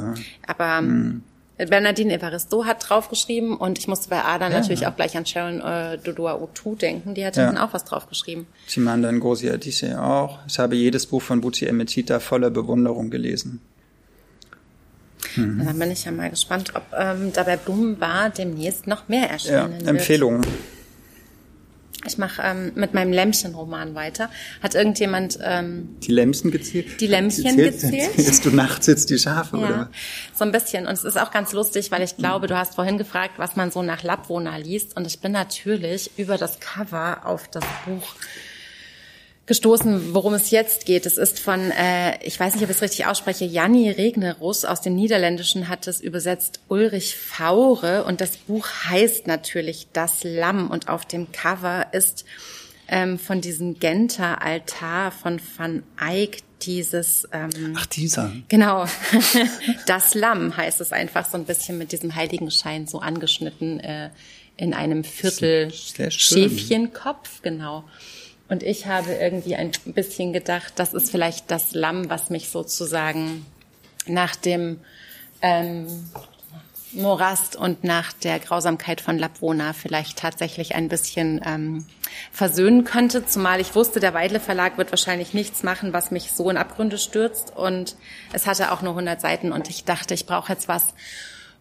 Aber 0.47 0.83
mh. 0.83 0.88
Hm. 0.88 1.23
Bernardine 1.59 2.15
Evaristo 2.15 2.65
hat 2.65 2.88
draufgeschrieben 2.88 3.57
und 3.57 3.79
ich 3.79 3.87
musste 3.87 4.09
bei 4.09 4.25
Ada 4.25 4.51
ja. 4.51 4.59
natürlich 4.59 4.87
auch 4.87 4.97
gleich 4.97 5.17
an 5.17 5.25
Sharon 5.25 5.61
äh, 5.61 5.97
Dodua 5.97 6.41
Otu 6.41 6.75
denken. 6.75 7.15
Die 7.15 7.25
hat 7.25 7.37
ja. 7.37 7.65
auch 7.65 7.73
was 7.73 7.85
draufgeschrieben. 7.85 8.47
Chimanda 8.67 9.12
Ngozi 9.12 9.49
Adichie 9.49 9.95
auch. 9.95 10.41
Ich 10.49 10.59
habe 10.59 10.75
jedes 10.75 11.07
Buch 11.07 11.23
von 11.23 11.41
Buti 11.41 11.67
Emetita 11.67 12.19
voller 12.19 12.51
Bewunderung 12.51 13.11
gelesen. 13.11 13.61
Mhm. 15.37 15.65
Dann 15.65 15.79
bin 15.79 15.93
ich 15.93 16.05
ja 16.05 16.11
mal 16.11 16.31
gespannt, 16.31 16.73
ob 16.75 16.83
ähm, 16.99 17.33
dabei 17.33 17.57
Blumen 17.57 18.01
war 18.01 18.31
demnächst 18.31 18.88
noch 18.88 19.09
mehr 19.09 19.31
erscheinen 19.31 19.81
ja, 19.83 19.88
Empfehlungen. 19.88 20.45
Ich 22.05 22.19
mache 22.19 22.43
ähm, 22.45 22.73
mit 22.75 22.95
meinem 22.95 23.12
Lämmchen-Roman 23.12 23.95
weiter. 23.95 24.29
Hat 24.62 24.75
irgendjemand 24.75 25.38
ähm, 25.43 25.97
die 26.03 26.12
Lämmchen 26.12 26.51
gezählt? 26.51 27.01
Die 27.01 27.07
Lämmchen 27.07 27.57
gezählt? 27.57 28.15
Zählst 28.17 28.45
du 28.45 28.51
nachts 28.51 28.87
jetzt 28.87 29.11
die 29.11 29.19
Schafe 29.19 29.59
ja, 29.59 29.65
oder? 29.65 29.91
So 30.35 30.45
ein 30.45 30.53
bisschen. 30.53 30.87
Und 30.87 30.95
es 30.95 31.05
ist 31.05 31.19
auch 31.19 31.31
ganz 31.31 31.53
lustig, 31.53 31.91
weil 31.91 32.03
ich 32.03 32.17
glaube, 32.17 32.49
du 32.49 32.57
hast 32.57 32.75
vorhin 32.75 32.99
gefragt, 32.99 33.35
was 33.37 33.57
man 33.57 33.71
so 33.71 33.83
nach 33.83 34.03
Lappwohner 34.03 34.59
liest. 34.59 34.97
Und 34.97 35.07
ich 35.07 35.21
bin 35.21 35.33
natürlich 35.33 36.11
über 36.17 36.38
das 36.38 36.59
Cover 36.59 37.25
auf 37.25 37.49
das 37.49 37.65
Buch 37.87 38.15
gestoßen, 39.46 40.14
worum 40.14 40.35
es 40.35 40.50
jetzt 40.50 40.87
geht. 40.87 41.05
Es 41.05 41.18
ist 41.18 41.40
von, 41.40 41.70
äh, 41.72 42.22
ich 42.24 42.38
weiß 42.38 42.55
nicht, 42.55 42.62
ob 42.62 42.70
ich 42.70 42.76
es 42.76 42.83
richtig 42.83 43.07
ausspreche, 43.07 43.44
Janni 43.44 43.90
Regnerus 43.90 44.64
aus 44.64 44.81
dem 44.81 44.94
Niederländischen 44.94 45.68
hat 45.68 45.87
es 45.88 46.00
übersetzt 46.00 46.61
Ulrich 46.68 47.16
Faure. 47.16 48.05
Und 48.05 48.20
das 48.20 48.37
Buch 48.37 48.66
heißt 48.85 49.26
natürlich 49.26 49.88
Das 49.92 50.22
Lamm. 50.22 50.70
Und 50.70 50.88
auf 50.88 51.05
dem 51.05 51.33
Cover 51.33 51.87
ist 51.92 52.24
ähm, 52.88 53.18
von 53.18 53.40
diesem 53.40 53.78
Genter 53.78 54.42
Altar 54.42 55.11
von 55.11 55.40
Van 55.57 55.83
Eyck 56.00 56.42
dieses 56.61 57.26
ähm, 57.33 57.74
Ach 57.76 57.87
dieser. 57.87 58.33
genau 58.48 58.85
das 59.87 60.14
Lamm 60.14 60.57
heißt 60.57 60.81
es 60.81 60.92
einfach 60.92 61.28
so 61.28 61.37
ein 61.37 61.44
bisschen 61.44 61.78
mit 61.78 61.90
diesem 61.90 62.14
Heiligenschein 62.14 62.87
so 62.87 63.00
angeschnitten 63.00 63.81
äh, 63.81 64.11
in 64.57 64.74
einem 64.74 65.02
Viertel 65.02 65.72
Schäfchenkopf 65.72 67.42
genau 67.42 67.85
und 68.53 68.62
ich 68.62 68.87
habe 68.87 69.15
irgendwie 69.15 69.57
ein 69.57 69.71
bisschen 69.87 70.35
gedacht, 70.35 70.75
das 70.77 70.93
ist 70.93 71.11
vielleicht 71.11 71.51
das 71.51 71.73
Lamm, 71.73 72.11
was 72.11 72.29
mich 72.29 72.51
sozusagen 72.51 73.47
nach 74.07 74.37
dem 74.37 74.79
ähm, 75.41 75.87
Morast 76.93 77.57
und 77.57 77.83
nach 77.83 78.12
der 78.12 78.38
Grausamkeit 78.41 79.01
von 79.01 79.19
Lapwona 79.19 79.73
vielleicht 79.73 80.19
tatsächlich 80.19 80.75
ein 80.75 80.91
bisschen 80.91 81.41
ähm, 81.47 81.87
versöhnen 82.31 82.85
könnte. 82.85 83.25
Zumal 83.25 83.59
ich 83.59 83.75
wusste, 83.75 84.01
der 84.01 84.12
Weidle 84.12 84.38
Verlag 84.38 84.77
wird 84.77 84.93
wahrscheinlich 84.93 85.33
nichts 85.33 85.62
machen, 85.62 85.95
was 85.95 86.11
mich 86.11 86.33
so 86.33 86.51
in 86.51 86.59
Abgründe 86.59 86.99
stürzt. 86.99 87.57
Und 87.57 87.97
es 88.35 88.47
hatte 88.47 88.71
auch 88.71 88.83
nur 88.83 88.93
100 88.93 89.19
Seiten. 89.19 89.51
Und 89.51 89.71
ich 89.71 89.85
dachte, 89.85 90.12
ich 90.12 90.27
brauche 90.27 90.53
jetzt 90.53 90.69
was, 90.69 90.93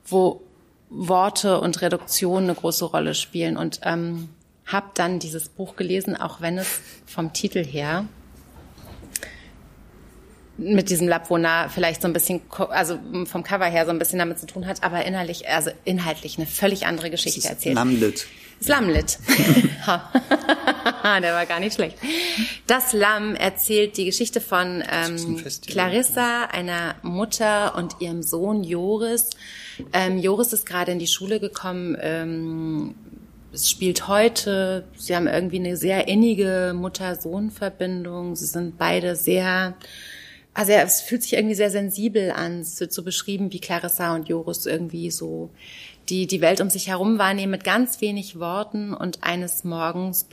wo 0.06 0.42
Worte 0.90 1.62
und 1.62 1.82
Reduktion 1.82 2.44
eine 2.44 2.56
große 2.56 2.84
Rolle 2.84 3.16
spielen. 3.16 3.56
Und 3.56 3.80
ähm, 3.86 4.28
habe 4.66 4.88
dann 4.94 5.20
dieses 5.20 5.50
Buch 5.50 5.76
gelesen, 5.76 6.16
auch 6.16 6.42
wenn 6.42 6.58
es 6.58 6.80
vom 7.06 7.34
Titel 7.34 7.64
her 7.64 8.06
mit 10.58 10.90
diesem 10.90 11.08
Labwohner 11.08 11.70
vielleicht 11.70 12.02
so 12.02 12.08
ein 12.08 12.14
bisschen, 12.14 12.42
also 12.70 13.00
vom 13.26 13.44
Cover 13.44 13.66
her 13.66 13.86
so 13.86 13.92
ein 13.92 14.00
bisschen 14.00 14.20
damit 14.20 14.40
zu 14.40 14.46
tun 14.46 14.68
hat, 14.68 14.84
aber 14.84 15.06
innerlich, 15.06 15.50
also 15.50 15.72
inhaltlich 15.86 16.38
eine 16.38 16.46
völlig 16.46 16.86
andere 16.86 17.10
Geschichte 17.10 17.48
erzählt. 17.48 17.76
Lamlet. 17.76 18.28
Slamlet. 18.62 19.18
Der 21.04 21.34
war 21.34 21.46
gar 21.48 21.60
nicht 21.60 21.74
schlecht. 21.74 21.98
Das 22.68 22.94
Lamm 22.94 23.36
erzählt 23.36 23.98
die 23.98 24.06
Geschichte 24.06 24.40
von 24.40 24.84
ähm, 24.92 25.44
Clarissa, 25.66 26.46
einer 26.46 26.96
Mutter 27.02 27.76
und 27.76 27.96
ihrem 28.00 28.22
Sohn 28.22 28.64
Joris. 28.64 29.32
Ähm, 29.94 30.20
Joris 30.20 30.54
ist 30.54 30.66
gerade 30.68 30.92
in 30.92 31.00
die 31.00 31.08
Schule 31.08 31.40
gekommen, 31.40 31.98
ähm, 32.00 32.96
es 33.54 33.70
spielt 33.70 34.08
heute. 34.08 34.86
Sie 34.98 35.16
haben 35.16 35.28
irgendwie 35.28 35.60
eine 35.60 35.78
sehr 35.78 36.08
innige 36.08 36.74
Mutter-Sohn-Verbindung. 36.76 38.36
Sie 38.36 38.46
sind 38.46 38.78
beide 38.78 39.16
sehr, 39.16 39.76
also 40.54 40.72
es 40.72 41.02
fühlt 41.02 41.24
sich 41.24 41.34
irgendwie 41.34 41.56
sehr 41.56 41.72
sensibel 41.72 42.32
an. 42.32 42.62
Es 42.62 42.80
wird 42.80 42.94
so 42.94 43.04
beschrieben, 43.04 43.52
wie 43.52 43.60
Clarissa 43.60 44.16
und 44.16 44.30
Joris 44.30 44.66
irgendwie 44.66 45.12
so 45.12 45.50
die, 46.10 46.28
die 46.28 46.42
Welt 46.42 46.62
um 46.62 46.70
sich 46.70 46.88
herum 46.88 47.20
wahrnehmen 47.20 47.52
mit 47.52 47.64
ganz 47.64 48.02
wenig 48.02 48.40
Worten 48.40 48.94
und 48.94 49.24
eines 49.24 49.64
Morgens, 49.64 50.28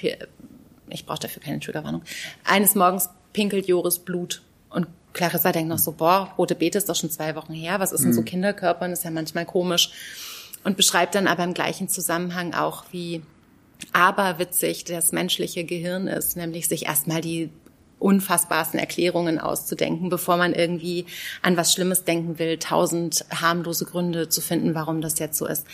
ich 0.89 1.07
brauche 1.07 1.21
dafür 1.21 1.43
keine 1.43 1.61
Triggerwarnung, 1.61 2.03
eines 2.45 2.75
Morgens 2.75 3.11
pinkelt 3.33 3.69
Joris 3.69 3.99
Blut 3.99 4.43
und 4.71 4.87
Clarissa 5.13 5.53
denkt 5.53 5.69
noch 5.69 5.79
so, 5.79 5.93
boah, 5.93 6.33
rote 6.39 6.55
Beete 6.55 6.79
ist 6.79 6.89
doch 6.89 6.97
schon 6.97 7.11
zwei 7.11 7.35
Wochen 7.35 7.53
her, 7.53 7.81
was 7.81 7.93
ist 7.93 8.05
denn 8.05 8.13
so 8.13 8.23
mhm. 8.23 8.27
Kinderkörpern, 8.27 8.93
ist 8.93 9.05
ja 9.05 9.11
manchmal 9.11 9.47
komisch 9.47 9.91
und 10.69 10.77
beschreibt 10.77 11.15
dann 11.15 11.29
aber 11.29 11.45
im 11.45 11.55
gleichen 11.55 11.89
Zusammenhang 11.89 12.53
auch, 12.53 12.85
wie 12.91 13.23
aberwitzig 13.95 14.85
das 14.85 15.13
menschliche 15.13 15.65
Gehirn 15.65 16.09
ist, 16.09 16.37
nämlich 16.37 16.69
sich 16.69 16.85
erstmal 16.85 17.23
die 17.23 17.49
unfassbarsten 17.99 18.79
Erklärungen 18.79 19.39
auszudenken, 19.39 20.11
bevor 20.11 20.37
man 20.37 20.53
irgendwie 20.53 21.07
an 21.41 21.57
was 21.57 21.73
Schlimmes 21.73 22.05
denken 22.05 22.39
will, 22.39 22.59
tausend 22.59 23.25
harmlose 23.31 23.87
Gründe 23.87 24.29
zu 24.29 24.43
finden, 24.43 24.75
warum 24.75 25.01
das 25.01 25.19
jetzt 25.19 25.39
so 25.39 25.47
ist. 25.47 25.67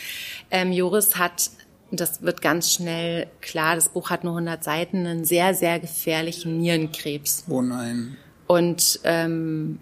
Ähm, 0.52 0.70
Joris 0.70 1.16
hat, 1.16 1.50
das 1.90 2.22
wird 2.22 2.40
ganz 2.40 2.72
schnell 2.72 3.26
klar, 3.40 3.74
das 3.74 3.88
Buch 3.88 4.10
hat 4.10 4.22
nur 4.22 4.34
100 4.34 4.62
Seiten, 4.62 5.08
einen 5.08 5.24
sehr, 5.24 5.54
sehr 5.54 5.80
gefährlichen 5.80 6.58
Nierenkrebs. 6.58 7.46
Oh 7.48 7.62
nein. 7.62 8.16
Und 8.46 9.00
ähm, 9.02 9.80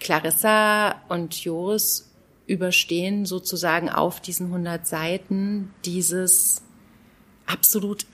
Clarissa 0.00 0.96
und 1.08 1.32
Joris 1.44 2.11
überstehen 2.52 3.24
sozusagen 3.24 3.88
auf 3.88 4.20
diesen 4.20 4.46
100 4.46 4.86
Seiten 4.86 5.72
dieses 5.84 6.62
absolut 7.46 8.04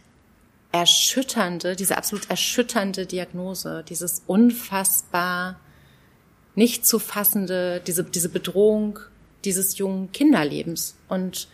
erschütternde, 0.70 1.74
diese 1.74 1.96
absolut 1.96 2.30
erschütternde 2.30 3.06
Diagnose, 3.06 3.84
dieses 3.88 4.22
unfassbar 4.26 5.58
nicht 6.54 6.86
zu 6.86 6.98
fassende, 6.98 7.80
diese, 7.84 8.04
diese 8.04 8.28
Bedrohung 8.28 9.00
dieses 9.44 9.78
jungen 9.78 10.12
Kinderlebens. 10.12 10.96
Und 11.08 11.48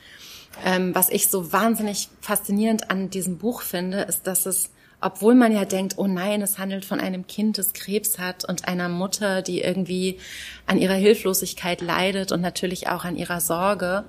ähm, 0.65 0.95
was 0.95 1.09
ich 1.11 1.29
so 1.29 1.53
wahnsinnig 1.53 2.09
faszinierend 2.21 2.91
an 2.91 3.11
diesem 3.11 3.39
Buch 3.39 3.63
finde, 3.63 4.03
ist, 4.03 4.27
dass 4.27 4.47
es 4.47 4.71
obwohl 5.05 5.35
man 5.35 5.53
ja 5.53 5.67
denkt, 5.67 5.99
oh 5.99 6.07
nein, 6.07 6.41
es 6.41 6.59
handelt 6.59 6.87
von 6.87 6.99
einem 6.99 7.27
Kind, 7.27 7.59
das 7.59 7.75
Krebs 7.75 8.19
hat 8.19 8.49
und 8.49 8.67
einer 8.67 8.89
Mutter, 8.89 9.43
die 9.43 9.61
irgendwie 9.61 10.19
an 10.65 10.79
ihrer 10.79 10.95
Hilflosigkeit 10.95 11.83
leidet 11.83 12.33
und 12.33 12.41
natürlich 12.41 12.89
auch 12.89 13.05
an 13.05 13.15
ihrer 13.15 13.43
Sorge, 13.43 14.05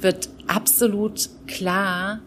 wird 0.00 0.28
absolut 0.46 1.30
klar, 1.46 2.20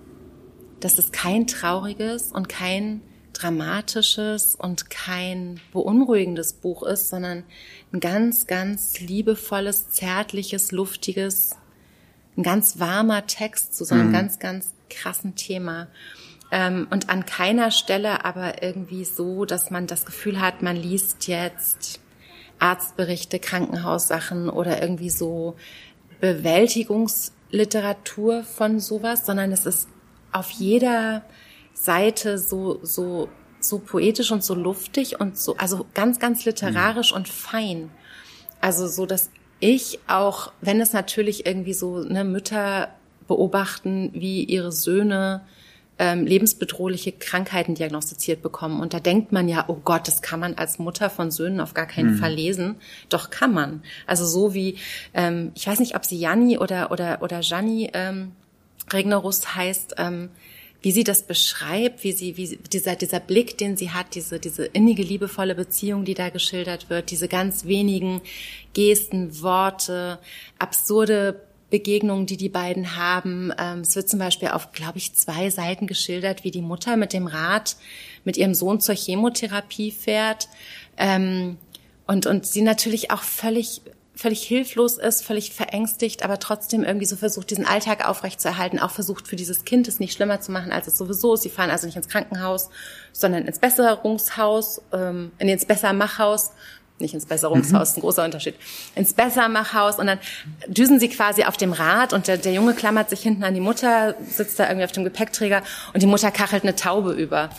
dass 0.80 0.98
es 0.98 1.12
kein 1.12 1.46
trauriges 1.46 2.32
und 2.32 2.50
kein 2.50 3.02
dramatisches 3.34 4.56
und 4.56 4.90
kein 4.90 5.60
beunruhigendes 5.72 6.54
Buch 6.54 6.82
ist, 6.82 7.10
sondern 7.10 7.44
ein 7.94 8.00
ganz, 8.00 8.48
ganz 8.48 9.00
liebevolles, 9.00 9.90
zärtliches, 9.90 10.72
luftiges, 10.72 11.56
ein 12.36 12.42
ganz 12.42 12.80
warmer 12.80 13.28
Text 13.28 13.76
zu 13.76 13.86
so 13.86 13.94
einem 13.94 14.08
mhm. 14.08 14.14
ganz, 14.14 14.40
ganz 14.40 14.74
krassen 14.90 15.36
Thema. 15.36 15.88
Ähm, 16.52 16.88
und 16.90 17.10
an 17.10 17.26
keiner 17.26 17.72
Stelle 17.72 18.24
aber 18.24 18.64
irgendwie 18.64 19.04
so, 19.04 19.44
dass 19.46 19.70
man 19.70 19.88
das 19.88 20.06
Gefühl 20.06 20.40
hat, 20.40 20.62
man 20.62 20.78
liest 20.78 21.28
jetzt 21.28 22.00
Arztberichte, 22.60 23.40
Krankenhaussachen 23.40 24.50
oder 24.50 24.82
irgendwie 24.82 25.10
so 25.10 25.58
Bewältigungsliteratur 26.22 28.44
von 28.44 28.80
sowas, 28.80 29.26
sondern 29.26 29.52
es 29.52 29.66
ist 29.66 29.90
auf 30.32 30.52
jeder 30.52 31.24
Seite 31.74 32.38
so, 32.38 32.80
so, 32.84 33.28
so 33.60 33.80
poetisch 33.80 34.32
und 34.32 34.42
so 34.44 34.54
luftig 34.56 35.20
und 35.20 35.38
so, 35.38 35.58
also 35.58 35.86
ganz, 35.94 36.20
ganz 36.20 36.46
literarisch 36.46 37.12
mhm. 37.12 37.18
und 37.18 37.28
fein. 37.28 37.92
Also 38.62 38.88
so, 38.88 39.06
dass 39.06 39.30
ich 39.60 40.00
auch, 40.08 40.54
wenn 40.62 40.80
es 40.82 40.94
natürlich 40.94 41.46
irgendwie 41.46 41.74
so 41.74 42.00
ne, 42.00 42.24
Mütter 42.24 42.90
beobachten, 43.28 44.10
wie 44.14 44.44
ihre 44.44 44.72
Söhne 44.72 45.42
ähm, 46.00 46.26
lebensbedrohliche 46.26 47.12
Krankheiten 47.12 47.76
diagnostiziert 47.76 48.42
bekommen. 48.42 48.82
Und 48.82 48.94
da 48.94 49.00
denkt 49.00 49.32
man 49.32 49.48
ja, 49.50 49.66
oh 49.68 49.78
Gott, 49.84 50.08
das 50.08 50.22
kann 50.22 50.40
man 50.40 50.56
als 50.56 50.80
Mutter 50.80 51.10
von 51.10 51.32
Söhnen 51.32 51.60
auf 51.60 51.74
gar 51.74 51.88
keinen 51.88 52.14
mhm. 52.14 52.18
Fall 52.20 52.34
lesen. 52.34 52.76
Doch 53.10 53.30
kann 53.30 53.54
man. 53.54 53.82
Also 54.06 54.26
so 54.26 54.54
wie, 54.54 54.78
ähm, 55.14 55.52
ich 55.56 55.68
weiß 55.68 55.80
nicht, 55.80 55.96
ob 55.96 56.06
sie 56.06 56.20
Janni 56.20 56.58
oder 56.58 56.92
oder 56.92 57.22
oder 57.22 57.40
Janni 57.42 57.90
ähm, 57.94 58.34
Regnerus 58.92 59.56
heißt, 59.56 59.96
ähm, 59.98 60.30
wie 60.82 60.92
sie 60.92 61.04
das 61.04 61.24
beschreibt, 61.24 62.04
wie 62.04 62.12
sie, 62.12 62.38
wie 62.38 62.58
dieser, 62.72 62.96
dieser 62.96 63.20
Blick, 63.20 63.58
den 63.58 63.76
sie 63.78 63.92
hat, 63.92 64.14
diese, 64.16 64.40
diese 64.40 64.66
innige, 64.66 65.02
liebevolle 65.02 65.56
Beziehung, 65.56 66.06
die 66.06 66.14
da 66.14 66.30
geschildert 66.30 66.90
wird, 66.90 67.10
diese 67.12 67.28
ganz 67.28 67.66
wenigen 67.66 68.22
Gesten, 68.74 69.42
Worte, 69.42 70.20
absurde 70.60 71.42
Begegnungen, 71.70 72.26
die 72.26 72.38
die 72.38 72.50
beiden 72.50 72.96
haben. 72.96 73.52
Ähm, 73.58 73.82
es 73.82 73.96
wird 73.96 74.10
zum 74.10 74.20
Beispiel 74.20 74.50
auf, 74.50 74.72
glaube 74.72 74.98
ich, 74.98 75.16
zwei 75.16 75.50
Seiten 75.50 75.88
geschildert, 75.88 76.44
wie 76.44 76.52
die 76.52 76.62
Mutter 76.62 76.98
mit 76.98 77.14
dem 77.14 77.28
Rad 77.28 77.76
mit 78.24 78.38
ihrem 78.38 78.54
Sohn 78.54 78.80
zur 78.80 78.96
Chemotherapie 78.96 79.92
fährt. 79.92 80.48
Ähm, 80.98 81.58
und, 82.06 82.26
und 82.26 82.46
sie 82.46 82.62
natürlich 82.62 83.12
auch 83.12 83.24
völlig 83.24 83.82
völlig 84.18 84.44
hilflos 84.44 84.98
ist, 84.98 85.24
völlig 85.24 85.54
verängstigt, 85.54 86.24
aber 86.24 86.40
trotzdem 86.40 86.84
irgendwie 86.84 87.06
so 87.06 87.16
versucht, 87.16 87.50
diesen 87.50 87.66
Alltag 87.66 88.08
aufrechtzuerhalten, 88.08 88.80
auch 88.80 88.92
versucht 88.92 89.28
für 89.28 89.36
dieses 89.36 89.64
Kind 89.64 89.88
es 89.88 90.00
nicht 90.00 90.14
schlimmer 90.14 90.42
zu 90.42 90.52
machen, 90.52 90.72
als 90.72 90.88
es 90.88 90.98
sowieso 90.98 91.36
ist. 91.36 91.44
Sie 91.44 91.50
fahren 91.50 91.70
also 91.70 91.86
nicht 91.86 91.96
ins 91.96 92.08
Krankenhaus, 92.08 92.70
sondern 93.14 93.46
ins 93.46 93.60
Besserungshaus, 93.60 94.82
ähm, 94.92 95.32
ins 95.38 95.66
Bessermachhaus 95.66 96.52
nicht 97.00 97.14
ins 97.14 97.26
Besserungshaus, 97.26 97.92
mhm. 97.92 97.98
ein 97.98 98.02
großer 98.02 98.24
Unterschied, 98.24 98.56
ins 98.96 99.14
Bessermachhaus 99.14 100.00
und 100.00 100.08
dann 100.08 100.20
düsen 100.68 101.00
sie 101.00 101.10
quasi 101.10 101.44
auf 101.44 101.58
dem 101.58 101.74
Rad 101.74 102.14
und 102.14 102.28
der, 102.28 102.38
der 102.38 102.54
Junge 102.54 102.74
klammert 102.74 103.10
sich 103.10 103.22
hinten 103.22 103.44
an 103.44 103.54
die 103.54 103.60
Mutter, 103.60 104.16
sitzt 104.30 104.60
da 104.60 104.68
irgendwie 104.68 104.86
auf 104.86 104.92
dem 104.92 105.04
Gepäckträger 105.04 105.62
und 105.94 106.02
die 106.02 106.08
Mutter 106.08 106.32
kachelt 106.32 106.64
eine 106.64 106.76
Taube 106.76 107.14
über. 107.14 107.50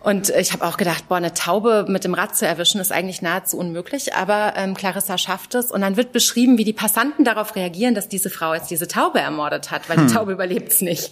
Und 0.00 0.30
ich 0.30 0.52
habe 0.52 0.64
auch 0.64 0.76
gedacht, 0.76 1.08
boah, 1.08 1.16
eine 1.16 1.34
Taube 1.34 1.84
mit 1.88 2.04
dem 2.04 2.14
Rad 2.14 2.36
zu 2.36 2.46
erwischen, 2.46 2.80
ist 2.80 2.92
eigentlich 2.92 3.20
nahezu 3.20 3.58
unmöglich. 3.58 4.14
Aber 4.14 4.54
ähm, 4.56 4.74
Clarissa 4.74 5.18
schafft 5.18 5.56
es. 5.56 5.72
Und 5.72 5.80
dann 5.80 5.96
wird 5.96 6.12
beschrieben, 6.12 6.56
wie 6.56 6.64
die 6.64 6.72
Passanten 6.72 7.24
darauf 7.24 7.56
reagieren, 7.56 7.96
dass 7.96 8.08
diese 8.08 8.30
Frau 8.30 8.54
jetzt 8.54 8.70
diese 8.70 8.86
Taube 8.86 9.18
ermordet 9.18 9.72
hat, 9.72 9.88
weil 9.88 9.96
hm. 9.96 10.06
die 10.06 10.14
Taube 10.14 10.32
überlebt 10.32 10.70
es 10.70 10.80
nicht. 10.82 11.10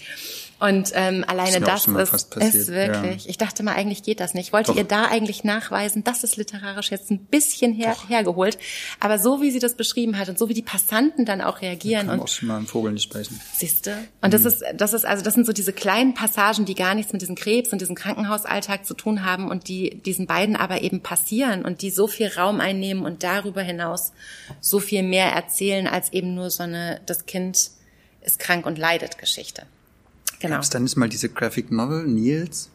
Und 0.59 0.93
ähm, 0.95 1.23
alleine 1.27 1.61
das 1.61 1.87
ist, 1.87 2.35
ist 2.37 2.69
wirklich. 2.69 3.25
Ja. 3.25 3.31
Ich 3.31 3.37
dachte 3.37 3.63
mal, 3.63 3.75
eigentlich 3.75 4.03
geht 4.03 4.21
das 4.21 4.33
nicht. 4.33 4.55
Wollte 4.55 4.73
Doch. 4.73 4.79
ihr 4.79 4.85
da 4.85 5.05
eigentlich 5.05 5.45
nachweisen, 5.45 6.03
das 6.03 6.25
ist 6.25 6.39
literarisch 6.39 6.91
jetzt 6.91 7.11
ein 7.11 7.19
bisschen 7.27 7.75
her, 7.75 7.95
hergeholt. 8.09 8.57
Aber 8.99 9.19
so 9.19 9.43
wie 9.43 9.51
sie 9.51 9.59
das 9.59 9.75
beschrieben 9.75 10.19
hat 10.19 10.31
und 10.31 10.39
so 10.39 10.49
wie 10.49 10.55
die 10.55 10.63
Passanten 10.63 11.27
dann 11.27 11.43
auch 11.43 11.61
reagieren. 11.61 12.09
Und 12.09 12.21
auch 12.21 12.29
schon 12.29 12.49
mal 12.49 12.57
einen 12.57 12.67
Vogel 12.67 12.93
nicht 12.93 13.13
beißen. 13.13 13.39
Siehste. 13.55 13.99
Und 14.23 14.29
mhm. 14.29 14.31
das 14.31 14.45
ist, 14.47 14.65
das 14.75 14.95
ist 14.95 15.05
also, 15.05 15.23
das 15.23 15.35
sind 15.35 15.45
so 15.45 15.53
diese 15.53 15.75
kleinen 15.75 16.15
Passagen, 16.15 16.65
die 16.65 16.75
gar 16.75 16.95
nichts 16.95 17.13
mit 17.13 17.21
diesem 17.21 17.35
Krebs 17.35 17.73
und 17.73 17.83
diesem 17.83 17.95
Krankenhausalltag 17.95 18.87
zu 18.87 18.95
tun 18.95 19.27
haben 19.27 19.51
und 19.51 19.69
die 19.69 20.01
diesen 20.07 20.27
beiden 20.27 20.57
aber 20.57 20.81
eben 20.81 21.03
passieren 21.03 21.67
und 21.67 21.83
die 21.83 21.91
so 21.91 22.07
viel 22.07 22.29
Raum 22.29 22.61
einnehmen 22.61 23.05
und 23.05 23.23
darüber 23.23 23.61
hinaus 23.61 24.13
so 24.61 24.81
viel 24.81 25.03
mehr 25.03 25.33
erzählen 25.33 25.87
als 25.87 26.15
eben 26.15 26.35
nur 26.35 26.49
so 26.49 26.63
eine, 26.63 27.01
das 27.05 27.27
Kind 27.27 27.71
ist 28.23 28.39
krank 28.39 28.65
und 28.65 28.79
leidet 28.79 29.19
Geschichte. 29.19 29.67
Genau. 30.41 30.55
Gab's 30.57 30.71
dann 30.71 30.85
nicht 30.85 30.97
mal 30.97 31.09
diese 31.09 31.29
Graphic 31.29 31.71
Novel, 31.71 32.07
Nils? 32.07 32.71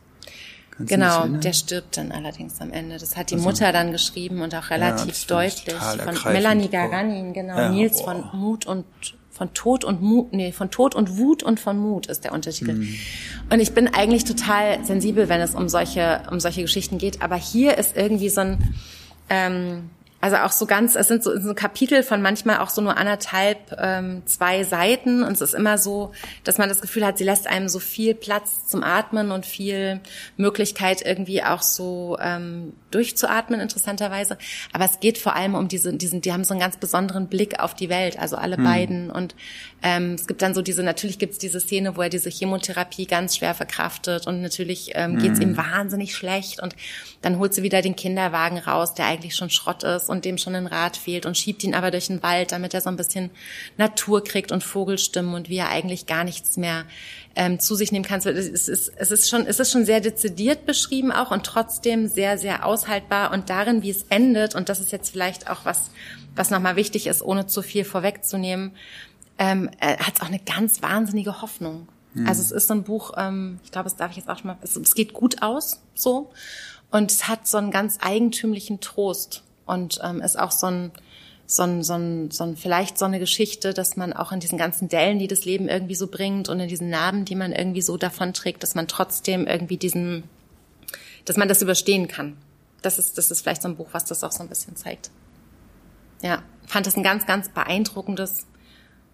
Kannst 0.72 0.90
genau, 0.90 1.28
der 1.28 1.54
stirbt 1.54 1.98
dann 1.98 2.12
allerdings 2.12 2.60
am 2.62 2.72
Ende. 2.72 2.98
Das 2.98 3.18
hat 3.18 3.30
die 3.30 3.36
also, 3.36 3.48
Mutter 3.48 3.72
dann 3.72 3.92
geschrieben 3.92 4.42
und 4.42 4.56
auch 4.56 4.70
relativ 4.70 5.28
ja, 5.28 5.28
deutlich. 5.28 5.76
Von 5.76 6.34
Melanie 6.34 6.70
Garanin, 6.70 7.34
genau. 7.34 7.58
Ja, 7.58 7.70
Nils 7.70 7.98
oh. 8.00 8.06
von 8.06 8.30
Mut 8.34 8.66
und 8.66 8.86
von 9.30 9.54
Tod 9.54 9.84
und 9.84 10.02
Mut, 10.02 10.34
nee, 10.34 10.52
von 10.52 10.70
Tod 10.70 10.94
und 10.94 11.18
Wut 11.18 11.42
und 11.42 11.60
von 11.60 11.78
Mut 11.78 12.06
ist 12.06 12.24
der 12.24 12.32
Untertitel. 12.32 12.74
Mhm. 12.74 12.96
Und 13.50 13.60
ich 13.60 13.74
bin 13.74 13.88
eigentlich 13.88 14.24
total 14.24 14.86
sensibel, 14.86 15.30
wenn 15.30 15.42
es 15.42 15.56
um 15.56 15.68
solche, 15.68 16.22
um 16.30 16.40
solche 16.40 16.62
Geschichten 16.62 16.98
geht. 16.98 17.22
Aber 17.22 17.38
hier 17.38 17.78
ist 17.78 17.98
irgendwie 17.98 18.30
so 18.30 18.42
ein, 18.42 18.76
ähm, 19.30 19.90
also 20.22 20.38
auch 20.38 20.52
so 20.52 20.68
ganz, 20.68 20.96
es 20.96 21.08
sind 21.08 21.24
so, 21.24 21.40
so 21.40 21.54
Kapitel 21.56 22.04
von 22.04 22.22
manchmal 22.22 22.60
auch 22.60 22.70
so 22.70 22.82
nur 22.82 22.96
anderthalb, 22.96 23.76
ähm, 23.78 24.22
zwei 24.26 24.64
Seiten 24.64 25.24
und 25.24 25.34
es 25.34 25.42
ist 25.42 25.56
immer 25.56 25.80
so, 25.80 26.12
dass 26.44 26.60
man 26.60 26.70
das 26.70 26.80
Gefühl 26.80 27.06
hat, 27.06 27.18
sie 27.18 27.24
lässt 27.24 27.48
einem 27.48 27.68
so 27.68 27.80
viel 27.80 28.14
Platz 28.14 28.68
zum 28.68 28.84
Atmen 28.84 29.32
und 29.32 29.48
viel 29.48 30.00
Möglichkeit 30.38 31.02
irgendwie 31.04 31.44
auch 31.44 31.64
so 31.64 32.18
ähm, 32.22 32.74
durchzuatmen, 32.92 33.60
interessanterweise. 33.60 34.38
Aber 34.74 34.86
es 34.86 35.00
geht 35.00 35.18
vor 35.18 35.36
allem 35.36 35.56
um 35.56 35.68
diese, 35.68 35.94
diesen, 35.94 36.22
die 36.22 36.32
haben 36.32 36.44
so 36.44 36.54
einen 36.54 36.62
ganz 36.62 36.78
besonderen 36.78 37.28
Blick 37.28 37.60
auf 37.60 37.74
die 37.74 37.90
Welt, 37.90 38.20
also 38.20 38.36
alle 38.36 38.58
hm. 38.58 38.64
beiden. 38.64 39.12
Und 39.12 39.36
ähm, 39.82 40.14
es 40.14 40.28
gibt 40.28 40.42
dann 40.42 40.54
so 40.54 40.62
diese, 40.62 40.84
natürlich 40.84 41.18
gibt 41.18 41.34
es 41.34 41.40
diese 41.40 41.60
Szene, 41.60 41.98
wo 41.98 42.02
er 42.02 42.10
diese 42.10 42.30
Chemotherapie 42.30 43.08
ganz 43.08 43.38
schwer 43.38 43.56
verkraftet 43.56 44.28
und 44.28 44.42
natürlich 44.42 44.92
ähm, 44.94 45.18
geht 45.18 45.34
es 45.34 45.40
hm. 45.40 45.52
ihm 45.52 45.58
wahnsinnig 45.58 46.16
schlecht 46.16 46.62
und 46.62 46.76
dann 47.22 47.40
holt 47.40 47.54
sie 47.54 47.64
wieder 47.64 47.82
den 47.82 47.96
Kinderwagen 47.96 48.60
raus, 48.60 48.94
der 48.94 49.06
eigentlich 49.06 49.36
schon 49.36 49.50
Schrott 49.50 49.84
ist 49.84 50.10
und 50.12 50.26
dem 50.26 50.38
schon 50.38 50.54
ein 50.56 50.68
Rad 50.68 50.98
fehlt 50.98 51.26
und 51.26 51.38
schiebt 51.38 51.64
ihn 51.64 51.74
aber 51.74 51.90
durch 51.90 52.08
den 52.08 52.22
Wald, 52.22 52.52
damit 52.52 52.74
er 52.74 52.82
so 52.82 52.90
ein 52.90 52.98
bisschen 52.98 53.32
Natur 53.78 54.24
kriegt 54.24 54.52
und 54.52 54.64
Vogelstimmen 54.64 55.34
und 55.34 55.50
wie 55.50 55.58
er 55.58 55.70
eigentlich 55.70 56.06
gar 56.06 56.24
nichts 56.24 56.58
mehr 56.58 56.86
ähm, 57.36 57.60
zu 57.60 57.76
sich 57.76 57.92
nehmen 57.92 58.06
kann. 58.06 58.20
Es 58.20 58.26
ist, 58.26 58.68
es 58.68 59.12
ist 59.12 59.30
schon, 59.30 59.46
es 59.48 59.60
ist 59.60 59.72
schon 59.72 59.86
sehr 59.86 60.02
dezidiert 60.02 60.66
beschrieben 60.66 61.12
auch 61.12 61.32
und 61.32 61.46
trotzdem 61.46 62.08
sehr, 62.08 62.38
sehr 62.38 62.66
aushaltbar 62.66 63.32
und 63.32 63.50
darin, 63.50 63.82
wie 63.82 63.90
es 63.90 64.04
endet, 64.10 64.54
und 64.54 64.70
das 64.70 64.80
ist 64.80 64.92
jetzt 64.92 65.10
vielleicht 65.10 65.50
auch 65.50 65.66
was, 65.66 65.92
was 66.36 66.50
nochmal 66.50 66.76
wichtig 66.76 67.08
ist, 67.08 67.22
ohne 67.22 67.48
zu 67.48 67.62
viel 67.62 67.86
vorwegzunehmen, 67.86 68.72
ähm, 69.38 69.70
äh, 69.80 69.98
hat 69.98 70.16
es 70.16 70.22
auch 70.22 70.28
eine 70.28 70.40
ganz 70.40 70.82
wahnsinnige 70.82 71.42
Hoffnung. 71.42 71.88
Mhm. 72.14 72.28
Also 72.28 72.42
es 72.42 72.52
ist 72.52 72.68
so 72.68 72.74
ein 72.74 72.84
Buch, 72.84 73.14
ähm, 73.18 73.60
ich 73.64 73.72
glaube, 73.72 73.86
das 73.86 73.96
darf 73.96 74.12
ich 74.12 74.18
jetzt 74.18 74.30
auch 74.30 74.38
schon 74.38 74.48
mal, 74.48 74.58
es, 74.62 74.76
es 74.76 74.94
geht 74.94 75.14
gut 75.14 75.42
aus, 75.42 75.82
so. 75.96 76.32
Und 76.92 77.12
es 77.12 77.30
hat 77.30 77.48
so 77.48 77.58
einen 77.58 77.72
ganz 77.72 78.00
eigentümlichen 78.02 78.82
Trost 78.82 79.44
und 79.66 80.00
ähm, 80.04 80.22
ist 80.22 80.38
auch 80.40 80.52
so 80.52 80.68
ein, 80.68 80.92
so 81.46 81.64
ein, 81.64 81.84
so 81.84 81.94
ein, 81.94 82.32
so 82.32 82.44
ein, 82.44 82.56
vielleicht 82.56 82.98
so 82.98 83.06
eine 83.06 83.20
Geschichte, 83.20 83.74
dass 83.74 83.98
man 83.98 84.14
auch 84.14 84.32
in 84.32 84.40
diesen 84.40 84.58
ganzen 84.58 84.88
Dellen, 84.88 85.20
die 85.20 85.28
das 85.28 85.46
Leben 85.46 85.68
irgendwie 85.68 85.96
so 85.96 86.08
bringt 86.08 86.50
und 86.50 86.60
in 86.60 86.68
diesen 86.68 86.90
Narben, 86.90 87.26
die 87.26 87.36
man 87.36 87.52
irgendwie 87.52 87.82
so 87.82 87.98
davon 87.98 88.34
trägt, 88.34 88.64
dass 88.64 88.76
man 88.76 88.88
trotzdem 88.88 89.48
irgendwie 89.48 89.78
diesen, 89.78 90.24
dass 91.26 91.38
man 91.38 91.48
das 91.48 91.62
überstehen 91.62 92.08
kann. 92.08 92.38
Das 92.82 92.98
ist, 92.98 93.18
das 93.18 93.30
ist 93.32 93.42
vielleicht 93.42 93.62
so 93.62 93.68
ein 93.68 93.76
Buch, 93.76 93.90
was 93.92 94.06
das 94.06 94.24
auch 94.24 94.32
so 94.32 94.42
ein 94.42 94.50
bisschen 94.50 94.76
zeigt. 94.76 95.12
Ja, 96.22 96.42
fand 96.68 96.88
das 96.88 96.96
ein 96.96 97.04
ganz, 97.04 97.26
ganz 97.26 97.50
beeindruckendes 97.50 98.46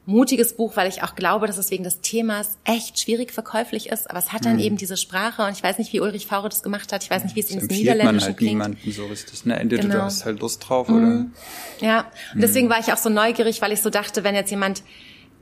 mutiges 0.08 0.54
Buch, 0.54 0.78
weil 0.78 0.88
ich 0.88 1.04
auch 1.04 1.16
glaube, 1.16 1.48
dass 1.48 1.58
es 1.58 1.70
wegen 1.70 1.84
des 1.84 2.00
Themas 2.00 2.58
echt 2.64 3.00
schwierig 3.00 3.34
verkäuflich 3.34 3.90
ist. 3.90 4.10
Aber 4.10 4.20
es 4.20 4.32
hat 4.32 4.46
dann 4.46 4.54
mhm. 4.54 4.62
eben 4.62 4.78
diese 4.78 4.96
Sprache 4.96 5.44
und 5.44 5.52
ich 5.52 5.62
weiß 5.62 5.78
nicht, 5.78 5.92
wie 5.92 6.00
Ulrich 6.00 6.26
Faure 6.26 6.48
das 6.48 6.64
gemacht 6.64 6.94
hat. 6.94 7.04
Ich 7.04 7.12
weiß 7.12 7.26
nicht, 7.26 7.36
wie 7.36 7.42
es 7.42 7.52
ins 7.52 7.68
Niederländische 7.68 8.14
man 8.14 8.22
halt 8.22 8.38
klingt. 8.38 8.54
niemanden 8.54 8.92
so 8.92 9.06
richtig. 9.06 9.46
Ne? 9.46 9.60
Entweder 9.60 9.84
genau. 9.84 9.96
du 9.96 10.02
hast 10.04 10.26
halt 10.26 10.40
Lust 10.40 10.68
drauf 10.68 10.88
oder. 10.90 11.00
Mhm. 11.00 11.34
Ja, 11.82 12.10
und 12.34 12.42
deswegen 12.42 12.68
mhm. 12.68 12.72
war 12.72 12.80
ich 12.80 12.94
auch 12.94 12.98
so 12.98 13.10
neugierig, 13.10 13.62
weil 13.62 13.74
ich 13.74 13.82
so 13.82 13.90
dachte, 13.90 14.24
wenn 14.24 14.34
jetzt 14.34 14.50
jemand 14.50 14.82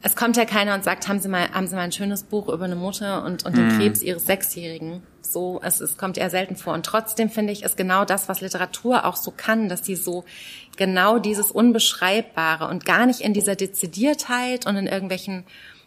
es 0.02 0.16
kommt 0.16 0.38
ja 0.38 0.46
keiner 0.46 0.76
und 0.76 0.84
sagt, 0.84 1.08
haben 1.08 1.20
Sie 1.20 1.28
mal, 1.28 1.50
haben 1.52 1.66
Sie 1.66 1.76
mal 1.76 1.82
ein 1.82 1.92
schönes 1.92 2.22
Buch 2.22 2.48
über 2.48 2.66
eine 2.66 2.76
Mutter 2.76 3.24
und, 3.24 3.44
und 3.44 3.58
den 3.58 3.70
mhm. 3.70 3.80
Krebs 3.80 4.04
ihres 4.04 4.28
Sechsjährigen. 4.28 5.02
So, 5.22 5.60
es, 5.64 5.82
es 5.82 5.98
kommt 5.98 6.20
eher 6.20 6.30
selten 6.30 6.56
vor. 6.56 6.76
Und 6.76 6.86
trotzdem 6.86 7.32
finde 7.32 7.52
ich, 7.52 7.64
ist 7.64 7.76
genau 7.76 8.06
das, 8.06 8.30
was 8.30 8.42
Literatur 8.42 9.06
auch 9.06 9.16
so 9.16 9.34
kann, 9.36 9.68
dass 9.68 9.84
sie 9.84 9.96
so 9.96 10.24
genau 10.78 11.20
dieses 11.20 11.52
Unbeschreibbare 11.52 12.68
und 12.68 12.86
gar 12.86 13.06
nicht 13.06 13.22
in 13.22 13.34
dieser 13.34 13.56
Dezidiertheit 13.56 14.66
und 14.66 14.76
in 14.76 14.88
irgendwelchen 14.88 15.46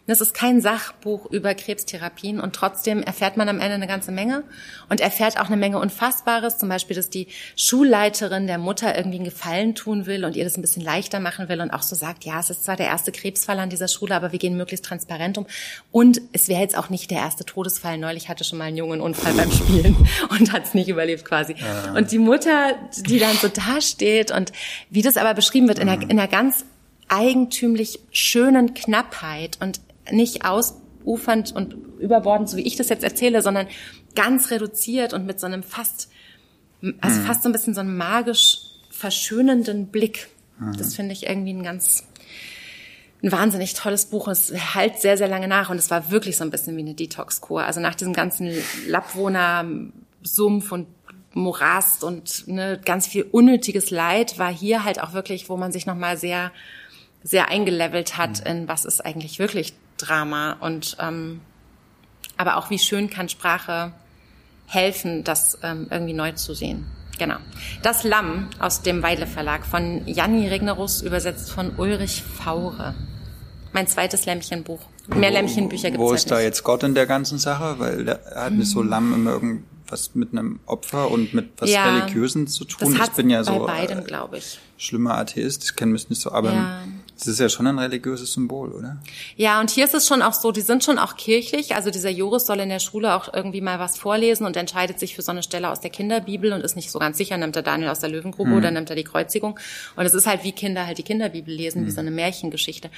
das 0.09 0.21
ist 0.21 0.33
kein 0.33 0.61
Sachbuch 0.61 1.25
über 1.31 1.53
Krebstherapien 1.55 2.39
und 2.39 2.55
trotzdem 2.55 3.03
erfährt 3.03 3.37
man 3.37 3.49
am 3.49 3.59
Ende 3.59 3.75
eine 3.75 3.87
ganze 3.87 4.11
Menge 4.11 4.43
und 4.89 5.01
erfährt 5.01 5.39
auch 5.39 5.47
eine 5.47 5.57
Menge 5.57 5.79
Unfassbares, 5.79 6.57
zum 6.57 6.69
Beispiel, 6.69 6.95
dass 6.95 7.09
die 7.09 7.27
Schulleiterin 7.55 8.47
der 8.47 8.57
Mutter 8.57 8.95
irgendwie 8.95 9.17
einen 9.17 9.25
Gefallen 9.25 9.75
tun 9.75 10.05
will 10.05 10.25
und 10.25 10.35
ihr 10.35 10.43
das 10.43 10.57
ein 10.57 10.61
bisschen 10.61 10.83
leichter 10.83 11.19
machen 11.19 11.49
will 11.49 11.61
und 11.61 11.71
auch 11.71 11.81
so 11.81 11.95
sagt, 11.95 12.23
ja, 12.23 12.39
es 12.39 12.49
ist 12.49 12.63
zwar 12.63 12.75
der 12.75 12.87
erste 12.87 13.11
Krebsfall 13.11 13.59
an 13.59 13.69
dieser 13.69 13.87
Schule, 13.87 14.15
aber 14.15 14.31
wir 14.31 14.39
gehen 14.39 14.57
möglichst 14.57 14.85
transparent 14.85 15.37
um 15.37 15.45
und 15.91 16.21
es 16.33 16.47
wäre 16.47 16.61
jetzt 16.61 16.77
auch 16.77 16.89
nicht 16.89 17.11
der 17.11 17.19
erste 17.19 17.45
Todesfall. 17.45 17.97
Neulich 17.97 18.29
hatte 18.29 18.43
schon 18.43 18.57
mal 18.57 18.65
einen 18.65 18.77
jungen 18.77 19.01
Unfall 19.01 19.33
beim 19.33 19.51
Spielen 19.51 19.95
und 20.29 20.51
hat 20.51 20.65
es 20.65 20.73
nicht 20.73 20.87
überlebt 20.87 21.25
quasi. 21.25 21.55
Ja. 21.57 21.93
Und 21.93 22.11
die 22.11 22.19
Mutter, 22.19 22.75
die 22.97 23.19
dann 23.19 23.35
so 23.35 23.47
dasteht 23.47 24.31
und 24.31 24.51
wie 24.89 25.01
das 25.01 25.17
aber 25.17 25.33
beschrieben 25.33 25.67
wird 25.67 25.79
in 25.79 25.89
einer, 25.89 26.01
in 26.01 26.11
einer 26.11 26.27
ganz 26.27 26.65
eigentümlich 27.09 27.99
schönen 28.11 28.73
Knappheit 28.73 29.57
und 29.59 29.81
nicht 30.11 30.45
aus 30.45 30.75
ausufernd 31.09 31.51
und 31.55 31.73
überbordend, 31.99 32.49
so 32.49 32.57
wie 32.57 32.67
ich 32.67 32.75
das 32.75 32.89
jetzt 32.89 33.03
erzähle, 33.03 33.41
sondern 33.41 33.67
ganz 34.15 34.51
reduziert 34.51 35.13
und 35.13 35.25
mit 35.25 35.39
so 35.39 35.47
einem 35.47 35.63
fast, 35.63 36.09
also 37.01 37.19
mhm. 37.19 37.25
fast 37.25 37.43
so 37.43 37.49
ein 37.49 37.51
bisschen 37.51 37.73
so 37.73 37.81
einem 37.81 37.97
magisch 37.97 38.59
verschönenden 38.89 39.87
Blick. 39.87 40.29
Mhm. 40.59 40.77
Das 40.77 40.95
finde 40.95 41.13
ich 41.13 41.27
irgendwie 41.27 41.53
ein 41.53 41.63
ganz, 41.63 42.03
ein 43.23 43.31
wahnsinnig 43.31 43.73
tolles 43.73 44.05
Buch. 44.05 44.27
Es 44.27 44.53
hält 44.53 44.99
sehr, 44.99 45.17
sehr 45.17 45.27
lange 45.27 45.47
nach 45.47 45.69
und 45.69 45.77
es 45.77 45.89
war 45.89 46.11
wirklich 46.11 46.37
so 46.37 46.43
ein 46.43 46.51
bisschen 46.51 46.75
wie 46.77 46.81
eine 46.81 46.93
Detox-Kur. 46.93 47.63
Also 47.63 47.79
nach 47.79 47.95
diesem 47.95 48.13
ganzen 48.13 48.51
Lappwohner-Sumpf 48.87 50.71
und 50.71 50.87
Morast 51.33 52.03
und 52.03 52.47
ne, 52.47 52.79
ganz 52.83 53.05
viel 53.05 53.23
unnötiges 53.23 53.91
Leid 53.91 54.39
war 54.39 54.51
hier 54.51 54.83
halt 54.83 55.01
auch 55.01 55.13
wirklich, 55.13 55.47
wo 55.47 55.57
man 55.57 55.71
sich 55.71 55.85
nochmal 55.85 56.17
sehr, 56.17 56.51
sehr 57.23 57.49
eingelevelt 57.49 58.17
hat 58.17 58.41
mhm. 58.41 58.51
in 58.51 58.67
was 58.67 58.83
ist 58.83 59.05
eigentlich 59.05 59.37
wirklich 59.37 59.73
Drama 59.99 60.57
und 60.59 60.97
ähm, 60.99 61.41
aber 62.37 62.57
auch 62.57 62.69
wie 62.69 62.79
schön 62.79 63.09
kann 63.09 63.29
Sprache 63.29 63.91
helfen, 64.65 65.23
das 65.23 65.57
ähm, 65.61 65.87
irgendwie 65.91 66.13
neu 66.13 66.31
zu 66.31 66.53
sehen. 66.53 66.85
Genau. 67.17 67.35
Das 67.83 68.03
Lamm 68.03 68.47
aus 68.59 68.81
dem 68.81 69.03
Weidle 69.03 69.27
Verlag 69.27 69.65
von 69.65 70.07
Janni 70.07 70.47
Regnerus, 70.47 71.01
übersetzt 71.01 71.51
von 71.51 71.75
Ulrich 71.77 72.23
Faure. 72.23 72.95
Mein 73.73 73.87
zweites 73.87 74.25
Lämmchenbuch. 74.25 74.79
Mehr 75.13 75.31
Lämmchenbücher 75.31 75.91
gibt 75.91 76.01
es 76.01 76.09
Wo 76.09 76.13
ist 76.13 76.31
da 76.31 76.39
jetzt 76.39 76.63
Gott 76.63 76.83
in 76.83 76.95
der 76.95 77.07
ganzen 77.07 77.39
Sache? 77.39 77.75
Weil 77.79 78.07
er 78.07 78.45
hat 78.45 78.53
nicht 78.53 78.69
so 78.69 78.81
Lamm 78.81 79.13
immer 79.13 79.31
irgendwas 79.31 80.15
mit 80.15 80.31
einem 80.31 80.59
Opfer 80.65 81.11
und 81.11 81.33
mit 81.33 81.51
was 81.57 81.69
ja, 81.69 81.97
Religiösen 81.97 82.47
zu 82.47 82.63
tun. 82.63 82.95
Das 82.97 83.09
ich 83.09 83.15
bin 83.15 83.29
ja 83.29 83.43
so 83.43 83.59
bei 83.59 83.85
beidem, 83.85 84.05
glaube 84.05 84.37
ich. 84.37 84.59
Schlimmer 84.77 85.17
Atheist, 85.17 85.63
ich 85.65 85.75
kenne 85.75 85.91
mich 85.91 86.09
nicht 86.09 86.21
so, 86.21 86.31
aber 86.31 86.53
ja. 86.53 86.83
Das 87.19 87.27
ist 87.27 87.39
ja 87.39 87.49
schon 87.49 87.67
ein 87.67 87.77
religiöses 87.77 88.31
Symbol, 88.31 88.71
oder? 88.71 88.97
Ja, 89.35 89.59
und 89.59 89.69
hier 89.69 89.83
ist 89.83 89.93
es 89.93 90.07
schon 90.07 90.21
auch 90.21 90.31
so, 90.31 90.53
die 90.53 90.61
sind 90.61 90.85
schon 90.85 90.97
auch 90.97 91.17
kirchlich. 91.17 91.75
Also 91.75 91.91
dieser 91.91 92.09
Joris 92.09 92.45
soll 92.45 92.61
in 92.61 92.69
der 92.69 92.79
Schule 92.79 93.13
auch 93.13 93.33
irgendwie 93.33 93.59
mal 93.59 93.77
was 93.77 93.97
vorlesen 93.97 94.45
und 94.45 94.55
entscheidet 94.55 95.01
sich 95.01 95.15
für 95.15 95.21
so 95.21 95.31
eine 95.31 95.43
Stelle 95.43 95.69
aus 95.69 95.81
der 95.81 95.89
Kinderbibel 95.89 96.53
und 96.53 96.61
ist 96.61 96.77
nicht 96.77 96.89
so 96.89 96.97
ganz 96.97 97.17
sicher, 97.17 97.35
nimmt 97.35 97.57
er 97.57 97.61
Daniel 97.61 97.89
aus 97.89 97.99
der 97.99 98.09
Löwengrube 98.09 98.51
mhm. 98.51 98.57
oder 98.57 98.71
nimmt 98.71 98.89
er 98.89 98.95
die 98.95 99.03
Kreuzigung. 99.03 99.59
Und 99.97 100.05
es 100.05 100.13
ist 100.13 100.27
halt 100.27 100.45
wie 100.45 100.53
Kinder 100.53 100.87
halt 100.87 100.97
die 100.97 101.03
Kinderbibel 101.03 101.53
lesen, 101.53 101.81
mhm. 101.81 101.87
wie 101.87 101.91
so 101.91 101.99
eine 101.99 102.11
Märchengeschichte. 102.11 102.89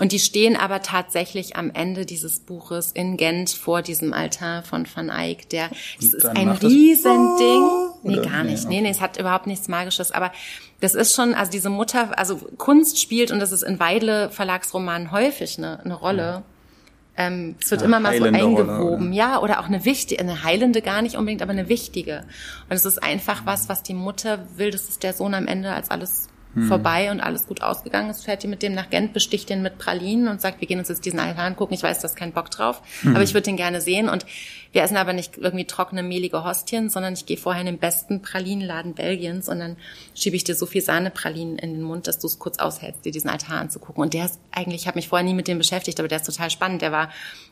Und 0.00 0.10
die 0.10 0.18
stehen 0.18 0.56
aber 0.56 0.82
tatsächlich 0.82 1.54
am 1.54 1.70
Ende 1.70 2.04
dieses 2.04 2.40
Buches 2.40 2.90
in 2.90 3.16
Gent 3.16 3.50
vor 3.50 3.82
diesem 3.82 4.12
Altar 4.12 4.64
von 4.64 4.88
Van 4.92 5.08
Eyck. 5.08 5.50
Der, 5.50 5.70
das 6.00 6.14
ist 6.14 6.26
ein 6.26 6.48
Riesending. 6.48 7.62
Oh, 7.62 7.94
nee, 8.02 8.16
gar 8.16 8.42
nicht. 8.42 8.68
Nee, 8.68 8.80
nee, 8.80 8.90
es 8.90 9.00
hat 9.00 9.20
überhaupt 9.20 9.46
nichts 9.46 9.68
Magisches. 9.68 10.10
Aber 10.10 10.32
das 10.80 10.94
ist 10.94 11.14
schon, 11.14 11.34
also 11.34 11.50
diese 11.50 11.70
Mutter, 11.70 12.16
also 12.18 12.36
Kunst 12.56 13.00
spielt, 13.00 13.30
und 13.30 13.40
das 13.40 13.52
ist 13.52 13.62
in 13.62 13.80
Weidle 13.80 14.30
Verlagsromanen 14.30 15.10
häufig 15.10 15.58
eine, 15.58 15.80
eine 15.80 15.94
Rolle. 15.94 16.42
Ähm, 17.16 17.56
es 17.60 17.70
wird 17.72 17.80
ja, 17.80 17.86
immer 17.86 17.98
mal 17.98 18.16
so 18.16 18.24
eingewoben, 18.24 19.06
Rolle, 19.08 19.14
ja, 19.14 19.40
oder 19.40 19.58
auch 19.58 19.66
eine 19.66 19.84
wichtige, 19.84 20.20
eine 20.20 20.44
heilende 20.44 20.80
gar 20.82 21.02
nicht 21.02 21.16
unbedingt, 21.16 21.42
aber 21.42 21.50
eine 21.50 21.68
wichtige. 21.68 22.24
Und 22.68 22.76
es 22.76 22.84
ist 22.84 23.02
einfach 23.02 23.44
was, 23.44 23.68
was 23.68 23.82
die 23.82 23.94
Mutter 23.94 24.38
will, 24.56 24.70
dass 24.70 24.88
es 24.88 25.00
der 25.00 25.14
Sohn 25.14 25.34
am 25.34 25.48
Ende 25.48 25.72
als 25.72 25.90
alles 25.90 26.28
hm. 26.54 26.68
vorbei 26.68 27.10
und 27.10 27.20
alles 27.20 27.46
gut 27.46 27.62
ausgegangen 27.62 28.10
ist, 28.10 28.24
fährt 28.24 28.42
die 28.42 28.46
mit 28.46 28.62
dem 28.62 28.74
nach 28.74 28.90
Gent, 28.90 29.12
besticht 29.12 29.50
den 29.50 29.62
mit 29.62 29.78
Pralinen 29.78 30.28
und 30.28 30.40
sagt, 30.40 30.60
wir 30.60 30.68
gehen 30.68 30.78
uns 30.78 30.88
jetzt 30.88 31.04
diesen 31.04 31.20
Altar 31.20 31.44
angucken. 31.44 31.74
Ich 31.74 31.82
weiß, 31.82 31.98
du 31.98 32.04
hast 32.04 32.16
keinen 32.16 32.32
Bock 32.32 32.50
drauf, 32.50 32.82
hm. 33.02 33.14
aber 33.14 33.22
ich 33.22 33.34
würde 33.34 33.44
den 33.44 33.56
gerne 33.56 33.80
sehen. 33.80 34.08
Und 34.08 34.24
wir 34.72 34.82
essen 34.82 34.96
aber 34.96 35.12
nicht 35.12 35.38
irgendwie 35.38 35.64
trockene, 35.64 36.02
mehlige 36.02 36.44
Hostien, 36.44 36.90
sondern 36.90 37.14
ich 37.14 37.26
gehe 37.26 37.36
vorher 37.36 37.60
in 37.60 37.66
den 37.66 37.78
besten 37.78 38.20
Pralinenladen 38.22 38.94
Belgiens 38.94 39.48
und 39.48 39.60
dann 39.60 39.76
schiebe 40.14 40.36
ich 40.36 40.44
dir 40.44 40.54
so 40.54 40.66
viel 40.66 40.82
Sahnepralinen 40.82 41.58
in 41.58 41.74
den 41.74 41.82
Mund, 41.82 42.06
dass 42.06 42.18
du 42.18 42.26
es 42.26 42.38
kurz 42.38 42.58
aushältst, 42.58 43.04
dir 43.04 43.12
diesen 43.12 43.30
Altar 43.30 43.60
anzugucken. 43.60 44.02
Und 44.02 44.14
der 44.14 44.26
ist 44.26 44.38
eigentlich, 44.52 44.82
ich 44.82 44.86
habe 44.86 44.98
mich 44.98 45.08
vorher 45.08 45.26
nie 45.26 45.34
mit 45.34 45.48
dem 45.48 45.58
beschäftigt, 45.58 45.98
aber 46.00 46.08
der 46.08 46.18
ist 46.18 46.26
total 46.26 46.50
spannend. 46.50 46.82
Der 46.82 46.92
war 46.92 47.10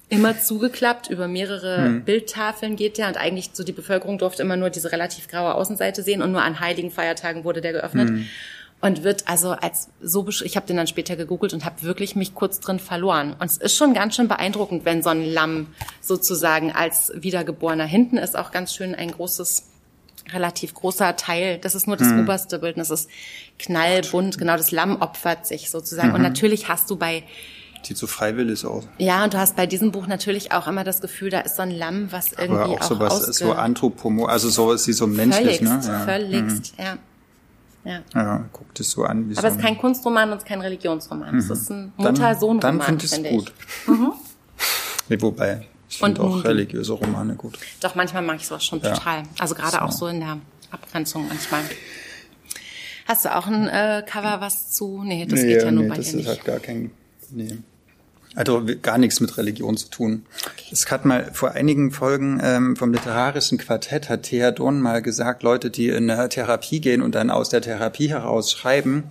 immer 0.09 0.39
zugeklappt, 0.39 1.09
über 1.09 1.27
mehrere 1.27 1.85
hm. 1.85 2.05
Bildtafeln 2.05 2.77
geht 2.77 2.99
der 2.99 3.09
und 3.09 3.17
eigentlich 3.17 3.51
so 3.53 3.65
die 3.65 3.73
Bevölkerung 3.73 4.19
durfte 4.19 4.43
immer 4.43 4.57
nur 4.57 4.71
diese 4.71 4.93
relativ 4.93 5.29
graue 5.29 5.55
Außenseite 5.55 6.03
sehen 6.03 6.23
und 6.23 6.33
nur 6.33 6.43
an 6.43 6.61
heiligen 6.61 6.91
Feiertagen 6.91 7.45
wurde 7.45 7.61
der 7.61 7.73
geöffnet. 7.73 8.11
Hm 8.11 8.27
und 8.81 9.05
wird 9.05 9.29
also 9.29 9.51
als 9.51 9.89
so 10.03 10.29
ich 10.29 10.57
habe 10.57 10.67
den 10.67 10.77
dann 10.77 10.87
später 10.87 11.17
gegoogelt 11.17 11.55
und 11.55 11.65
habe 11.65 11.83
wirklich 11.83 12.15
mich 12.15 12.35
kurz 12.35 12.61
drin 12.61 12.79
verloren 12.79 13.35
und 13.39 13.47
es 13.47 13.57
ist 13.57 13.77
schon 13.77 13.95
ganz 13.95 14.17
schön 14.17 14.29
beeindruckend, 14.29 14.85
wenn 14.85 15.03
so 15.03 15.11
ein 15.11 15.25
Lamm 15.25 15.69
sozusagen 16.01 16.73
als 16.73 17.13
Wiedergeborener 17.15 17.87
hinten 17.87 18.19
ist 18.19 18.37
auch 18.37 18.51
ganz 18.51 18.75
schön 18.75 18.95
ein 18.95 19.11
großes 19.11 19.65
relativ 20.33 20.75
großer 20.75 21.15
Teil, 21.17 21.59
das 21.59 21.75
ist 21.75 21.87
nur 21.87 21.97
das 21.97 22.09
mhm. 22.09 22.23
oberste 22.23 22.59
Bild, 22.59 22.77
das 22.79 22.91
ist 22.91 23.09
knallbunt, 23.59 24.39
genau 24.39 24.57
das 24.57 24.73
Lamm 24.73 25.01
opfert 25.01 25.47
sich 25.47 25.71
sozusagen 25.71 26.09
mhm. 26.09 26.17
und 26.17 26.23
natürlich 26.23 26.69
hast 26.69 26.91
du 26.91 26.97
bei 26.97 27.23
Sieht 27.83 27.99
so 27.99 28.09
freiwillig 28.09 28.67
aus. 28.67 28.89
Ja, 28.99 29.23
und 29.23 29.35
du 29.35 29.39
hast 29.39 29.55
bei 29.55 29.67
diesem 29.67 29.93
Buch 29.93 30.09
natürlich 30.09 30.51
auch 30.51 30.67
immer 30.67 30.83
das 30.83 31.01
Gefühl, 31.01 31.31
da 31.31 31.41
ist 31.41 31.55
so 31.55 31.63
ein 31.63 31.71
Lamm, 31.71 32.11
was 32.11 32.33
irgendwie 32.33 32.63
Aber 32.63 32.69
auch, 32.69 32.81
auch 32.81 32.89
sowas, 32.89 33.27
so 33.27 33.53
anthropomo, 33.53 34.25
also 34.25 34.49
so 34.49 34.73
ist 34.73 34.85
sie 34.85 34.93
so 34.93 35.07
menschlich, 35.07 35.59
völligst, 35.59 35.89
ne? 35.89 35.93
Ja. 35.93 36.05
Völligst, 36.05 36.79
mhm. 36.79 36.85
ja. 36.85 36.99
Ja. 37.87 38.03
ja, 38.15 38.45
guckt 38.53 38.81
es 38.81 38.91
so 38.91 39.05
an. 39.05 39.29
Wie 39.29 39.33
Aber 39.35 39.43
so 39.43 39.47
es 39.47 39.55
ist 39.55 39.63
kein 39.63 39.79
Kunstroman 39.79 40.31
und 40.31 40.39
es 40.39 40.43
ist 40.43 40.49
kein 40.49 40.61
Religionsroman. 40.61 41.33
Mhm. 41.33 41.39
Es 41.39 41.51
ist 41.51 41.71
ein 41.71 41.93
Mutter-Sohn-Roman, 41.97 42.61
Dann 42.61 42.83
finde 42.83 43.05
ich 43.05 43.13
es 43.13 43.23
gut. 43.23 43.53
Mhm. 43.87 44.13
Nee, 45.09 45.23
wobei, 45.23 45.65
ich 45.89 45.99
finde 45.99 46.21
auch 46.21 46.43
religiöse 46.43 46.93
Romane 46.93 47.37
gut. 47.37 47.57
Doch, 47.81 47.95
manchmal 47.95 48.23
mag 48.23 48.39
ich 48.41 48.47
sowas 48.49 48.65
schon 48.65 48.81
ja. 48.81 48.93
total. 48.93 49.23
Also 49.39 49.55
gerade 49.55 49.77
so. 49.77 49.79
auch 49.79 49.93
so 49.93 50.09
in 50.09 50.19
der 50.19 50.39
Abgrenzung 50.73 51.29
manchmal. 51.29 51.61
Hast 53.07 53.25
du 53.25 53.37
auch 53.37 53.47
ein 53.47 53.69
äh, 53.69 54.03
Cover, 54.05 54.41
was 54.41 54.73
zu... 54.73 55.05
Nee, 55.05 55.27
das 55.27 55.41
nee, 55.41 55.47
geht 55.47 55.63
ja 55.63 55.71
nur 55.71 55.85
nee, 55.85 55.89
bei 55.91 55.97
das 55.97 56.07
dir 56.07 56.17
nicht. 56.17 56.29
Das 56.29 56.39
ist 56.39 56.45
halt 56.45 56.45
gar 56.45 56.59
kein... 56.59 56.91
Nee. 57.31 57.59
Also 58.37 58.63
gar 58.83 58.99
nichts 58.99 59.21
mit 59.21 59.37
Religion 59.39 59.79
zu 59.79 59.89
tun. 59.89 60.27
Es 60.71 60.91
hat 60.91 61.07
mal 61.07 61.31
vor 61.33 61.53
einigen 61.53 61.91
Folgen 61.91 62.39
ähm, 62.43 62.77
vom 62.77 62.93
literarischen 62.93 63.57
Quartett 63.57 64.11
hat 64.11 64.25
Thea 64.25 64.51
Dorn 64.53 64.79
mal 64.79 65.01
gesagt, 65.01 65.43
Leute, 65.43 65.71
die 65.71 65.89
in 65.89 66.11
eine 66.11 66.29
Therapie 66.29 66.81
gehen 66.81 67.01
und 67.01 67.15
dann 67.15 67.31
aus 67.31 67.49
der 67.49 67.63
Therapie 67.63 68.11
heraus 68.11 68.53
schreiben, 68.53 69.05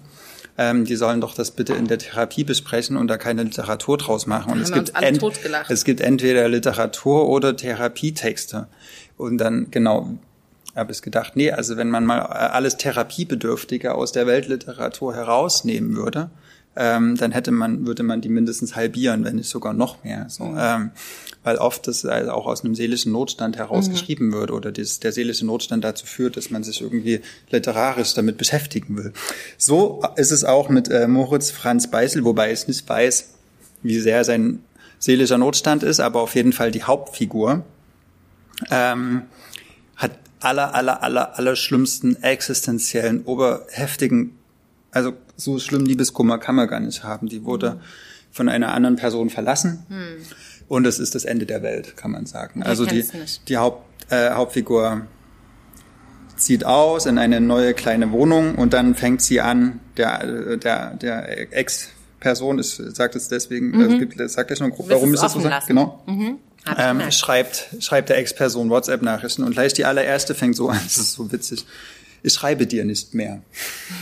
ähm, 0.59 0.85
die 0.85 0.95
sollen 0.95 1.21
doch 1.21 1.33
das 1.33 1.49
bitte 1.49 1.73
in 1.73 1.87
der 1.87 1.97
Therapie 1.97 2.43
besprechen 2.43 2.97
und 2.97 3.07
da 3.07 3.17
keine 3.17 3.43
Literatur 3.43 3.97
draus 3.97 4.27
machen. 4.27 4.53
Und 4.53 4.61
es 4.61 4.71
gibt, 4.71 4.93
es 5.69 5.83
gibt 5.83 6.01
entweder 6.01 6.47
Literatur 6.47 7.27
oder 7.27 7.57
Therapietexte. 7.57 8.67
Und 9.17 9.39
dann, 9.39 9.71
genau, 9.71 10.17
habe 10.75 10.91
ich 10.91 11.01
gedacht, 11.01 11.35
nee, 11.35 11.51
also 11.51 11.77
wenn 11.77 11.89
man 11.89 12.05
mal 12.05 12.19
alles 12.19 12.77
Therapiebedürftige 12.77 13.95
aus 13.95 14.11
der 14.11 14.27
Weltliteratur 14.27 15.15
herausnehmen 15.15 15.95
würde, 15.95 16.29
ähm, 16.77 17.15
dann 17.15 17.31
hätte 17.31 17.51
man, 17.51 17.87
würde 17.87 18.03
man 18.03 18.21
die 18.21 18.29
mindestens 18.29 18.75
halbieren, 18.75 19.23
wenn 19.23 19.37
nicht 19.37 19.49
sogar 19.49 19.73
noch 19.73 20.03
mehr. 20.03 20.25
So, 20.29 20.45
mhm. 20.45 20.57
ähm, 20.59 20.91
weil 21.43 21.57
oft 21.57 21.87
das 21.87 22.05
also 22.05 22.31
auch 22.31 22.45
aus 22.47 22.63
einem 22.63 22.75
seelischen 22.75 23.11
Notstand 23.11 23.57
heraus 23.57 23.87
mhm. 23.87 23.93
geschrieben 23.93 24.33
wird 24.33 24.51
oder 24.51 24.71
das, 24.71 24.99
der 24.99 25.11
seelische 25.11 25.45
Notstand 25.45 25.83
dazu 25.83 26.05
führt, 26.05 26.35
dass 26.37 26.49
man 26.49 26.63
sich 26.63 26.81
irgendwie 26.81 27.21
literarisch 27.49 28.13
damit 28.13 28.37
beschäftigen 28.37 28.97
will. 28.97 29.13
So 29.57 30.03
ist 30.17 30.31
es 30.31 30.43
auch 30.43 30.69
mit 30.69 30.89
äh, 30.89 31.07
Moritz 31.07 31.51
Franz 31.51 31.89
Beißel, 31.89 32.25
wobei 32.25 32.51
ich 32.51 32.67
nicht 32.67 32.87
weiß, 32.87 33.29
wie 33.83 33.99
sehr 33.99 34.23
sein 34.23 34.59
seelischer 34.99 35.37
Notstand 35.37 35.83
ist, 35.83 35.99
aber 35.99 36.21
auf 36.21 36.35
jeden 36.35 36.51
Fall 36.51 36.71
die 36.71 36.83
Hauptfigur 36.83 37.63
ähm, 38.71 39.23
hat 39.95 40.11
aller, 40.39 40.73
aller, 40.73 41.03
aller, 41.03 41.37
aller 41.37 41.55
schlimmsten 41.55 42.21
existenziellen, 42.21 43.23
oberheftigen 43.23 44.37
also 44.95 45.13
so 45.35 45.59
schlimm 45.59 45.85
Liebeskummer 45.85 46.37
kann 46.37 46.55
man 46.55 46.67
gar 46.67 46.79
nicht 46.79 47.03
haben. 47.03 47.27
Die 47.27 47.43
wurde 47.43 47.79
von 48.31 48.49
einer 48.49 48.73
anderen 48.73 48.95
Person 48.95 49.29
verlassen. 49.29 49.85
Hm. 49.89 50.17
Und 50.67 50.87
es 50.87 50.99
ist 50.99 51.13
das 51.13 51.25
Ende 51.25 51.45
der 51.45 51.61
Welt, 51.61 51.97
kann 51.97 52.11
man 52.11 52.25
sagen. 52.25 52.61
Ich 52.61 52.65
also 52.65 52.85
die, 52.85 53.05
die 53.47 53.57
Haupt, 53.57 54.11
äh, 54.11 54.31
Hauptfigur 54.31 55.05
zieht 56.37 56.65
aus 56.65 57.05
in 57.05 57.17
eine 57.17 57.41
neue 57.41 57.73
kleine 57.73 58.11
Wohnung 58.11 58.55
und 58.55 58.73
dann 58.73 58.95
fängt 58.95 59.21
sie 59.21 59.41
an, 59.41 59.79
der, 59.97 60.57
der, 60.57 60.95
der 60.95 61.53
Ex-Person, 61.53 62.59
ich 62.59 62.67
sage 62.67 63.17
es 63.17 63.27
deswegen, 63.27 63.71
mhm. 63.71 63.81
es 63.81 63.99
gibt, 63.99 64.29
sag 64.31 64.49
ich 64.49 64.59
noch 64.59 64.69
grob, 64.69 64.89
warum 64.89 65.13
ist 65.13 65.23
das 65.23 65.33
so? 65.33 65.39
Sagt? 65.39 65.67
Genau. 65.67 66.03
Mhm. 66.07 66.39
Ähm, 66.77 67.11
schreibt, 67.11 67.67
schreibt 67.79 68.09
der 68.09 68.17
Ex-Person 68.17 68.69
WhatsApp-Nachrichten 68.69 69.43
und 69.43 69.51
gleich 69.51 69.73
die 69.73 69.85
allererste 69.85 70.33
fängt 70.35 70.55
so 70.55 70.69
an, 70.69 70.79
das 70.83 70.97
ist 70.97 71.13
so 71.13 71.31
witzig 71.31 71.65
ich 72.23 72.33
schreibe 72.33 72.67
dir 72.67 72.85
nicht 72.85 73.13
mehr. 73.13 73.41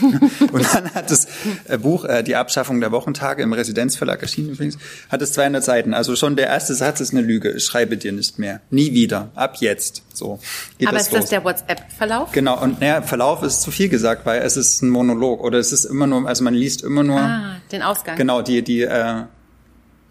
und 0.00 0.74
dann 0.74 0.94
hat 0.94 1.10
das 1.10 1.26
äh, 1.68 1.78
Buch, 1.78 2.04
äh, 2.04 2.22
die 2.22 2.36
Abschaffung 2.36 2.80
der 2.80 2.92
Wochentage 2.92 3.42
im 3.42 3.52
Residenzverlag 3.52 4.22
erschienen 4.22 4.50
übrigens, 4.50 4.78
hat 5.08 5.22
es 5.22 5.32
200 5.32 5.62
Seiten. 5.62 5.94
Also 5.94 6.16
schon 6.16 6.36
der 6.36 6.46
erste 6.46 6.74
Satz 6.74 7.00
ist 7.00 7.12
eine 7.12 7.20
Lüge. 7.20 7.52
Ich 7.52 7.64
schreibe 7.64 7.96
dir 7.96 8.12
nicht 8.12 8.38
mehr. 8.38 8.60
Nie 8.70 8.92
wieder. 8.92 9.30
Ab 9.34 9.56
jetzt. 9.60 10.02
So. 10.12 10.38
Geht 10.78 10.88
Aber 10.88 10.98
das 10.98 11.08
ist 11.08 11.12
los. 11.12 11.20
das 11.22 11.30
der 11.30 11.44
WhatsApp-Verlauf? 11.44 12.32
Genau. 12.32 12.60
Und 12.62 12.80
naja, 12.80 13.02
Verlauf 13.02 13.42
ist 13.42 13.62
zu 13.62 13.70
viel 13.70 13.88
gesagt, 13.88 14.26
weil 14.26 14.42
es 14.42 14.56
ist 14.56 14.82
ein 14.82 14.90
Monolog 14.90 15.42
oder 15.42 15.58
es 15.58 15.72
ist 15.72 15.84
immer 15.84 16.06
nur, 16.06 16.26
also 16.26 16.44
man 16.44 16.54
liest 16.54 16.82
immer 16.82 17.02
nur. 17.02 17.20
Ah, 17.20 17.56
den 17.72 17.82
Ausgang. 17.82 18.16
Genau, 18.16 18.42
die, 18.42 18.62
die, 18.62 18.82
äh, 18.82 19.24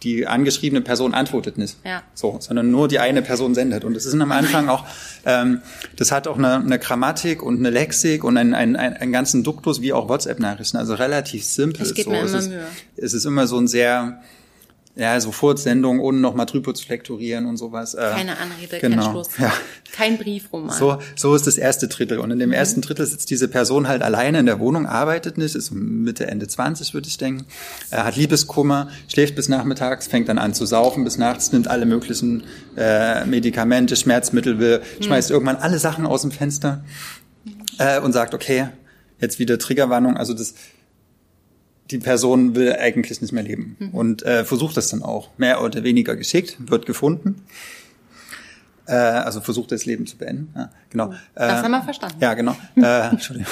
die 0.03 0.27
angeschriebene 0.27 0.81
Person 0.81 1.13
antwortet 1.13 1.57
nicht. 1.57 1.77
Ja. 1.83 2.03
So, 2.13 2.37
sondern 2.39 2.71
nur 2.71 2.87
die 2.87 2.99
eine 2.99 3.21
Person 3.21 3.55
sendet. 3.55 3.83
Und 3.83 3.95
das 3.95 4.05
ist 4.05 4.13
am 4.13 4.31
Anfang 4.31 4.69
auch, 4.69 4.85
ähm, 5.25 5.61
das 5.95 6.11
hat 6.11 6.27
auch 6.27 6.37
eine, 6.37 6.55
eine 6.55 6.79
Grammatik 6.79 7.41
und 7.41 7.59
eine 7.59 7.69
Lexik 7.69 8.23
und 8.23 8.37
einen, 8.37 8.53
einen, 8.53 8.75
einen 8.75 9.11
ganzen 9.11 9.43
Duktus 9.43 9.81
wie 9.81 9.93
auch 9.93 10.09
WhatsApp-Nachrichten. 10.09 10.77
Also 10.77 10.95
relativ 10.95 11.43
simpel. 11.43 11.85
Ich 11.85 11.95
gebe 11.95 12.05
so. 12.05 12.11
mir 12.11 12.19
immer 12.19 12.25
es 12.27 12.33
ist, 12.33 12.49
Mühe. 12.49 12.65
Es 12.97 13.13
ist 13.13 13.25
immer 13.25 13.47
so 13.47 13.57
ein 13.57 13.67
sehr 13.67 14.21
ja, 14.95 15.19
so 15.19 15.31
Furzsendungen, 15.31 15.99
ohne 15.99 16.19
nochmal 16.19 16.45
drüber 16.45 16.73
zu 16.75 16.87
lektorieren 16.87 17.47
und 17.47 17.57
sowas. 17.57 17.95
Äh, 17.95 18.11
Keine 18.13 18.37
Anrede, 18.37 18.77
genau, 18.79 19.01
kein 19.01 19.11
Schluss. 19.11 19.29
Ja. 19.39 19.51
Kein 19.91 20.17
Briefroman. 20.19 20.75
So, 20.75 20.99
so 21.15 21.33
ist 21.33 21.47
das 21.47 21.57
erste 21.57 21.87
Drittel. 21.87 22.19
Und 22.19 22.29
in 22.29 22.37
dem 22.37 22.49
mhm. 22.49 22.53
ersten 22.53 22.81
Drittel 22.81 23.05
sitzt 23.05 23.31
diese 23.31 23.47
Person 23.47 23.87
halt 23.87 24.03
alleine 24.03 24.39
in 24.39 24.45
der 24.45 24.59
Wohnung, 24.59 24.85
arbeitet 24.85 25.37
nicht, 25.39 25.55
ist 25.55 25.71
Mitte, 25.71 26.27
Ende 26.27 26.47
20, 26.47 26.93
würde 26.93 27.07
ich 27.07 27.17
denken. 27.17 27.45
Er 27.89 28.05
hat 28.05 28.15
Liebeskummer, 28.15 28.89
schläft 29.07 29.35
bis 29.35 29.49
nachmittags, 29.49 30.07
fängt 30.07 30.29
dann 30.29 30.37
an 30.37 30.53
zu 30.53 30.65
saufen 30.67 31.03
bis 31.03 31.17
nachts, 31.17 31.51
nimmt 31.51 31.67
alle 31.67 31.87
möglichen 31.87 32.43
äh, 32.77 33.25
Medikamente, 33.25 33.95
Schmerzmittel, 33.95 34.59
will, 34.59 34.79
mhm. 34.99 35.03
schmeißt 35.03 35.31
irgendwann 35.31 35.57
alle 35.57 35.79
Sachen 35.79 36.05
aus 36.05 36.21
dem 36.21 36.31
Fenster 36.31 36.83
äh, 37.79 37.99
und 37.99 38.13
sagt, 38.13 38.35
okay, 38.35 38.67
jetzt 39.19 39.39
wieder 39.39 39.57
Triggerwarnung, 39.57 40.17
also 40.17 40.33
das 40.33 40.53
die 41.93 41.99
Person 41.99 42.55
will 42.55 42.73
eigentlich 42.73 43.21
nicht 43.21 43.31
mehr 43.31 43.43
leben 43.43 43.77
mhm. 43.79 43.89
und 43.91 44.23
äh, 44.23 44.43
versucht 44.43 44.75
das 44.75 44.89
dann 44.89 45.03
auch. 45.03 45.29
Mehr 45.37 45.61
oder 45.61 45.83
weniger 45.83 46.15
geschickt, 46.15 46.57
wird 46.59 46.87
gefunden. 46.87 47.45
Äh, 48.87 48.93
also 48.93 49.41
versucht 49.41 49.71
das 49.71 49.85
Leben 49.85 50.07
zu 50.07 50.17
beenden. 50.17 50.51
Ja, 50.55 50.71
genau. 50.89 51.13
Das 51.35 51.61
äh, 51.61 51.63
haben 51.63 51.71
wir 51.71 51.83
verstanden. 51.83 52.17
Ja, 52.19 52.33
genau. 52.33 52.55
äh, 52.75 53.09
Entschuldigung. 53.09 53.51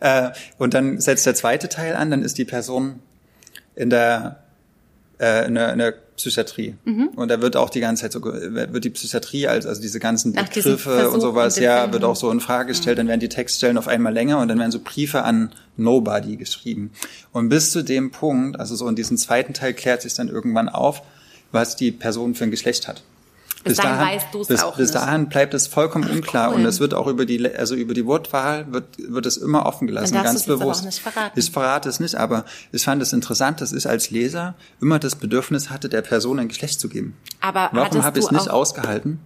äh, 0.00 0.30
und 0.58 0.74
dann 0.74 1.00
setzt 1.00 1.24
der 1.24 1.34
zweite 1.34 1.70
Teil 1.70 1.96
an, 1.96 2.10
dann 2.10 2.22
ist 2.22 2.36
die 2.36 2.44
Person 2.44 3.00
in 3.74 3.88
der 3.88 4.44
äh, 5.18 5.46
in 5.46 5.54
der, 5.54 5.72
in 5.72 5.78
der 5.78 5.94
Psychiatrie. 6.18 6.74
Mhm. 6.84 7.08
Und 7.16 7.30
da 7.30 7.40
wird 7.40 7.56
auch 7.56 7.70
die 7.70 7.80
ganze 7.80 8.02
Zeit 8.02 8.12
so, 8.12 8.22
wird 8.22 8.84
die 8.84 8.90
Psychiatrie 8.90 9.46
als, 9.46 9.64
also 9.64 9.80
diese 9.80 9.98
ganzen 9.98 10.32
Nach 10.32 10.48
Begriffe 10.48 11.10
und 11.10 11.20
sowas, 11.20 11.56
und 11.56 11.62
ja, 11.62 11.90
wird 11.92 12.04
auch 12.04 12.16
so 12.16 12.30
in 12.30 12.40
Frage 12.40 12.68
gestellt. 12.68 12.96
Mhm. 12.96 13.00
Dann 13.00 13.08
werden 13.08 13.20
die 13.20 13.28
Textstellen 13.28 13.78
auf 13.78 13.88
einmal 13.88 14.12
länger 14.12 14.40
und 14.40 14.48
dann 14.48 14.58
werden 14.58 14.70
so 14.70 14.80
Briefe 14.80 15.22
an 15.22 15.52
Nobody 15.76 16.36
geschrieben. 16.36 16.90
Und 17.32 17.48
bis 17.48 17.72
zu 17.72 17.82
dem 17.82 18.10
Punkt, 18.10 18.60
also 18.60 18.76
so 18.76 18.86
in 18.88 18.96
diesem 18.96 19.16
zweiten 19.16 19.54
Teil 19.54 19.72
klärt 19.72 20.02
sich 20.02 20.14
dann 20.14 20.28
irgendwann 20.28 20.68
auf, 20.68 21.02
was 21.52 21.76
die 21.76 21.92
Person 21.92 22.34
für 22.34 22.44
ein 22.44 22.50
Geschlecht 22.50 22.88
hat. 22.88 23.02
Bis, 23.64 23.76
bis 23.76 23.76
dahin 23.78 24.06
weißt 24.06 24.26
du 24.32 24.40
es 24.40 24.62
auch 24.62 24.76
bis 24.76 24.92
dahin 24.92 25.28
bleibt 25.28 25.52
es 25.52 25.66
vollkommen 25.66 26.06
Ach, 26.08 26.14
unklar 26.14 26.50
cool. 26.50 26.56
und 26.56 26.64
es 26.64 26.78
wird 26.78 26.94
auch 26.94 27.08
über 27.08 27.26
die 27.26 27.54
also 27.56 27.74
über 27.74 27.92
die 27.92 28.06
Wortwahl 28.06 28.70
wird 28.72 28.84
wird 28.98 29.26
es 29.26 29.36
immer 29.36 29.66
offen 29.66 29.86
gelassen, 29.88 30.14
ganz 30.14 30.44
bewusst. 30.44 30.84
nicht 30.84 31.00
verraten. 31.00 31.38
Ich 31.38 31.50
verrate 31.50 31.88
es 31.88 31.98
nicht, 31.98 32.14
aber 32.14 32.44
ich 32.72 32.84
fand 32.84 33.02
es 33.02 33.12
interessant, 33.12 33.60
dass 33.60 33.72
ich 33.72 33.88
als 33.88 34.10
Leser 34.10 34.54
immer 34.80 34.98
das 34.98 35.16
Bedürfnis 35.16 35.70
hatte, 35.70 35.88
der 35.88 36.02
Person 36.02 36.38
ein 36.38 36.48
Geschlecht 36.48 36.78
zu 36.80 36.88
geben. 36.88 37.16
Aber 37.40 37.70
warum 37.72 38.02
habe 38.04 38.18
ich 38.18 38.24
es 38.24 38.30
nicht 38.30 38.48
ausgehalten, 38.48 39.18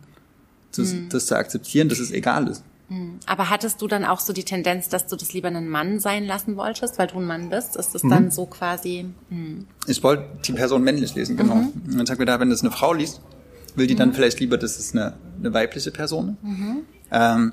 das, 0.74 0.92
hm. 0.92 1.08
das 1.10 1.26
zu 1.26 1.36
akzeptieren, 1.36 1.88
dass 1.88 1.98
es 1.98 2.10
egal 2.10 2.48
ist? 2.48 2.64
Hm. 2.88 3.18
Aber 3.26 3.50
hattest 3.50 3.80
du 3.80 3.88
dann 3.88 4.04
auch 4.04 4.20
so 4.20 4.32
die 4.32 4.44
Tendenz, 4.44 4.88
dass 4.88 5.06
du 5.06 5.16
das 5.16 5.32
lieber 5.32 5.48
einen 5.48 5.68
Mann 5.68 5.98
sein 5.98 6.24
lassen 6.24 6.56
wolltest, 6.56 6.98
weil 6.98 7.06
du 7.06 7.18
ein 7.18 7.24
Mann 7.24 7.50
bist? 7.50 7.76
Ist 7.76 7.94
das 7.94 8.02
mhm. 8.02 8.10
dann 8.10 8.30
so 8.30 8.46
quasi? 8.46 9.06
Hm. 9.30 9.66
Ich 9.86 10.02
wollte 10.02 10.24
die 10.44 10.52
Person 10.52 10.82
männlich 10.82 11.14
lesen, 11.14 11.36
genau. 11.36 11.54
Mhm. 11.54 11.98
Und 11.98 12.02
ich 12.02 12.10
habe 12.10 12.18
gedacht, 12.18 12.40
wenn 12.40 12.50
das 12.50 12.62
eine 12.62 12.70
Frau 12.70 12.92
liest, 12.92 13.20
will 13.76 13.86
die 13.86 13.94
mhm. 13.94 13.98
dann 13.98 14.14
vielleicht 14.14 14.40
lieber, 14.40 14.58
dass 14.58 14.78
es 14.78 14.92
eine, 14.92 15.14
eine 15.38 15.52
weibliche 15.54 15.90
Person 15.90 16.36
mhm. 16.42 16.82
ähm, 17.10 17.52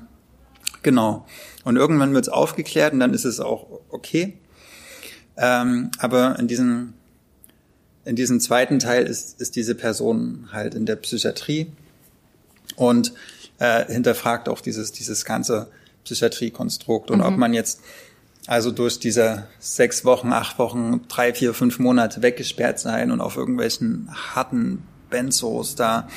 Genau. 0.82 1.26
Und 1.64 1.76
irgendwann 1.76 2.14
wird 2.14 2.26
es 2.26 2.32
aufgeklärt 2.32 2.92
und 2.92 3.00
dann 3.00 3.14
ist 3.14 3.24
es 3.24 3.40
auch 3.40 3.66
okay. 3.90 4.38
Ähm, 5.36 5.90
aber 5.98 6.38
in 6.38 6.48
diesem, 6.48 6.94
in 8.04 8.16
diesem 8.16 8.40
zweiten 8.40 8.78
Teil 8.78 9.04
ist, 9.04 9.40
ist 9.40 9.56
diese 9.56 9.74
Person 9.74 10.48
halt 10.52 10.74
in 10.74 10.86
der 10.86 10.96
Psychiatrie 10.96 11.72
und 12.76 13.12
äh, 13.58 13.84
hinterfragt 13.92 14.48
auch 14.48 14.60
dieses, 14.60 14.92
dieses 14.92 15.24
ganze 15.24 15.68
Psychiatriekonstrukt 16.04 17.10
und 17.10 17.18
mhm. 17.18 17.26
ob 17.26 17.36
man 17.36 17.52
jetzt 17.52 17.80
also 18.46 18.70
durch 18.70 18.98
diese 18.98 19.46
sechs 19.58 20.04
Wochen, 20.04 20.32
acht 20.32 20.58
Wochen, 20.58 21.06
drei, 21.08 21.34
vier, 21.34 21.52
fünf 21.52 21.78
Monate 21.78 22.22
weggesperrt 22.22 22.78
sein 22.80 23.10
und 23.10 23.20
auf 23.20 23.36
irgendwelchen 23.36 24.08
harten 24.34 24.82
Benzos 25.10 25.74
da, 25.74 26.08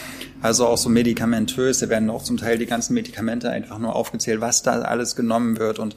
also 0.42 0.68
auch 0.68 0.78
so 0.78 0.90
medikamentös. 0.90 1.80
Da 1.80 1.90
werden 1.90 2.10
auch 2.10 2.24
zum 2.24 2.38
Teil 2.38 2.58
die 2.58 2.66
ganzen 2.66 2.94
Medikamente 2.94 3.50
einfach 3.50 3.80
nur 3.80 3.96
aufgezählt, 3.96 4.42
was 4.42 4.64
da 4.64 4.82
alles 4.82 5.16
genommen 5.16 5.60
wird 5.60 5.80
und 5.80 5.96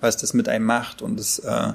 was 0.00 0.16
das 0.16 0.34
mit 0.34 0.48
einem 0.48 0.64
macht. 0.64 1.02
Und 1.02 1.18
das, 1.18 1.38
äh, 1.40 1.72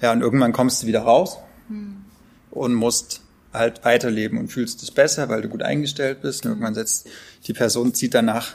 ja, 0.00 0.12
und 0.12 0.20
irgendwann 0.20 0.52
kommst 0.52 0.82
du 0.82 0.86
wieder 0.86 1.00
raus 1.00 1.38
hm. 1.68 2.04
und 2.50 2.74
musst 2.74 3.22
halt 3.52 3.84
weiterleben 3.84 4.38
und 4.38 4.48
fühlst 4.48 4.82
dich 4.82 4.94
besser, 4.94 5.28
weil 5.28 5.42
du 5.42 5.48
gut 5.48 5.62
eingestellt 5.62 6.22
bist. 6.22 6.44
Und 6.44 6.52
irgendwann 6.52 6.74
setzt 6.74 7.08
die 7.46 7.52
Person 7.52 7.94
zieht 7.94 8.14
danach 8.14 8.54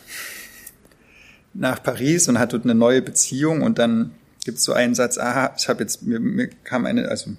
nach 1.53 1.81
Paris 1.81 2.27
und 2.27 2.37
hat 2.37 2.53
dort 2.53 2.63
eine 2.65 2.75
neue 2.75 3.01
Beziehung 3.01 3.61
und 3.61 3.79
dann 3.79 4.11
gibt 4.43 4.59
es 4.59 4.63
so 4.63 4.73
einen 4.73 4.93
Satz, 4.93 5.17
aha, 5.17 5.53
ich 5.57 5.67
habe 5.69 5.81
jetzt, 5.81 6.03
mir, 6.03 6.19
mir 6.19 6.49
kam 6.63 6.85
eine, 6.85 7.09
also 7.09 7.31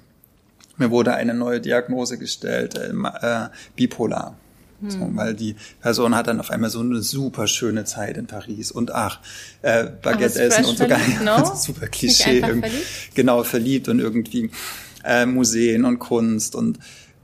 mir 0.79 0.91
wurde 0.91 1.15
eine 1.15 1.35
neue 1.35 1.61
Diagnose 1.61 2.19
gestellt, 2.19 2.77
äh, 2.77 2.91
äh, 2.91 3.49
bipolar. 3.75 4.37
Hm. 4.81 4.91
So, 4.91 5.11
weil 5.15 5.35
die 5.35 5.57
Person 5.81 6.15
hat 6.15 6.27
dann 6.27 6.41
auf 6.41 6.51
einmal 6.51 6.71
so 6.71 6.81
eine 6.81 7.01
super 7.03 7.47
schöne 7.47 7.85
Zeit 7.85 8.17
in 8.17 8.27
Paris 8.27 8.71
und 8.71 8.95
ach, 8.95 9.21
äh, 9.63 9.87
Baguette 10.03 10.43
essen 10.43 10.67
und 10.67 10.79
sogar 10.79 11.01
no? 11.25 11.55
super 11.57 11.87
Klischee. 11.87 12.41
Verliebt? 12.41 12.75
Genau, 13.15 13.43
verliebt 13.43 13.89
und 13.89 14.01
irgendwie 14.01 14.51
äh, 15.05 15.25
Museen 15.25 15.85
und 15.85 15.99
Kunst 15.99 16.55
und 16.55 16.79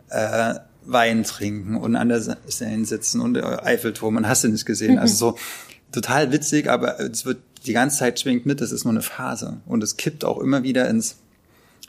äh, 0.09 0.55
Wein 0.85 1.25
trinken 1.25 1.77
und 1.77 1.95
an 1.95 2.09
der 2.09 2.21
Seine 2.21 2.85
sitzen 2.85 3.21
und 3.21 3.35
der 3.35 3.65
Eiffelturm 3.65 4.17
und 4.17 4.29
hast 4.29 4.45
du 4.45 4.49
nicht 4.49 4.67
gesehen. 4.67 4.99
Also 4.99 5.15
so 5.15 5.39
total 5.93 6.33
witzig, 6.33 6.69
aber 6.69 6.99
es 7.01 7.25
wird 7.25 7.39
die 7.67 7.73
ganze 7.73 7.99
Zeit 7.99 8.19
schwingt 8.19 8.47
mit, 8.47 8.61
das 8.61 8.73
ist 8.73 8.85
nur 8.85 8.93
eine 8.93 9.03
Phase. 9.03 9.61
Und 9.67 9.83
es 9.85 9.97
kippt 9.97 10.25
auch 10.25 10.39
immer 10.39 10.63
wieder 10.63 10.89
ins 10.89 11.17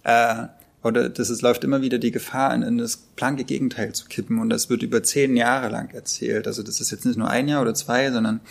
äh, 0.03 0.47
oder 0.83 1.09
das 1.09 1.29
ist, 1.29 1.41
läuft 1.41 1.63
immer 1.63 1.81
wieder 1.81 1.97
die 1.97 2.11
Gefahr, 2.11 2.53
in, 2.53 2.61
in 2.61 2.77
das 2.77 2.97
blanke 2.97 3.45
Gegenteil 3.45 3.93
zu 3.93 4.05
kippen. 4.07 4.39
Und 4.39 4.49
das 4.49 4.69
wird 4.69 4.83
über 4.83 5.01
zehn 5.01 5.37
Jahre 5.37 5.69
lang 5.69 5.91
erzählt. 5.91 6.45
Also 6.45 6.61
das 6.61 6.81
ist 6.81 6.91
jetzt 6.91 7.05
nicht 7.05 7.17
nur 7.17 7.29
ein 7.29 7.47
Jahr 7.47 7.61
oder 7.61 7.73
zwei, 7.73 8.11
sondern 8.11 8.41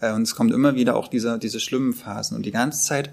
äh, 0.00 0.12
und 0.12 0.22
es 0.22 0.34
kommt 0.34 0.52
immer 0.52 0.74
wieder 0.74 0.96
auch 0.96 1.08
diese, 1.08 1.38
diese 1.38 1.60
schlimmen 1.60 1.92
Phasen. 1.92 2.36
Und 2.36 2.46
die 2.46 2.52
ganze 2.52 2.82
Zeit 2.82 3.10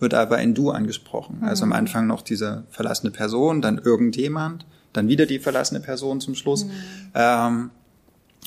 wird 0.00 0.14
aber 0.14 0.36
ein 0.36 0.54
Du 0.54 0.70
angesprochen. 0.70 1.38
Mhm. 1.40 1.44
Also 1.44 1.62
am 1.64 1.72
Anfang 1.72 2.06
noch 2.06 2.22
diese 2.22 2.64
verlassene 2.70 3.12
Person, 3.12 3.62
dann 3.62 3.78
irgendjemand, 3.78 4.66
dann 4.92 5.08
wieder 5.08 5.26
die 5.26 5.38
verlassene 5.38 5.80
Person 5.80 6.20
zum 6.20 6.34
Schluss. 6.34 6.64
Mhm. 6.64 6.70
Ähm, 7.14 7.70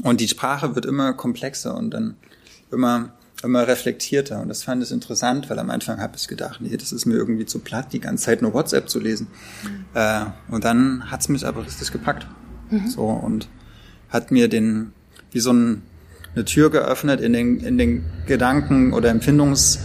und 0.04 0.20
die 0.20 0.28
Sprache 0.28 0.76
wird 0.76 0.86
immer 0.86 1.14
komplexer 1.14 1.78
und 1.78 1.92
dann 1.92 2.16
immer 2.72 3.14
immer 3.44 3.68
reflektierter. 3.68 4.42
Und 4.42 4.50
das 4.50 4.64
fand 4.64 4.84
ich 4.84 4.92
interessant, 4.92 5.50
weil 5.50 5.60
am 5.60 5.70
Anfang 5.70 6.00
habe 6.00 6.16
ich 6.18 6.28
gedacht, 6.28 6.62
nee, 6.62 6.76
das 6.78 6.92
ist 6.92 7.06
mir 7.06 7.16
irgendwie 7.16 7.46
zu 7.46 7.60
platt, 7.60 7.94
die 7.94 8.00
ganze 8.00 8.26
Zeit 8.26 8.42
nur 8.42 8.54
WhatsApp 8.54 8.90
zu 8.90 9.00
lesen. 9.00 9.28
Mhm. 9.64 9.86
Äh, 9.94 10.26
und 10.50 10.64
dann 10.64 11.12
hat's 11.12 11.30
mich 11.30 11.46
aber 11.46 11.66
richtig 11.66 11.92
gepackt. 11.92 12.28
Mhm. 12.70 12.88
So 12.88 13.04
und 13.04 13.48
hat 14.10 14.32
mir 14.32 14.48
den, 14.48 14.94
wie 15.32 15.40
so 15.40 15.52
ein, 15.52 15.84
eine 16.36 16.46
Tür 16.46 16.70
geöffnet 16.70 17.22
in 17.22 17.34
den, 17.34 17.60
in 17.60 17.78
den 17.78 18.06
Gedanken 18.26 18.94
oder 18.94 19.10
Empfindungsraum 19.10 19.80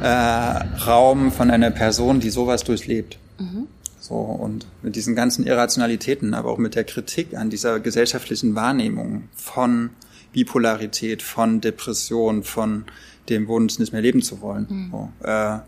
äh, 0.00 1.30
von 1.30 1.50
einer 1.50 1.70
Person, 1.70 2.20
die 2.20 2.30
sowas 2.30 2.64
durchlebt. 2.64 3.18
Mhm. 3.38 3.66
So, 3.98 4.14
und 4.14 4.66
mit 4.82 4.96
diesen 4.96 5.14
ganzen 5.14 5.46
Irrationalitäten, 5.46 6.34
aber 6.34 6.50
auch 6.50 6.58
mit 6.58 6.74
der 6.74 6.82
Kritik 6.82 7.36
an 7.36 7.50
dieser 7.50 7.78
gesellschaftlichen 7.78 8.56
Wahrnehmung 8.56 9.28
von 9.36 9.90
Bipolarität, 10.32 11.22
von 11.22 11.60
Depression, 11.60 12.42
von 12.42 12.84
dem 13.28 13.48
Wunsch, 13.48 13.78
nicht 13.78 13.92
mehr 13.92 14.02
leben 14.02 14.22
zu 14.22 14.40
wollen. 14.40 14.66
Mhm. 14.68 14.90
So, 14.90 15.26
äh, 15.26 15.58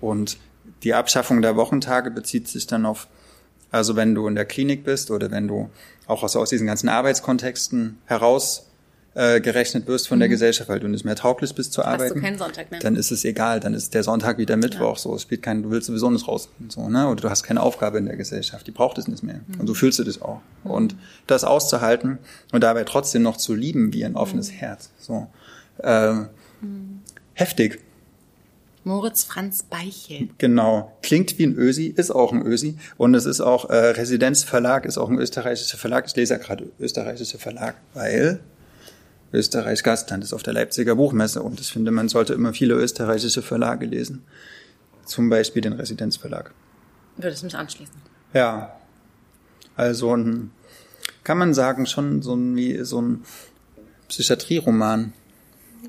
und 0.00 0.38
die 0.82 0.94
Abschaffung 0.94 1.42
der 1.42 1.56
Wochentage 1.56 2.10
bezieht 2.10 2.48
sich 2.48 2.66
dann 2.66 2.86
auf, 2.86 3.08
also 3.70 3.96
wenn 3.96 4.14
du 4.14 4.26
in 4.26 4.34
der 4.34 4.44
Klinik 4.44 4.84
bist 4.84 5.10
oder 5.10 5.30
wenn 5.30 5.48
du 5.48 5.70
auch 6.06 6.22
aus, 6.22 6.36
aus 6.36 6.50
diesen 6.50 6.66
ganzen 6.66 6.88
Arbeitskontexten 6.88 7.98
heraus 8.06 8.69
äh, 9.14 9.40
gerechnet 9.40 9.88
wirst 9.88 10.06
von 10.08 10.18
mhm. 10.18 10.20
der 10.20 10.28
Gesellschaft, 10.28 10.68
weil 10.68 10.78
du 10.78 10.88
nicht 10.88 11.04
mehr 11.04 11.16
tauglich 11.16 11.54
bist 11.54 11.72
zu 11.72 11.82
arbeiten. 11.82 12.02
Hast 12.02 12.16
du 12.16 12.20
keinen 12.20 12.38
Sonntag 12.38 12.70
mehr. 12.70 12.80
Dann 12.80 12.94
ist 12.94 13.10
es 13.10 13.24
egal, 13.24 13.58
dann 13.58 13.74
ist 13.74 13.92
der 13.94 14.04
Sonntag 14.04 14.38
wieder 14.38 14.56
Mittwoch, 14.56 14.96
ja. 14.96 15.02
so, 15.02 15.14
es 15.16 15.22
spielt 15.22 15.42
kein, 15.42 15.62
du 15.64 15.70
willst 15.70 15.88
sowieso 15.88 16.10
nicht 16.10 16.28
raus, 16.28 16.48
so, 16.68 16.88
ne, 16.88 17.08
oder 17.08 17.22
du 17.22 17.30
hast 17.30 17.42
keine 17.42 17.60
Aufgabe 17.60 17.98
in 17.98 18.06
der 18.06 18.16
Gesellschaft, 18.16 18.66
die 18.66 18.70
braucht 18.70 18.98
es 18.98 19.08
nicht 19.08 19.22
mehr. 19.22 19.40
Mhm. 19.46 19.60
Und 19.60 19.66
so 19.66 19.74
fühlst 19.74 19.98
du 19.98 20.04
dich 20.04 20.22
auch. 20.22 20.40
Mhm. 20.64 20.70
Und 20.70 20.96
das 21.26 21.44
auszuhalten 21.44 22.18
und 22.52 22.62
dabei 22.62 22.84
trotzdem 22.84 23.22
noch 23.22 23.36
zu 23.36 23.54
lieben 23.54 23.92
wie 23.92 24.04
ein 24.04 24.14
offenes 24.14 24.52
mhm. 24.52 24.56
Herz, 24.56 24.90
so, 25.00 25.26
äh, 25.78 26.14
heftig. 27.34 27.80
Moritz 28.84 29.24
Franz 29.24 29.64
Beichel. 29.64 30.28
Genau. 30.38 30.96
Klingt 31.02 31.38
wie 31.38 31.46
ein 31.46 31.54
Ösi, 31.54 31.86
ist 31.86 32.10
auch 32.10 32.32
ein 32.32 32.46
Ösi. 32.46 32.78
Und 32.96 33.14
es 33.14 33.26
ist 33.26 33.40
auch, 33.40 33.68
äh, 33.68 33.74
Residenzverlag 33.74 34.86
ist 34.86 34.96
auch 34.96 35.10
ein 35.10 35.18
österreichischer 35.18 35.76
Verlag. 35.76 36.06
Ich 36.06 36.16
lese 36.16 36.34
ja 36.34 36.38
gerade 36.40 36.70
österreichischer 36.78 37.38
Verlag, 37.38 37.74
weil 37.92 38.40
Österreichs 39.32 39.82
Gastland 39.82 40.24
ist 40.24 40.32
auf 40.32 40.42
der 40.42 40.52
Leipziger 40.52 40.96
Buchmesse 40.96 41.42
und 41.42 41.60
ich 41.60 41.72
finde, 41.72 41.90
man 41.90 42.08
sollte 42.08 42.34
immer 42.34 42.52
viele 42.52 42.74
österreichische 42.74 43.42
Verlage 43.42 43.86
lesen. 43.86 44.24
Zum 45.04 45.30
Beispiel 45.30 45.62
den 45.62 45.72
Residenzverlag. 45.72 46.52
Würde 47.16 47.34
es 47.34 47.42
mich 47.42 47.56
anschließen. 47.56 47.94
Ja. 48.32 48.76
Also 49.76 50.16
ein, 50.16 50.50
kann 51.24 51.38
man 51.38 51.54
sagen, 51.54 51.86
schon 51.86 52.22
so 52.22 52.34
ein, 52.34 52.56
wie 52.56 52.84
so 52.84 53.00
ein 53.00 53.24
Psychiatrieroman. 54.08 55.12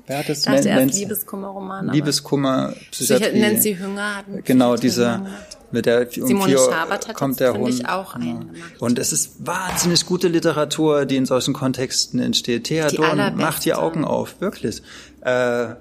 Wer 0.06 0.18
hat 0.18 0.28
das? 0.28 0.46
Erst 0.46 0.66
Nancy- 0.68 1.00
Liebeskummerroman. 1.00 1.88
Liebeskummer, 1.90 2.74
Psychiatrie. 2.90 3.40
Nancy 3.40 3.74
Hünger 3.76 4.16
hat 4.16 4.24
Genau, 4.44 4.76
dieser 4.76 5.26
mit 5.70 5.86
der 5.86 6.06
um 6.18 6.26
Simone 6.26 6.58
Schabert 6.58 7.08
hat 7.08 7.14
kommt 7.14 7.32
das, 7.40 7.52
der 7.52 7.54
Hund. 7.60 7.68
ich, 7.74 7.86
auch 7.88 8.14
Genau. 8.14 8.26
einen 8.26 8.52
gemacht. 8.52 8.80
Und 8.80 8.98
es 8.98 9.12
ist 9.12 9.46
wahnsinnig 9.46 10.04
gute 10.06 10.28
Literatur, 10.28 11.06
die 11.06 11.16
in 11.16 11.24
solchen 11.26 11.54
Kontexten 11.54 12.20
entsteht. 12.20 12.70
Allerbeste. 12.70 13.32
macht 13.36 13.64
die 13.64 13.74
Augen 13.74 14.04
auf, 14.04 14.40
wirklich. 14.40 14.82
Äh, 15.22 15.74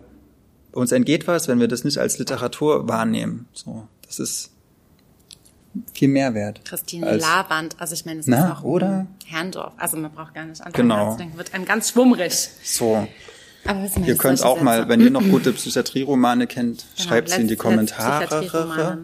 uns 0.72 0.92
entgeht 0.94 1.28
was, 1.28 1.48
wenn 1.50 1.60
wir 1.60 1.68
das 1.68 1.84
nicht 1.84 1.98
als 1.98 2.18
Literatur 2.20 2.88
wahrnehmen. 2.88 3.48
So, 3.52 3.88
das 4.08 4.20
ist 4.20 4.52
viel 5.94 6.08
mehr 6.10 6.34
wert. 6.34 6.62
Christine 6.66 7.16
Lavand, 7.18 7.76
also 7.80 7.94
ich 7.94 8.06
meine, 8.06 8.20
es 8.22 8.28
ist 8.28 8.34
auch 8.38 8.64
oder? 8.64 9.08
Herrndorf. 9.26 9.74
Also 9.78 9.98
man 9.98 10.12
braucht 10.12 10.34
gar 10.34 10.46
nicht 10.46 10.60
anfangen 10.62 10.74
Genau. 10.90 11.06
nachzudenken. 11.08 11.38
Wird 11.38 11.54
einem 11.54 11.66
ganz 11.66 11.92
schwummrig. 11.92 12.50
So, 12.64 13.08
Aber 13.66 13.84
was 13.84 13.98
ihr 13.98 14.18
könnt 14.18 14.44
auch 14.44 14.62
mal, 14.62 14.90
wenn 14.90 15.02
ihr 15.02 15.12
noch 15.12 15.24
gute 15.24 15.52
Psychiatrieromane 15.54 16.48
kennt, 16.48 16.86
Genau, 16.96 17.10
schreibt 17.10 17.30
sie 17.30 17.42
in 17.42 17.48
die 17.48 17.56
Kommentare. 17.56 18.98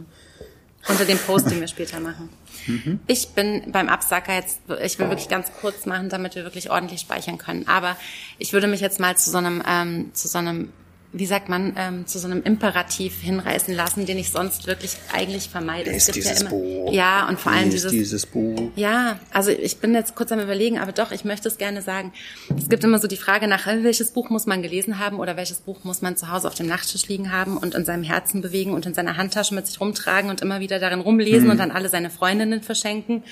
Unter 0.88 1.06
dem 1.06 1.18
Post, 1.18 1.52
den 1.52 1.60
wir 1.60 1.68
später 1.68 2.00
machen. 2.00 2.30
Mhm. 2.66 3.00
Ich 3.08 3.30
bin 3.30 3.72
beim 3.72 3.90
Absacker 3.90 4.34
jetzt, 4.34 4.62
ich 4.84 4.98
will 5.00 5.10
wirklich 5.10 5.28
ganz 5.28 5.52
kurz 5.60 5.86
machen, 5.86 6.10
damit 6.10 6.36
wir 6.36 6.44
wirklich 6.44 6.70
ordentlich 6.72 7.02
speichern 7.02 7.38
können. 7.38 7.68
Aber 7.68 7.98
ich 8.38 8.54
würde 8.54 8.68
mich 8.68 8.80
jetzt 8.80 9.00
mal 9.00 9.18
zu 9.18 9.30
so 9.30 9.38
einem, 9.38 9.62
ähm, 9.68 10.12
zu 10.14 10.28
so 10.28 10.38
einem, 10.38 10.72
wie 11.14 11.26
sagt 11.26 11.48
man, 11.48 11.74
ähm, 11.78 12.06
zu 12.06 12.20
so 12.20 12.28
einem 12.28 12.44
Imperativ 12.44 13.22
hinreißen 13.22 13.74
lassen, 13.74 14.06
den 14.06 14.18
ich 14.18 14.30
sonst 14.30 14.68
wirklich 14.68 14.98
eigentlich 15.14 15.50
vermeide. 15.50 15.92
Gibt 15.92 16.16
dieses 16.16 16.40
ja, 16.40 16.42
immer, 16.42 16.50
Buch. 16.50 16.92
ja, 16.92 17.28
und 17.30 17.40
vor 17.40 17.54
allem 17.54 17.70
dieses, 17.70 17.92
dieses 17.92 18.26
Buch. 18.26 18.72
ja, 18.76 19.18
also 19.32 19.50
ich 19.50 19.78
bin 19.78 19.94
jetzt 19.94 20.16
kurz 20.16 20.34
am 20.34 20.40
überlegen, 20.40 20.78
aber 20.80 20.92
doch, 20.92 21.12
ich 21.12 21.24
möchte 21.24 21.48
es 21.48 21.58
gerne 21.58 21.82
sagen. 21.82 22.12
Es 22.58 22.68
gibt 22.68 22.84
immer 22.84 23.00
so 23.00 23.08
die 23.08 23.18
Frage 23.18 23.48
nach, 23.48 23.68
äh, 23.68 23.84
welches 23.84 24.12
Buch 24.12 24.30
muss 24.30 24.46
man 24.48 24.62
gelesen 24.62 25.00
haben 25.00 25.20
oder 25.20 25.38
welches 25.38 25.60
Buch 25.60 25.84
muss 25.84 26.02
man 26.02 26.18
zu 26.18 26.30
Hause 26.30 26.48
auf 26.48 26.56
dem 26.56 26.68
Nachttisch 26.68 27.08
liegen 27.08 27.32
haben 27.32 27.58
und 27.58 27.74
in 27.74 27.86
seinem 27.86 28.04
Herzen 28.04 28.42
bewegen 28.42 28.74
und 28.74 28.86
in 28.86 28.94
seiner 28.94 29.16
Handtasche 29.16 29.56
mit 29.56 29.66
sich 29.66 29.80
rumtragen 29.80 30.30
und 30.30 30.42
immer 30.42 30.60
wieder 30.60 30.80
darin 30.80 31.00
rumlesen 31.00 31.50
und 31.50 31.58
dann 31.58 31.72
alle 31.72 31.88
seine 31.88 32.10
Freundinnen 32.10 32.62
verschenken. 32.62 33.24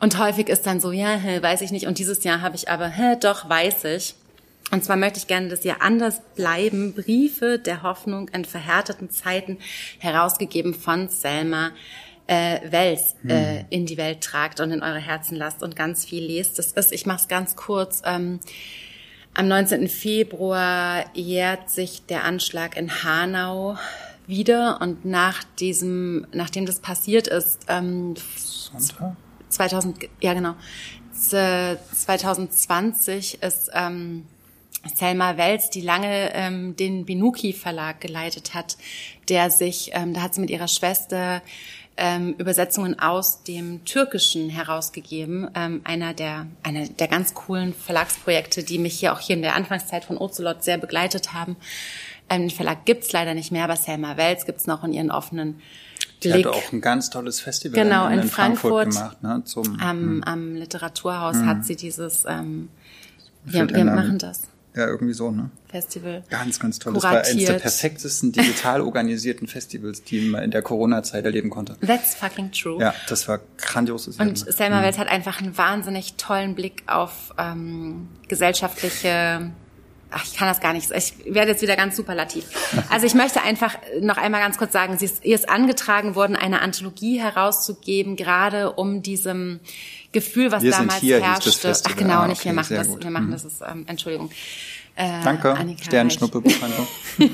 Und 0.00 0.18
häufig 0.18 0.48
ist 0.48 0.66
dann 0.66 0.80
so, 0.80 0.92
ja, 0.92 1.16
hä, 1.16 1.42
weiß 1.42 1.60
ich 1.60 1.70
nicht. 1.70 1.86
Und 1.86 1.98
dieses 1.98 2.24
Jahr 2.24 2.40
habe 2.40 2.56
ich 2.56 2.68
aber, 2.70 2.88
hä, 2.88 3.16
doch, 3.20 3.48
weiß 3.48 3.84
ich. 3.84 4.14
Und 4.70 4.84
zwar 4.84 4.96
möchte 4.96 5.18
ich 5.18 5.26
gerne, 5.26 5.48
dass 5.48 5.64
ihr 5.64 5.80
anders 5.80 6.20
bleiben. 6.34 6.92
Briefe 6.94 7.58
der 7.58 7.82
Hoffnung 7.82 8.28
in 8.28 8.44
verhärteten 8.44 9.10
Zeiten, 9.10 9.58
herausgegeben 9.98 10.74
von 10.74 11.08
Selma 11.08 11.70
äh, 12.26 12.60
Wels, 12.70 13.14
äh, 13.26 13.64
in 13.70 13.86
die 13.86 13.96
Welt 13.96 14.20
tragt 14.20 14.60
und 14.60 14.70
in 14.70 14.82
eure 14.82 14.98
Herzen 14.98 15.36
lasst 15.36 15.62
und 15.62 15.74
ganz 15.74 16.04
viel 16.04 16.22
lest. 16.22 16.58
Das 16.58 16.72
ist, 16.72 16.92
ich 16.92 17.06
mache 17.06 17.22
es 17.22 17.28
ganz 17.28 17.56
kurz. 17.56 18.02
Ähm, 18.04 18.40
am 19.34 19.48
19. 19.48 19.88
Februar 19.88 21.04
jährt 21.14 21.70
sich 21.70 22.04
der 22.04 22.24
Anschlag 22.24 22.76
in 22.76 23.02
Hanau 23.04 23.78
wieder 24.26 24.80
und 24.82 25.06
nach 25.06 25.42
diesem, 25.58 26.26
nachdem 26.32 26.66
das 26.66 26.80
passiert 26.80 27.28
ist, 27.28 27.60
ähm, 27.68 28.14
Sonntag? 28.36 29.16
2000, 29.48 29.96
ja 30.20 30.34
genau, 30.34 30.54
Z- 31.12 31.78
2020 31.94 33.42
ist 33.42 33.70
ähm, 33.72 34.26
Selma 34.88 35.36
Wels, 35.36 35.70
die 35.70 35.80
lange 35.80 36.32
ähm, 36.34 36.76
den 36.76 37.04
Binuki 37.04 37.52
Verlag 37.52 38.00
geleitet 38.00 38.54
hat, 38.54 38.76
der 39.28 39.50
sich, 39.50 39.90
ähm, 39.94 40.14
da 40.14 40.22
hat 40.22 40.34
sie 40.34 40.40
mit 40.40 40.50
ihrer 40.50 40.68
Schwester 40.68 41.42
ähm, 41.96 42.34
Übersetzungen 42.38 42.98
aus 42.98 43.42
dem 43.42 43.84
Türkischen 43.84 44.50
herausgegeben, 44.50 45.48
ähm, 45.54 45.80
einer 45.84 46.14
der 46.14 46.46
einer 46.62 46.86
der 46.88 47.08
ganz 47.08 47.34
coolen 47.34 47.74
Verlagsprojekte, 47.74 48.62
die 48.62 48.78
mich 48.78 48.98
hier 49.00 49.12
auch 49.12 49.18
hier 49.20 49.34
in 49.36 49.42
der 49.42 49.56
Anfangszeit 49.56 50.04
von 50.04 50.16
Ocelot 50.16 50.62
sehr 50.62 50.78
begleitet 50.78 51.32
haben. 51.34 51.56
Ähm, 52.30 52.42
den 52.42 52.50
Verlag 52.50 52.84
gibt's 52.84 53.10
leider 53.12 53.34
nicht 53.34 53.50
mehr, 53.50 53.64
aber 53.64 53.74
Selma 53.76 54.16
Wels 54.16 54.46
gibt's 54.46 54.66
noch 54.66 54.84
in 54.84 54.92
ihren 54.92 55.10
offenen 55.10 55.60
Die 56.22 56.28
Blick. 56.28 56.46
hatte 56.46 56.54
auch 56.56 56.72
ein 56.72 56.80
ganz 56.80 57.10
tolles 57.10 57.40
Festival 57.40 57.82
Genau, 57.82 58.06
in, 58.06 58.20
in 58.20 58.28
Frankfurt. 58.28 58.90
gemacht, 58.90 59.22
ne? 59.22 59.42
Zum, 59.44 59.80
am, 59.80 60.22
am 60.22 60.54
Literaturhaus 60.54 61.38
hat 61.38 61.64
sie 61.64 61.74
dieses, 61.74 62.24
ähm, 62.28 62.68
wir, 63.44 63.68
wir 63.70 63.84
machen 63.84 64.18
das 64.18 64.42
ja, 64.78 64.86
irgendwie 64.86 65.12
so, 65.12 65.30
ne? 65.30 65.50
Festival. 65.68 66.22
Ganz, 66.30 66.60
ganz 66.60 66.78
toll. 66.78 66.94
Das 66.94 67.02
war 67.02 67.10
eines 67.10 67.26
der 67.26 67.36
Kuratiert. 67.36 67.62
perfektesten 67.62 68.32
digital 68.32 68.80
organisierten 68.80 69.48
Festivals, 69.48 70.02
die 70.04 70.20
man 70.28 70.44
in 70.44 70.50
der 70.52 70.62
Corona-Zeit 70.62 71.24
erleben 71.24 71.50
konnte. 71.50 71.76
That's 71.84 72.14
fucking 72.14 72.52
true. 72.52 72.80
Ja, 72.80 72.94
das 73.08 73.26
war 73.26 73.40
grandios. 73.56 74.06
Und. 74.06 74.38
Selma 74.38 74.82
Wels 74.82 74.98
hat 74.98 75.08
einfach 75.08 75.40
einen 75.40 75.58
wahnsinnig 75.58 76.14
tollen 76.14 76.54
Blick 76.54 76.84
auf 76.86 77.34
ähm, 77.38 78.08
gesellschaftliche 78.28 79.50
Ach, 80.10 80.24
ich 80.24 80.34
kann 80.34 80.48
das 80.48 80.60
gar 80.60 80.72
nicht. 80.72 80.90
Ich 80.90 81.34
werde 81.34 81.50
jetzt 81.50 81.60
wieder 81.60 81.76
ganz 81.76 81.96
superlativ. 81.96 82.44
Also 82.90 83.06
ich 83.06 83.14
möchte 83.14 83.42
einfach 83.42 83.76
noch 84.00 84.16
einmal 84.16 84.40
ganz 84.40 84.56
kurz 84.56 84.72
sagen, 84.72 84.96
sie 84.98 85.04
ist, 85.04 85.24
ihr 85.24 85.34
ist 85.34 85.48
angetragen 85.48 86.14
worden, 86.14 86.36
eine 86.36 86.62
Anthologie 86.62 87.20
herauszugeben, 87.20 88.16
gerade 88.16 88.72
um 88.72 89.02
diesem 89.02 89.60
Gefühl, 90.12 90.50
was 90.50 90.62
Wir 90.62 90.70
damals 90.70 91.00
hier, 91.00 91.22
herrschte. 91.22 91.72
Ach 91.86 91.96
genau, 91.96 92.20
Ah, 92.20 92.28
nicht 92.28 92.42
wir 92.44 92.50
okay, 92.52 92.56
machen 92.56 92.76
das. 92.76 92.88
gut. 92.88 93.04
Wir 93.04 93.10
machen 93.10 93.26
Mhm. 93.26 93.32
das 93.32 93.44
ist 93.44 93.62
ähm, 93.66 93.84
Entschuldigung. 93.86 94.30
Äh, 94.96 95.22
Danke, 95.22 95.52
Annika 95.54 95.84
Sternschnuppe 95.84 96.40
Buchhandlung. 96.40 96.86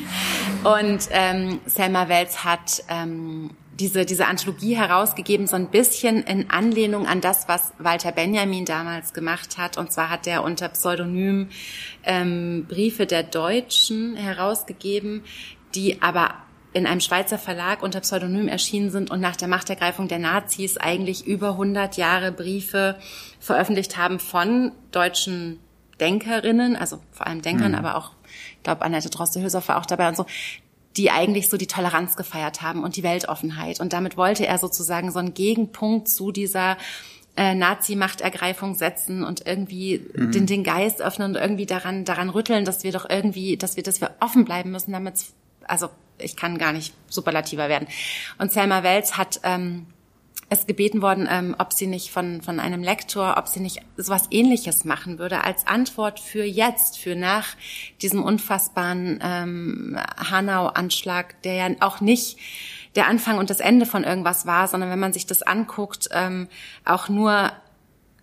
und 0.64 1.08
ähm, 1.10 1.60
Selma 1.66 2.08
Wels 2.08 2.44
hat 2.44 2.82
ähm, 2.88 3.50
diese, 3.78 4.04
diese 4.04 4.26
Anthologie 4.26 4.76
herausgegeben, 4.76 5.46
so 5.46 5.56
ein 5.56 5.68
bisschen 5.70 6.22
in 6.24 6.50
Anlehnung 6.50 7.06
an 7.06 7.20
das, 7.20 7.48
was 7.48 7.72
Walter 7.78 8.12
Benjamin 8.12 8.64
damals 8.66 9.12
gemacht 9.14 9.56
hat. 9.56 9.78
Und 9.78 9.92
zwar 9.92 10.10
hat 10.10 10.26
er 10.26 10.44
unter 10.44 10.68
Pseudonym 10.68 11.48
ähm, 12.04 12.66
Briefe 12.68 13.06
der 13.06 13.22
Deutschen 13.22 14.14
herausgegeben, 14.16 15.22
die 15.74 16.02
aber 16.02 16.34
in 16.74 16.86
einem 16.86 17.00
Schweizer 17.00 17.38
Verlag 17.38 17.82
unter 17.82 18.00
Pseudonym 18.00 18.48
erschienen 18.48 18.90
sind 18.90 19.10
und 19.10 19.20
nach 19.20 19.36
der 19.36 19.48
Machtergreifung 19.48 20.08
der 20.08 20.18
Nazis 20.18 20.76
eigentlich 20.76 21.24
über 21.26 21.50
100 21.50 21.96
Jahre 21.96 22.32
Briefe 22.32 22.96
veröffentlicht 23.38 23.96
haben 23.96 24.18
von 24.18 24.72
deutschen 24.90 25.60
Denkerinnen, 26.00 26.74
also 26.76 26.98
vor 27.12 27.28
allem 27.28 27.42
Denkern, 27.42 27.76
aber 27.76 27.96
auch, 27.96 28.10
ich 28.56 28.62
glaube, 28.64 28.82
Annette 28.82 29.08
Droste-Hülshoff 29.08 29.68
war 29.68 29.78
auch 29.78 29.86
dabei 29.86 30.08
und 30.08 30.16
so, 30.16 30.26
die 30.96 31.12
eigentlich 31.12 31.48
so 31.48 31.56
die 31.56 31.68
Toleranz 31.68 32.16
gefeiert 32.16 32.62
haben 32.62 32.82
und 32.82 32.96
die 32.96 33.04
Weltoffenheit. 33.04 33.78
Und 33.80 33.92
damit 33.92 34.16
wollte 34.16 34.46
er 34.46 34.58
sozusagen 34.58 35.12
so 35.12 35.20
einen 35.20 35.34
Gegenpunkt 35.34 36.08
zu 36.08 36.32
dieser 36.32 36.76
äh, 37.36 37.54
Nazi-Machtergreifung 37.54 38.74
setzen 38.74 39.24
und 39.24 39.46
irgendwie 39.46 40.06
den, 40.14 40.46
den 40.46 40.64
Geist 40.64 41.02
öffnen 41.02 41.34
und 41.34 41.40
irgendwie 41.40 41.66
daran, 41.66 42.04
daran 42.04 42.30
rütteln, 42.30 42.64
dass 42.64 42.82
wir 42.82 42.92
doch 42.92 43.08
irgendwie, 43.08 43.56
dass 43.56 43.76
wir, 43.76 43.82
dass 43.84 44.00
wir 44.00 44.10
offen 44.20 44.44
bleiben 44.44 44.70
müssen, 44.70 44.92
damit, 44.92 45.24
also 45.64 45.88
ich 46.18 46.36
kann 46.36 46.58
gar 46.58 46.72
nicht 46.72 46.94
superlativer 47.08 47.68
werden. 47.68 47.88
Und 48.38 48.52
Selma 48.52 48.82
Wels 48.82 49.16
hat 49.16 49.40
ähm, 49.42 49.86
ist 50.50 50.68
gebeten 50.68 51.02
worden, 51.02 51.28
ähm, 51.30 51.56
ob 51.58 51.72
sie 51.72 51.86
nicht 51.86 52.10
von, 52.10 52.42
von 52.42 52.60
einem 52.60 52.82
Lektor, 52.82 53.36
ob 53.38 53.48
sie 53.48 53.60
nicht 53.60 53.80
sowas 53.96 54.28
ähnliches 54.30 54.84
machen 54.84 55.18
würde, 55.18 55.42
als 55.44 55.66
Antwort 55.66 56.20
für 56.20 56.44
jetzt, 56.44 56.98
für 56.98 57.16
nach 57.16 57.56
diesem 58.02 58.22
unfassbaren 58.22 59.20
ähm, 59.22 59.98
Hanau-Anschlag, 60.30 61.40
der 61.42 61.54
ja 61.54 61.68
auch 61.80 62.00
nicht 62.00 62.38
der 62.94 63.08
Anfang 63.08 63.38
und 63.38 63.50
das 63.50 63.60
Ende 63.60 63.86
von 63.86 64.04
irgendwas 64.04 64.46
war, 64.46 64.68
sondern 64.68 64.90
wenn 64.90 65.00
man 65.00 65.12
sich 65.12 65.26
das 65.26 65.42
anguckt, 65.42 66.08
ähm, 66.12 66.48
auch 66.84 67.08
nur 67.08 67.50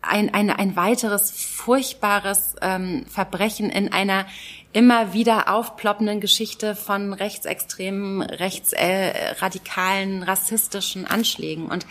ein, 0.02 0.34
ein, 0.34 0.50
ein 0.50 0.76
weiteres 0.76 1.32
furchtbares 1.32 2.56
ähm, 2.62 3.06
Verbrechen 3.08 3.70
in 3.70 3.92
einer 3.92 4.26
immer 4.74 5.14
wieder 5.14 5.54
aufploppenden 5.54 6.20
Geschichte 6.20 6.76
von 6.76 7.14
rechtsextremen, 7.14 8.22
rechtsradikalen, 8.22 10.24
rassistischen 10.24 11.06
Anschlägen. 11.06 11.68
Und 11.68 11.86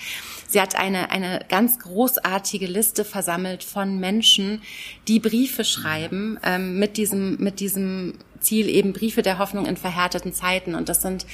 sie 0.50 0.60
hat 0.60 0.76
eine, 0.76 1.10
eine 1.10 1.44
ganz 1.48 1.78
großartige 1.78 2.66
Liste 2.66 3.04
versammelt 3.04 3.62
von 3.64 3.98
Menschen, 3.98 4.62
die 5.08 5.20
Briefe 5.20 5.64
schreiben 5.64 6.38
ähm, 6.42 6.78
mit 6.78 6.96
diesem, 6.96 7.36
mit 7.38 7.60
diesem 7.60 8.14
Ziel 8.40 8.68
eben 8.68 8.92
Briefe 8.92 9.22
der 9.22 9.38
Hoffnung 9.38 9.66
in 9.66 9.76
verhärteten 9.76 10.32
Zeiten. 10.32 10.74
Und 10.74 10.88
das 10.88 11.02
sind 11.02 11.26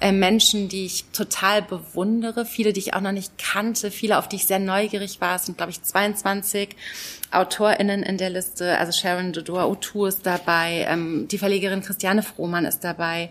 äh, 0.00 0.12
Menschen, 0.12 0.68
die 0.68 0.84
ich 0.84 1.04
total 1.12 1.62
bewundere, 1.62 2.44
viele, 2.44 2.72
die 2.72 2.80
ich 2.80 2.94
auch 2.94 3.00
noch 3.00 3.12
nicht 3.12 3.38
kannte, 3.38 3.90
viele, 3.90 4.18
auf 4.18 4.28
die 4.28 4.36
ich 4.36 4.46
sehr 4.46 4.58
neugierig 4.58 5.20
war. 5.20 5.36
Es 5.36 5.46
sind, 5.46 5.56
glaube 5.56 5.70
ich, 5.70 5.82
22 5.82 6.70
AutorInnen 7.30 8.02
in 8.02 8.18
der 8.18 8.30
Liste. 8.30 8.76
Also 8.78 8.92
Sharon 8.92 9.32
Dodua 9.32 9.66
Otu 9.66 10.06
ist 10.06 10.26
dabei, 10.26 10.86
ähm, 10.88 11.28
die 11.28 11.38
Verlegerin 11.38 11.82
Christiane 11.82 12.22
Frohmann 12.22 12.64
ist 12.64 12.80
dabei. 12.80 13.30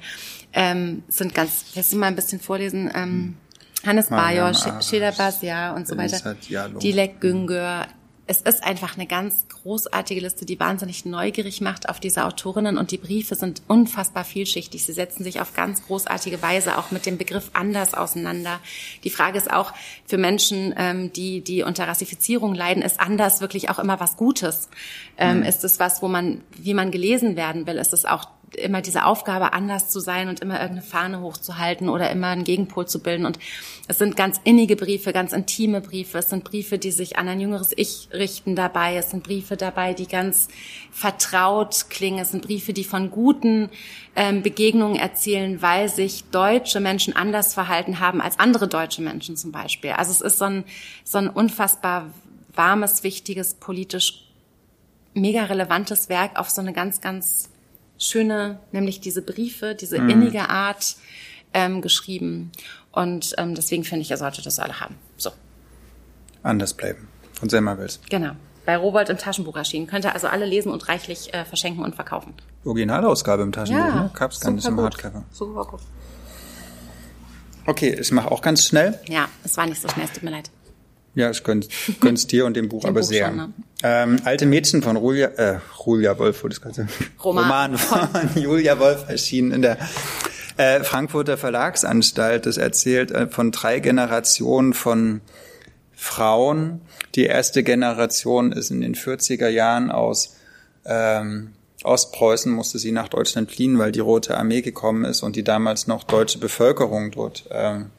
Ähm, 0.53 1.03
sind 1.09 1.35
ganz, 1.35 1.65
willst 1.73 1.93
du 1.93 1.97
mal 1.97 2.07
ein 2.07 2.15
bisschen 2.15 2.39
vorlesen? 2.39 2.89
Ähm, 2.95 3.35
Hannes 3.87 4.09
Mariam 4.09 4.53
Bajor, 4.53 4.81
Sheda 4.81 5.11
Basia 5.11 5.75
und 5.75 5.87
so 5.87 5.97
weiter. 5.97 6.35
Dilek 6.79 7.19
Güngör, 7.21 7.87
es 8.29 8.41
ist 8.41 8.63
einfach 8.63 8.95
eine 8.95 9.07
ganz 9.07 9.47
großartige 9.47 10.19
Liste, 10.19 10.45
die 10.45 10.59
wahnsinnig 10.59 11.05
neugierig 11.05 11.61
macht 11.61 11.87
auf 11.87 12.01
diese 12.01 12.25
Autorinnen 12.25 12.77
und 12.77 12.91
die 12.91 12.97
Briefe 12.97 13.35
sind 13.35 13.61
unfassbar 13.67 14.25
vielschichtig. 14.25 14.85
Sie 14.85 14.91
setzen 14.91 15.23
sich 15.23 15.39
auf 15.39 15.53
ganz 15.53 15.85
großartige 15.85 16.41
Weise 16.41 16.77
auch 16.77 16.91
mit 16.91 17.05
dem 17.05 17.17
Begriff 17.17 17.51
anders 17.53 17.93
auseinander. 17.93 18.59
Die 19.05 19.09
Frage 19.09 19.37
ist 19.37 19.49
auch 19.49 19.73
für 20.05 20.17
Menschen, 20.17 20.75
ähm, 20.77 21.13
die, 21.13 21.41
die 21.41 21.63
unter 21.63 21.87
Rassifizierung 21.87 22.53
leiden, 22.53 22.83
ist 22.83 22.99
anders 22.99 23.39
wirklich 23.39 23.69
auch 23.69 23.79
immer 23.79 24.01
was 24.01 24.17
Gutes? 24.17 24.67
Ähm, 25.17 25.37
mhm. 25.37 25.43
Ist 25.43 25.63
es 25.63 25.79
was, 25.79 26.01
wo 26.01 26.09
man, 26.09 26.41
wie 26.57 26.73
man 26.73 26.91
gelesen 26.91 27.37
werden 27.37 27.65
will? 27.65 27.77
Ist 27.77 27.93
es 27.93 28.03
auch 28.03 28.27
immer 28.55 28.81
diese 28.81 29.05
Aufgabe, 29.05 29.53
anders 29.53 29.89
zu 29.89 29.99
sein 29.99 30.29
und 30.29 30.39
immer 30.39 30.61
irgendeine 30.61 30.87
Fahne 30.87 31.21
hochzuhalten 31.21 31.89
oder 31.89 32.09
immer 32.11 32.27
einen 32.27 32.43
Gegenpol 32.43 32.87
zu 32.87 33.01
bilden. 33.01 33.25
Und 33.25 33.39
es 33.87 33.97
sind 33.97 34.15
ganz 34.15 34.39
innige 34.43 34.75
Briefe, 34.75 35.11
ganz 35.11 35.33
intime 35.33 35.81
Briefe. 35.81 36.19
Es 36.19 36.29
sind 36.29 36.43
Briefe, 36.43 36.77
die 36.77 36.91
sich 36.91 37.17
an 37.17 37.27
ein 37.27 37.41
jüngeres 37.41 37.73
Ich 37.75 38.09
richten 38.13 38.55
dabei. 38.55 38.95
Es 38.95 39.11
sind 39.11 39.23
Briefe 39.23 39.57
dabei, 39.57 39.93
die 39.93 40.07
ganz 40.07 40.47
vertraut 40.91 41.89
klingen. 41.89 42.19
Es 42.19 42.31
sind 42.31 42.45
Briefe, 42.45 42.73
die 42.73 42.85
von 42.85 43.11
guten 43.11 43.69
ähm, 44.15 44.41
Begegnungen 44.43 44.97
erzählen, 44.97 45.61
weil 45.61 45.89
sich 45.89 46.23
deutsche 46.31 46.79
Menschen 46.79 47.15
anders 47.15 47.53
verhalten 47.53 47.99
haben 47.99 48.21
als 48.21 48.39
andere 48.39 48.67
deutsche 48.67 49.01
Menschen 49.01 49.35
zum 49.35 49.51
Beispiel. 49.51 49.91
Also 49.91 50.11
es 50.11 50.21
ist 50.21 50.37
so 50.37 50.45
ein, 50.45 50.63
so 51.03 51.17
ein 51.17 51.29
unfassbar 51.29 52.09
warmes, 52.55 53.03
wichtiges, 53.03 53.55
politisch 53.55 54.23
mega 55.13 55.43
relevantes 55.43 56.09
Werk 56.09 56.39
auf 56.39 56.49
so 56.49 56.61
eine 56.61 56.73
ganz, 56.73 57.01
ganz 57.01 57.49
schöne, 57.97 58.59
nämlich 58.71 58.99
diese 58.99 59.21
Briefe, 59.21 59.75
diese 59.75 59.99
mhm. 59.99 60.09
innige 60.09 60.49
Art 60.49 60.95
ähm, 61.53 61.81
geschrieben. 61.81 62.51
Und 62.91 63.33
ähm, 63.37 63.55
deswegen 63.55 63.83
finde 63.83 64.01
ich, 64.01 64.11
er 64.11 64.17
sollte 64.17 64.41
das 64.41 64.59
alle 64.59 64.79
haben. 64.79 64.95
So. 65.17 65.31
Anders 66.43 66.73
bleiben. 66.73 67.07
Von 67.33 67.49
Selma 67.49 67.77
Wels. 67.77 67.99
Genau. 68.09 68.31
Bei 68.65 68.75
Rowold 68.75 69.09
im 69.09 69.17
Taschenbuch 69.17 69.55
erschienen. 69.55 69.87
Könnt 69.87 70.05
ihr 70.05 70.13
also 70.13 70.27
alle 70.27 70.45
lesen 70.45 70.71
und 70.71 70.89
reichlich 70.89 71.33
äh, 71.33 71.45
verschenken 71.45 71.83
und 71.83 71.95
verkaufen. 71.95 72.33
Originalausgabe 72.65 73.43
im 73.43 73.51
Taschenbuch, 73.51 73.85
ja, 73.85 74.03
ne? 74.03 74.11
Gab's 74.13 74.39
gar 74.39 74.51
nicht 74.51 74.67
im 74.67 74.79
Hardcover. 74.79 75.23
Super 75.31 75.63
gut. 75.65 75.81
Okay, 77.65 77.97
ich 77.99 78.11
mache 78.11 78.31
auch 78.31 78.41
ganz 78.41 78.65
schnell. 78.65 78.99
Ja, 79.07 79.27
es 79.43 79.55
war 79.57 79.65
nicht 79.65 79.81
so 79.81 79.87
schnell, 79.89 80.05
es 80.05 80.13
tut 80.13 80.23
mir 80.23 80.31
leid. 80.31 80.49
Ja, 81.17 81.31
ich 81.31 81.43
gönn's, 81.43 81.67
gönn's 81.99 82.27
dir 82.27 82.45
und 82.45 82.55
dem 82.55 82.69
Buch 82.69 82.81
dem 82.83 82.89
aber 82.89 82.99
Buch 82.99 83.07
sehr. 83.07 83.29
Schon, 83.29 83.37
ne? 83.37 83.53
ähm, 83.81 84.17
Alte 84.23 84.45
Mädchen 84.45 84.83
von 84.83 84.97
Julia, 84.97 85.29
äh, 85.29 85.59
Julia 85.83 86.17
Wolf, 86.19 86.43
wo 86.43 86.47
das 86.47 86.61
ganze 86.61 86.87
Roman. 87.23 87.73
Roman 87.73 87.77
von 87.79 88.29
Julia 88.41 88.79
Wolf 88.79 89.09
erschienen 89.09 89.51
in 89.51 89.63
der 89.63 89.79
äh, 90.57 90.83
Frankfurter 90.83 91.35
Verlagsanstalt. 91.37 92.45
Das 92.45 92.57
erzählt 92.57 93.09
äh, 93.09 93.27
von 93.27 93.51
drei 93.51 93.79
Generationen 93.79 94.73
von 94.73 95.21
Frauen. 95.95 96.81
Die 97.15 97.25
erste 97.25 97.63
Generation 97.63 98.51
ist 98.51 98.69
in 98.69 98.81
den 98.81 98.93
40er 98.93 99.47
Jahren 99.47 99.89
aus 99.89 100.35
ähm, 100.85 101.53
Ostpreußen, 101.83 102.51
musste 102.51 102.77
sie 102.77 102.91
nach 102.91 103.07
Deutschland 103.07 103.51
fliehen, 103.51 103.79
weil 103.79 103.91
die 103.91 104.01
Rote 104.01 104.37
Armee 104.37 104.61
gekommen 104.61 105.03
ist 105.03 105.23
und 105.23 105.35
die 105.35 105.43
damals 105.43 105.87
noch 105.87 106.03
deutsche 106.03 106.37
Bevölkerung 106.37 107.09
dort 107.09 107.45
ähm, 107.49 107.89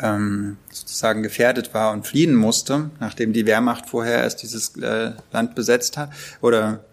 ähm, 0.00 0.56
sozusagen 0.70 1.22
gefährdet 1.22 1.74
war 1.74 1.92
und 1.92 2.06
fliehen 2.06 2.34
musste, 2.34 2.90
nachdem 3.00 3.32
die 3.32 3.46
Wehrmacht 3.46 3.86
vorher 3.86 4.22
erst 4.22 4.42
dieses 4.42 4.76
äh, 4.76 5.12
Land 5.32 5.54
besetzt 5.54 5.96
hat. 5.96 6.10
Oder 6.40 6.84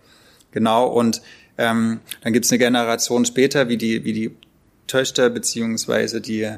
genau, 0.52 0.88
und 0.88 1.22
ähm, 1.58 2.00
dann 2.22 2.34
gibt's 2.34 2.52
eine 2.52 2.60
Generation 2.60 3.26
später, 3.26 3.70
wie 3.70 3.78
die, 3.78 4.04
wie 4.04 4.14
die 4.14 4.36
Töchter 4.88 5.30
beziehungsweise 5.30 6.22
die 6.22 6.50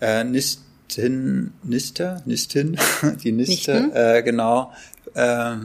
äh, 0.00 0.24
Nistin, 0.24 1.52
Nister, 1.62 2.22
Nistin, 2.24 2.78
die 3.22 3.32
Nichte, 3.32 3.90
äh, 3.94 4.22
genau, 4.22 4.72
äh, 5.14 5.56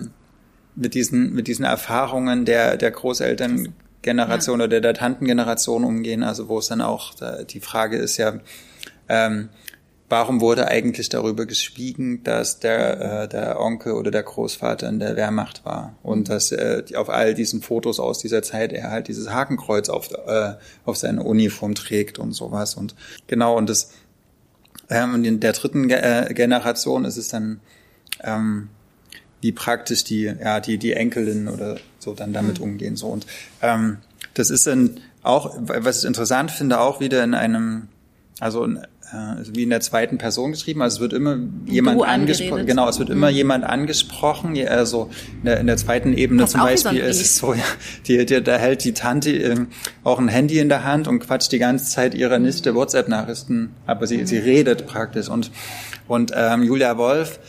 mit 0.76 0.96
diesen, 0.96 1.34
mit 1.34 1.48
diesen 1.48 1.66
Erfahrungen 1.66 2.46
der, 2.46 2.78
der 2.78 2.90
Großelterngeneration 2.92 4.60
ja. 4.60 4.66
oder 4.66 4.82
der 4.82 4.96
Tantengeneration 4.96 5.84
umgehen, 5.84 6.24
also 6.24 6.50
wo 6.50 6.58
es 6.58 6.68
dann 6.68 6.82
auch, 6.82 7.14
die 7.48 7.60
Frage 7.60 7.98
ist 7.98 8.18
ja, 8.18 8.40
ähm, 9.08 9.50
warum 10.14 10.42
wurde 10.42 10.68
eigentlich 10.68 11.10
darüber 11.10 11.48
geschwiegen, 11.48 12.22
dass 12.24 12.60
der, 12.60 13.24
äh, 13.24 13.28
der 13.28 13.60
Onkel 13.60 13.94
oder 13.94 14.12
der 14.12 14.22
Großvater 14.22 14.88
in 14.88 15.00
der 15.00 15.16
Wehrmacht 15.16 15.66
war? 15.66 15.96
Und 16.04 16.30
dass 16.30 16.52
äh, 16.52 16.84
auf 16.94 17.10
all 17.10 17.34
diesen 17.34 17.64
Fotos 17.64 18.00
aus 18.00 18.20
dieser 18.20 18.44
Zeit 18.44 18.74
er 18.74 18.92
halt 18.92 19.08
dieses 19.08 19.32
Hakenkreuz 19.32 19.90
auf, 19.90 20.12
äh, 20.12 20.54
auf 20.86 20.98
seine 20.98 21.24
Uniform 21.24 21.74
trägt 21.74 22.20
und 22.20 22.34
sowas. 22.34 22.76
Und 22.76 22.94
genau 23.26 23.58
und 23.58 23.68
das 23.68 23.90
ähm, 24.88 25.24
in 25.26 25.40
der 25.40 25.54
dritten 25.54 25.88
Ge 25.88 25.98
äh, 25.98 26.32
Generation 26.36 27.06
ist 27.06 27.18
es 27.18 27.30
dann 27.30 27.60
ähm, 28.24 28.70
wie 29.42 29.52
praktisch 29.52 30.04
die 30.04 30.26
ja 30.26 30.60
die 30.60 30.78
die 30.78 30.94
Enkelin 30.94 31.48
oder 31.48 31.78
so 31.98 32.14
dann 32.14 32.34
damit 32.34 32.60
mhm. 32.60 32.66
umgehen 32.66 32.96
so. 32.96 33.08
Und 33.08 33.26
ähm, 33.64 33.98
das 34.36 34.52
ist 34.52 34.68
dann 34.68 35.00
auch 35.24 35.56
was 35.58 36.02
ich 36.02 36.06
interessant 36.06 36.52
finde 36.52 36.80
auch 36.80 37.00
wieder 37.00 37.24
in 37.24 37.34
einem 37.34 37.88
also 38.40 38.68
also 39.14 39.56
wie 39.56 39.64
in 39.64 39.70
der 39.70 39.82
zweiten 39.82 40.18
Person 40.18 40.52
geschrieben. 40.52 40.82
Also 40.82 40.96
es 40.96 41.02
wird 41.02 41.14
immer 41.14 41.38
jemand 41.66 42.04
angesprochen. 42.04 42.66
Genau, 42.66 42.90
es 42.90 43.00
wird 43.00 43.10
mhm. 43.10 43.16
immer 43.16 43.30
jemand 43.30 43.64
angesprochen. 43.64 44.58
Also 44.68 45.10
in 45.40 45.46
der, 45.46 45.60
in 45.60 45.68
der 45.68 45.78
zweiten 45.78 46.14
Ebene 46.14 46.44
Passt 46.44 46.54
zum 46.54 46.62
Beispiel 46.62 47.00
ist 47.00 47.22
es 47.22 47.38
so, 47.38 47.54
ja, 47.54 47.64
die, 48.08 48.26
die, 48.26 48.42
da 48.42 48.58
hält 48.58 48.84
die 48.84 48.94
Tante 48.94 49.32
äh, 49.32 49.56
auch 50.04 50.20
ein 50.20 50.28
Handy 50.28 50.60
in 50.60 50.70
der 50.70 50.84
Hand 50.84 51.08
und 51.08 51.20
quatscht 51.20 51.52
die 51.52 51.60
ganze 51.60 51.86
Zeit 51.86 52.16
ihrer 52.16 52.40
Niste 52.40 52.74
WhatsApp-Nachrichten, 52.74 53.76
aber 53.86 54.08
sie, 54.08 54.18
mhm. 54.18 54.28
sie 54.28 54.38
redet 54.38 54.88
praktisch. 54.88 55.30
Und, 55.30 55.52
und 56.08 56.32
ähm, 56.36 56.64
Julia 56.64 56.98
Wolf 56.98 57.40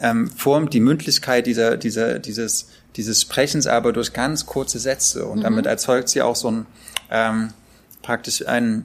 ähm, 0.00 0.28
formt 0.28 0.74
die 0.74 0.80
Mündlichkeit 0.80 1.46
dieser, 1.46 1.76
dieser, 1.76 2.18
dieses, 2.18 2.68
dieses 2.96 3.22
Sprechens 3.22 3.66
aber 3.66 3.92
durch 3.92 4.12
ganz 4.12 4.46
kurze 4.46 4.78
Sätze. 4.78 5.24
Und 5.24 5.38
mhm. 5.38 5.44
damit 5.44 5.66
erzeugt 5.66 6.08
sie 6.08 6.22
auch 6.22 6.36
so 6.36 6.50
ein 6.50 6.66
ähm, 7.10 7.50
praktisch 8.02 8.46
ein, 8.46 8.84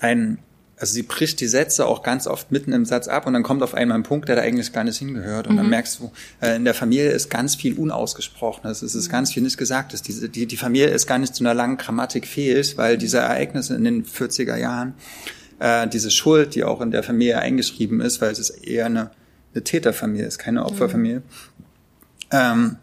ein 0.00 0.38
also 0.82 0.94
sie 0.94 1.04
bricht 1.04 1.38
die 1.38 1.46
Sätze 1.46 1.86
auch 1.86 2.02
ganz 2.02 2.26
oft 2.26 2.50
mitten 2.50 2.72
im 2.72 2.84
Satz 2.84 3.06
ab 3.06 3.28
und 3.28 3.34
dann 3.34 3.44
kommt 3.44 3.62
auf 3.62 3.72
einmal 3.72 3.96
ein 3.96 4.02
Punkt, 4.02 4.28
der 4.28 4.34
da 4.34 4.42
eigentlich 4.42 4.72
gar 4.72 4.82
nicht 4.82 4.98
hingehört. 4.98 5.46
Und 5.46 5.52
mhm. 5.52 5.58
dann 5.58 5.70
merkst 5.70 6.00
du, 6.00 6.10
äh, 6.40 6.56
in 6.56 6.64
der 6.64 6.74
Familie 6.74 7.12
ist 7.12 7.30
ganz 7.30 7.54
viel 7.54 7.78
Unausgesprochenes, 7.78 8.82
es 8.82 8.96
ist 8.96 9.06
mhm. 9.06 9.12
ganz 9.12 9.32
viel 9.32 9.44
nicht 9.44 9.56
Gesagtes. 9.56 10.02
Diese, 10.02 10.28
die, 10.28 10.46
die 10.46 10.56
Familie 10.56 10.88
ist 10.88 11.06
gar 11.06 11.18
nicht 11.18 11.36
zu 11.36 11.44
einer 11.44 11.54
langen 11.54 11.76
Grammatik 11.76 12.26
fähig, 12.26 12.76
weil 12.78 12.98
diese 12.98 13.18
Ereignisse 13.18 13.76
in 13.76 13.84
den 13.84 14.04
40er 14.04 14.56
Jahren, 14.56 14.94
äh, 15.60 15.86
diese 15.86 16.10
Schuld, 16.10 16.56
die 16.56 16.64
auch 16.64 16.80
in 16.80 16.90
der 16.90 17.04
Familie 17.04 17.38
eingeschrieben 17.38 18.00
ist, 18.00 18.20
weil 18.20 18.32
es 18.32 18.40
ist 18.40 18.50
eher 18.50 18.86
eine, 18.86 19.12
eine 19.54 19.62
Täterfamilie 19.62 20.26
ist, 20.26 20.40
keine 20.40 20.66
Opferfamilie, 20.66 21.18
mhm. 21.18 21.24
ähm, 22.32 22.76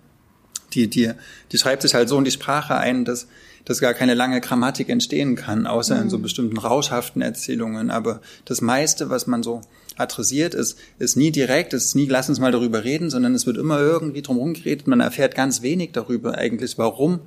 die, 0.74 0.89
die, 0.89 1.12
die 1.52 1.58
schreibt 1.58 1.82
sich 1.82 1.95
halt 1.95 2.08
so 2.08 2.18
in 2.18 2.24
die 2.24 2.32
Sprache 2.32 2.78
ein, 2.78 3.04
dass 3.04 3.28
dass 3.70 3.80
gar 3.80 3.93
keine 3.93 4.15
lange 4.15 4.41
Grammatik 4.41 4.89
entstehen 4.89 5.36
kann, 5.36 5.67
außer 5.67 5.95
mhm. 5.95 6.01
in 6.01 6.09
so 6.09 6.17
mhm. 6.17 6.24
bestimmten 6.24 6.57
rauschhaften 6.57 7.22
Erzählungen. 7.22 7.91
Aber 7.91 8.20
das 8.45 8.61
meiste, 8.61 9.11
was 9.11 9.28
man 9.28 9.43
so 9.43 9.61
adressiert, 9.95 10.55
ist, 10.55 10.80
ist 10.97 11.15
nie 11.15 11.30
direkt, 11.30 11.74
ist 11.74 11.93
nie, 11.93 12.07
lass 12.07 12.30
uns 12.30 12.39
mal 12.39 12.51
darüber 12.51 12.84
reden, 12.84 13.11
sondern 13.11 13.36
es 13.36 13.45
wird 13.45 13.57
immer 13.57 13.80
irgendwie 13.80 14.24
drumherum 14.24 14.55
geredet. 14.55 14.88
Man 14.88 15.01
erfährt 15.01 15.36
ganz 15.36 15.61
wenig 15.61 15.91
darüber 15.91 16.36
eigentlich, 16.36 16.80
warum 16.80 17.20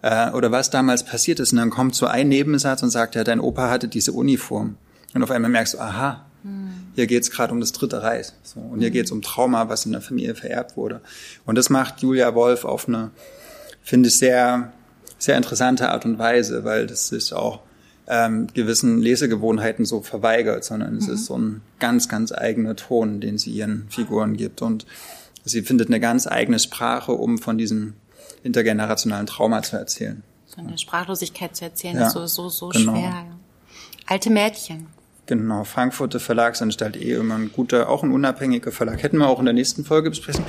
äh, 0.00 0.30
oder 0.30 0.50
was 0.50 0.70
damals 0.70 1.04
passiert 1.04 1.38
ist. 1.38 1.52
Und 1.52 1.58
dann 1.58 1.68
kommt 1.68 1.94
so 1.94 2.06
ein 2.06 2.30
Nebensatz 2.30 2.82
und 2.82 2.88
sagt, 2.88 3.14
ja, 3.14 3.22
dein 3.22 3.38
Opa 3.38 3.68
hatte 3.68 3.86
diese 3.86 4.12
Uniform. 4.12 4.76
Und 5.12 5.22
auf 5.22 5.30
einmal 5.30 5.50
merkst 5.50 5.74
du, 5.74 5.80
aha, 5.80 6.24
mhm. 6.44 6.70
hier 6.94 7.06
geht's 7.06 7.30
gerade 7.30 7.52
um 7.52 7.60
das 7.60 7.72
Dritte 7.72 8.02
Reich. 8.02 8.28
So, 8.42 8.58
und 8.58 8.80
hier 8.80 8.88
mhm. 8.88 8.94
geht's 8.94 9.10
um 9.10 9.20
Trauma, 9.20 9.68
was 9.68 9.84
in 9.84 9.92
der 9.92 10.00
Familie 10.00 10.34
vererbt 10.34 10.78
wurde. 10.78 11.02
Und 11.44 11.58
das 11.58 11.68
macht 11.68 12.00
Julia 12.00 12.34
Wolf 12.34 12.64
auf 12.64 12.88
eine, 12.88 13.10
finde 13.82 14.08
ich, 14.08 14.16
sehr 14.16 14.72
sehr 15.24 15.36
interessante 15.36 15.90
Art 15.90 16.04
und 16.04 16.18
Weise, 16.18 16.64
weil 16.64 16.86
das 16.86 17.08
sich 17.08 17.32
auch 17.32 17.60
ähm, 18.06 18.48
gewissen 18.52 19.00
Lesegewohnheiten 19.00 19.84
so 19.86 20.02
verweigert, 20.02 20.64
sondern 20.64 20.96
es 20.96 21.06
mhm. 21.06 21.14
ist 21.14 21.26
so 21.26 21.38
ein 21.38 21.62
ganz, 21.78 22.08
ganz 22.08 22.32
eigener 22.32 22.76
Ton, 22.76 23.20
den 23.20 23.38
sie 23.38 23.50
ihren 23.50 23.86
Figuren 23.88 24.36
gibt. 24.36 24.60
Und 24.60 24.84
sie 25.44 25.62
findet 25.62 25.88
eine 25.88 26.00
ganz 26.00 26.26
eigene 26.26 26.58
Sprache, 26.58 27.12
um 27.12 27.38
von 27.38 27.56
diesem 27.56 27.94
intergenerationalen 28.42 29.26
Trauma 29.26 29.62
zu 29.62 29.76
erzählen. 29.76 30.22
Von 30.54 30.68
der 30.68 30.76
Sprachlosigkeit 30.76 31.56
zu 31.56 31.64
erzählen, 31.64 31.96
ja, 31.96 32.06
ist 32.06 32.12
so, 32.12 32.26
so, 32.26 32.48
so 32.50 32.68
genau. 32.68 32.94
schwer. 32.94 33.24
Alte 34.06 34.30
Mädchen. 34.30 34.86
Genau, 35.26 35.64
Frankfurter 35.64 36.20
Verlagsanstalt 36.20 36.96
eh 36.96 37.14
immer 37.14 37.36
ein 37.36 37.50
guter, 37.50 37.88
auch 37.88 38.02
ein 38.02 38.12
unabhängiger 38.12 38.70
Verlag. 38.70 39.02
Hätten 39.02 39.16
wir 39.16 39.28
auch 39.28 39.38
in 39.38 39.46
der 39.46 39.54
nächsten 39.54 39.86
Folge 39.86 40.10
besprechen. 40.10 40.44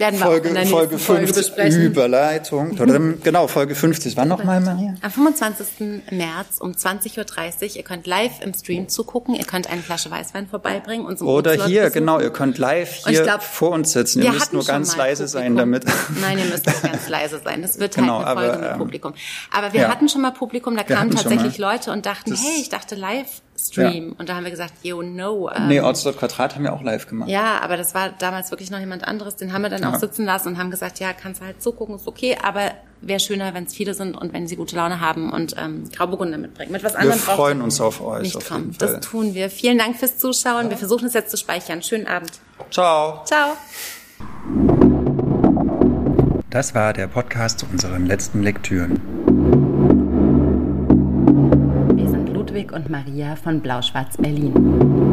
Werden 0.00 0.18
wir 0.18 0.24
Folge, 0.24 0.48
in 0.48 0.66
Folge 0.66 0.98
50 0.98 1.36
besprechen. 1.36 1.82
Überleitung. 1.82 2.74
Genau, 3.22 3.48
Folge 3.48 3.74
50. 3.74 4.16
Wann 4.16 4.28
nochmal, 4.28 4.62
Maria? 4.62 4.94
Am 5.02 5.10
25. 5.10 6.10
März 6.10 6.58
um 6.58 6.72
20.30 6.72 7.18
Uhr. 7.18 7.76
Ihr 7.76 7.82
könnt 7.82 8.06
live 8.06 8.40
im 8.40 8.54
Stream 8.54 8.88
zugucken. 8.88 9.34
Ihr 9.34 9.44
könnt 9.44 9.68
eine 9.68 9.82
Flasche 9.82 10.10
Weißwein 10.10 10.48
vorbeibringen. 10.48 11.04
Und 11.04 11.20
Oder 11.20 11.66
hier, 11.66 11.82
besuchen. 11.82 11.92
genau. 11.92 12.18
Ihr 12.18 12.30
könnt 12.30 12.56
live 12.56 13.04
hier 13.04 13.24
glaub, 13.24 13.42
vor 13.42 13.72
uns 13.72 13.92
sitzen. 13.92 14.22
Ihr 14.22 14.32
müsst 14.32 14.54
nur 14.54 14.64
ganz 14.64 14.96
leise 14.96 15.24
Publikum. 15.24 15.42
sein 15.42 15.56
damit. 15.56 15.84
Nein, 16.22 16.38
ihr 16.38 16.46
müsst 16.46 16.66
nicht 16.66 16.82
ganz 16.82 17.06
leise 17.10 17.38
sein. 17.44 17.60
Das 17.60 17.78
wird 17.78 17.94
genau, 17.94 18.24
halt 18.24 18.28
eine 18.28 18.40
Folge 18.40 18.52
aber, 18.54 18.62
mit 18.62 18.72
ähm, 18.72 18.78
Publikum. 18.78 19.14
Aber 19.52 19.72
wir 19.74 19.82
ja. 19.82 19.88
hatten 19.90 20.08
schon 20.08 20.22
mal 20.22 20.30
Publikum. 20.30 20.78
Da 20.78 20.82
kamen 20.82 21.10
tatsächlich 21.10 21.58
Leute 21.58 21.92
und 21.92 22.06
dachten, 22.06 22.34
hey, 22.34 22.62
ich 22.62 22.70
dachte 22.70 22.94
live 22.94 23.42
Stream. 23.66 24.08
Ja. 24.10 24.14
Und 24.18 24.28
da 24.28 24.34
haben 24.36 24.44
wir 24.44 24.50
gesagt, 24.50 24.72
yo, 24.82 25.02
no. 25.02 25.50
Ähm, 25.54 25.68
Nee, 25.68 25.80
Ortsdorf 25.80 26.16
Quadrat 26.18 26.54
haben 26.54 26.64
wir 26.64 26.72
auch 26.72 26.82
live 26.82 27.06
gemacht. 27.06 27.28
ja, 27.28 27.60
aber 27.62 27.76
das 27.76 27.94
war 27.94 28.10
damals 28.18 28.50
wirklich 28.50 28.70
noch 28.70 28.78
jemand 28.80 29.06
anderes. 29.06 29.36
Den 29.36 29.52
haben 29.52 29.62
wir 29.62 29.68
dann 29.70 29.84
auch 29.84 29.92
Ja. 29.94 29.98
sitzen 29.98 30.24
lassen 30.24 30.48
und 30.48 30.58
haben 30.58 30.70
gesagt, 30.70 30.98
ja, 31.00 31.12
kannst 31.12 31.40
du 31.40 31.44
halt 31.46 31.62
zugucken, 31.62 31.96
ist 31.96 32.06
okay, 32.08 32.36
aber 32.42 32.72
wäre 33.02 33.20
schöner, 33.20 33.54
wenn 33.54 33.64
es 33.64 33.74
viele 33.74 33.94
sind 33.94 34.14
und 34.14 34.32
wenn 34.32 34.46
sie 34.46 34.56
gute 34.56 34.76
Laune 34.76 35.00
haben 35.00 35.32
und 35.32 35.54
ähm, 35.58 35.84
Grauburgunder 35.90 36.36
mitbringen. 36.38 36.70
Mit 36.72 36.84
was 36.84 36.92
Wir 36.92 37.00
anderem 37.00 37.20
braucht 37.20 37.36
freuen 37.36 37.62
uns 37.62 37.80
auf 37.80 38.00
euch 38.02 38.22
nicht 38.22 38.36
auf 38.36 38.48
kommen. 38.48 38.64
jeden 38.72 38.78
Fall. 38.78 38.92
Das 38.94 39.00
tun 39.08 39.34
wir. 39.34 39.48
Vielen 39.50 39.78
Dank 39.78 39.96
fürs 39.96 40.18
Zuschauen. 40.18 40.68
Wir 40.70 40.76
versuchen 40.76 41.06
es 41.06 41.14
jetzt 41.14 41.30
zu 41.30 41.36
speichern. 41.38 41.82
Schönen 41.82 42.06
Abend. 42.06 42.32
Ciao. 42.70 43.22
Ciao. 43.24 43.56
Das 46.50 46.74
war 46.74 46.92
der 46.92 47.06
Podcast 47.06 47.60
zu 47.60 47.66
unseren 47.72 48.04
letzten 48.06 48.42
Lektüren. 48.42 49.39
Und 52.72 52.88
Maria 52.88 53.36
von 53.36 53.60
Blau-Schwarz 53.60 54.16
Berlin. 54.16 55.09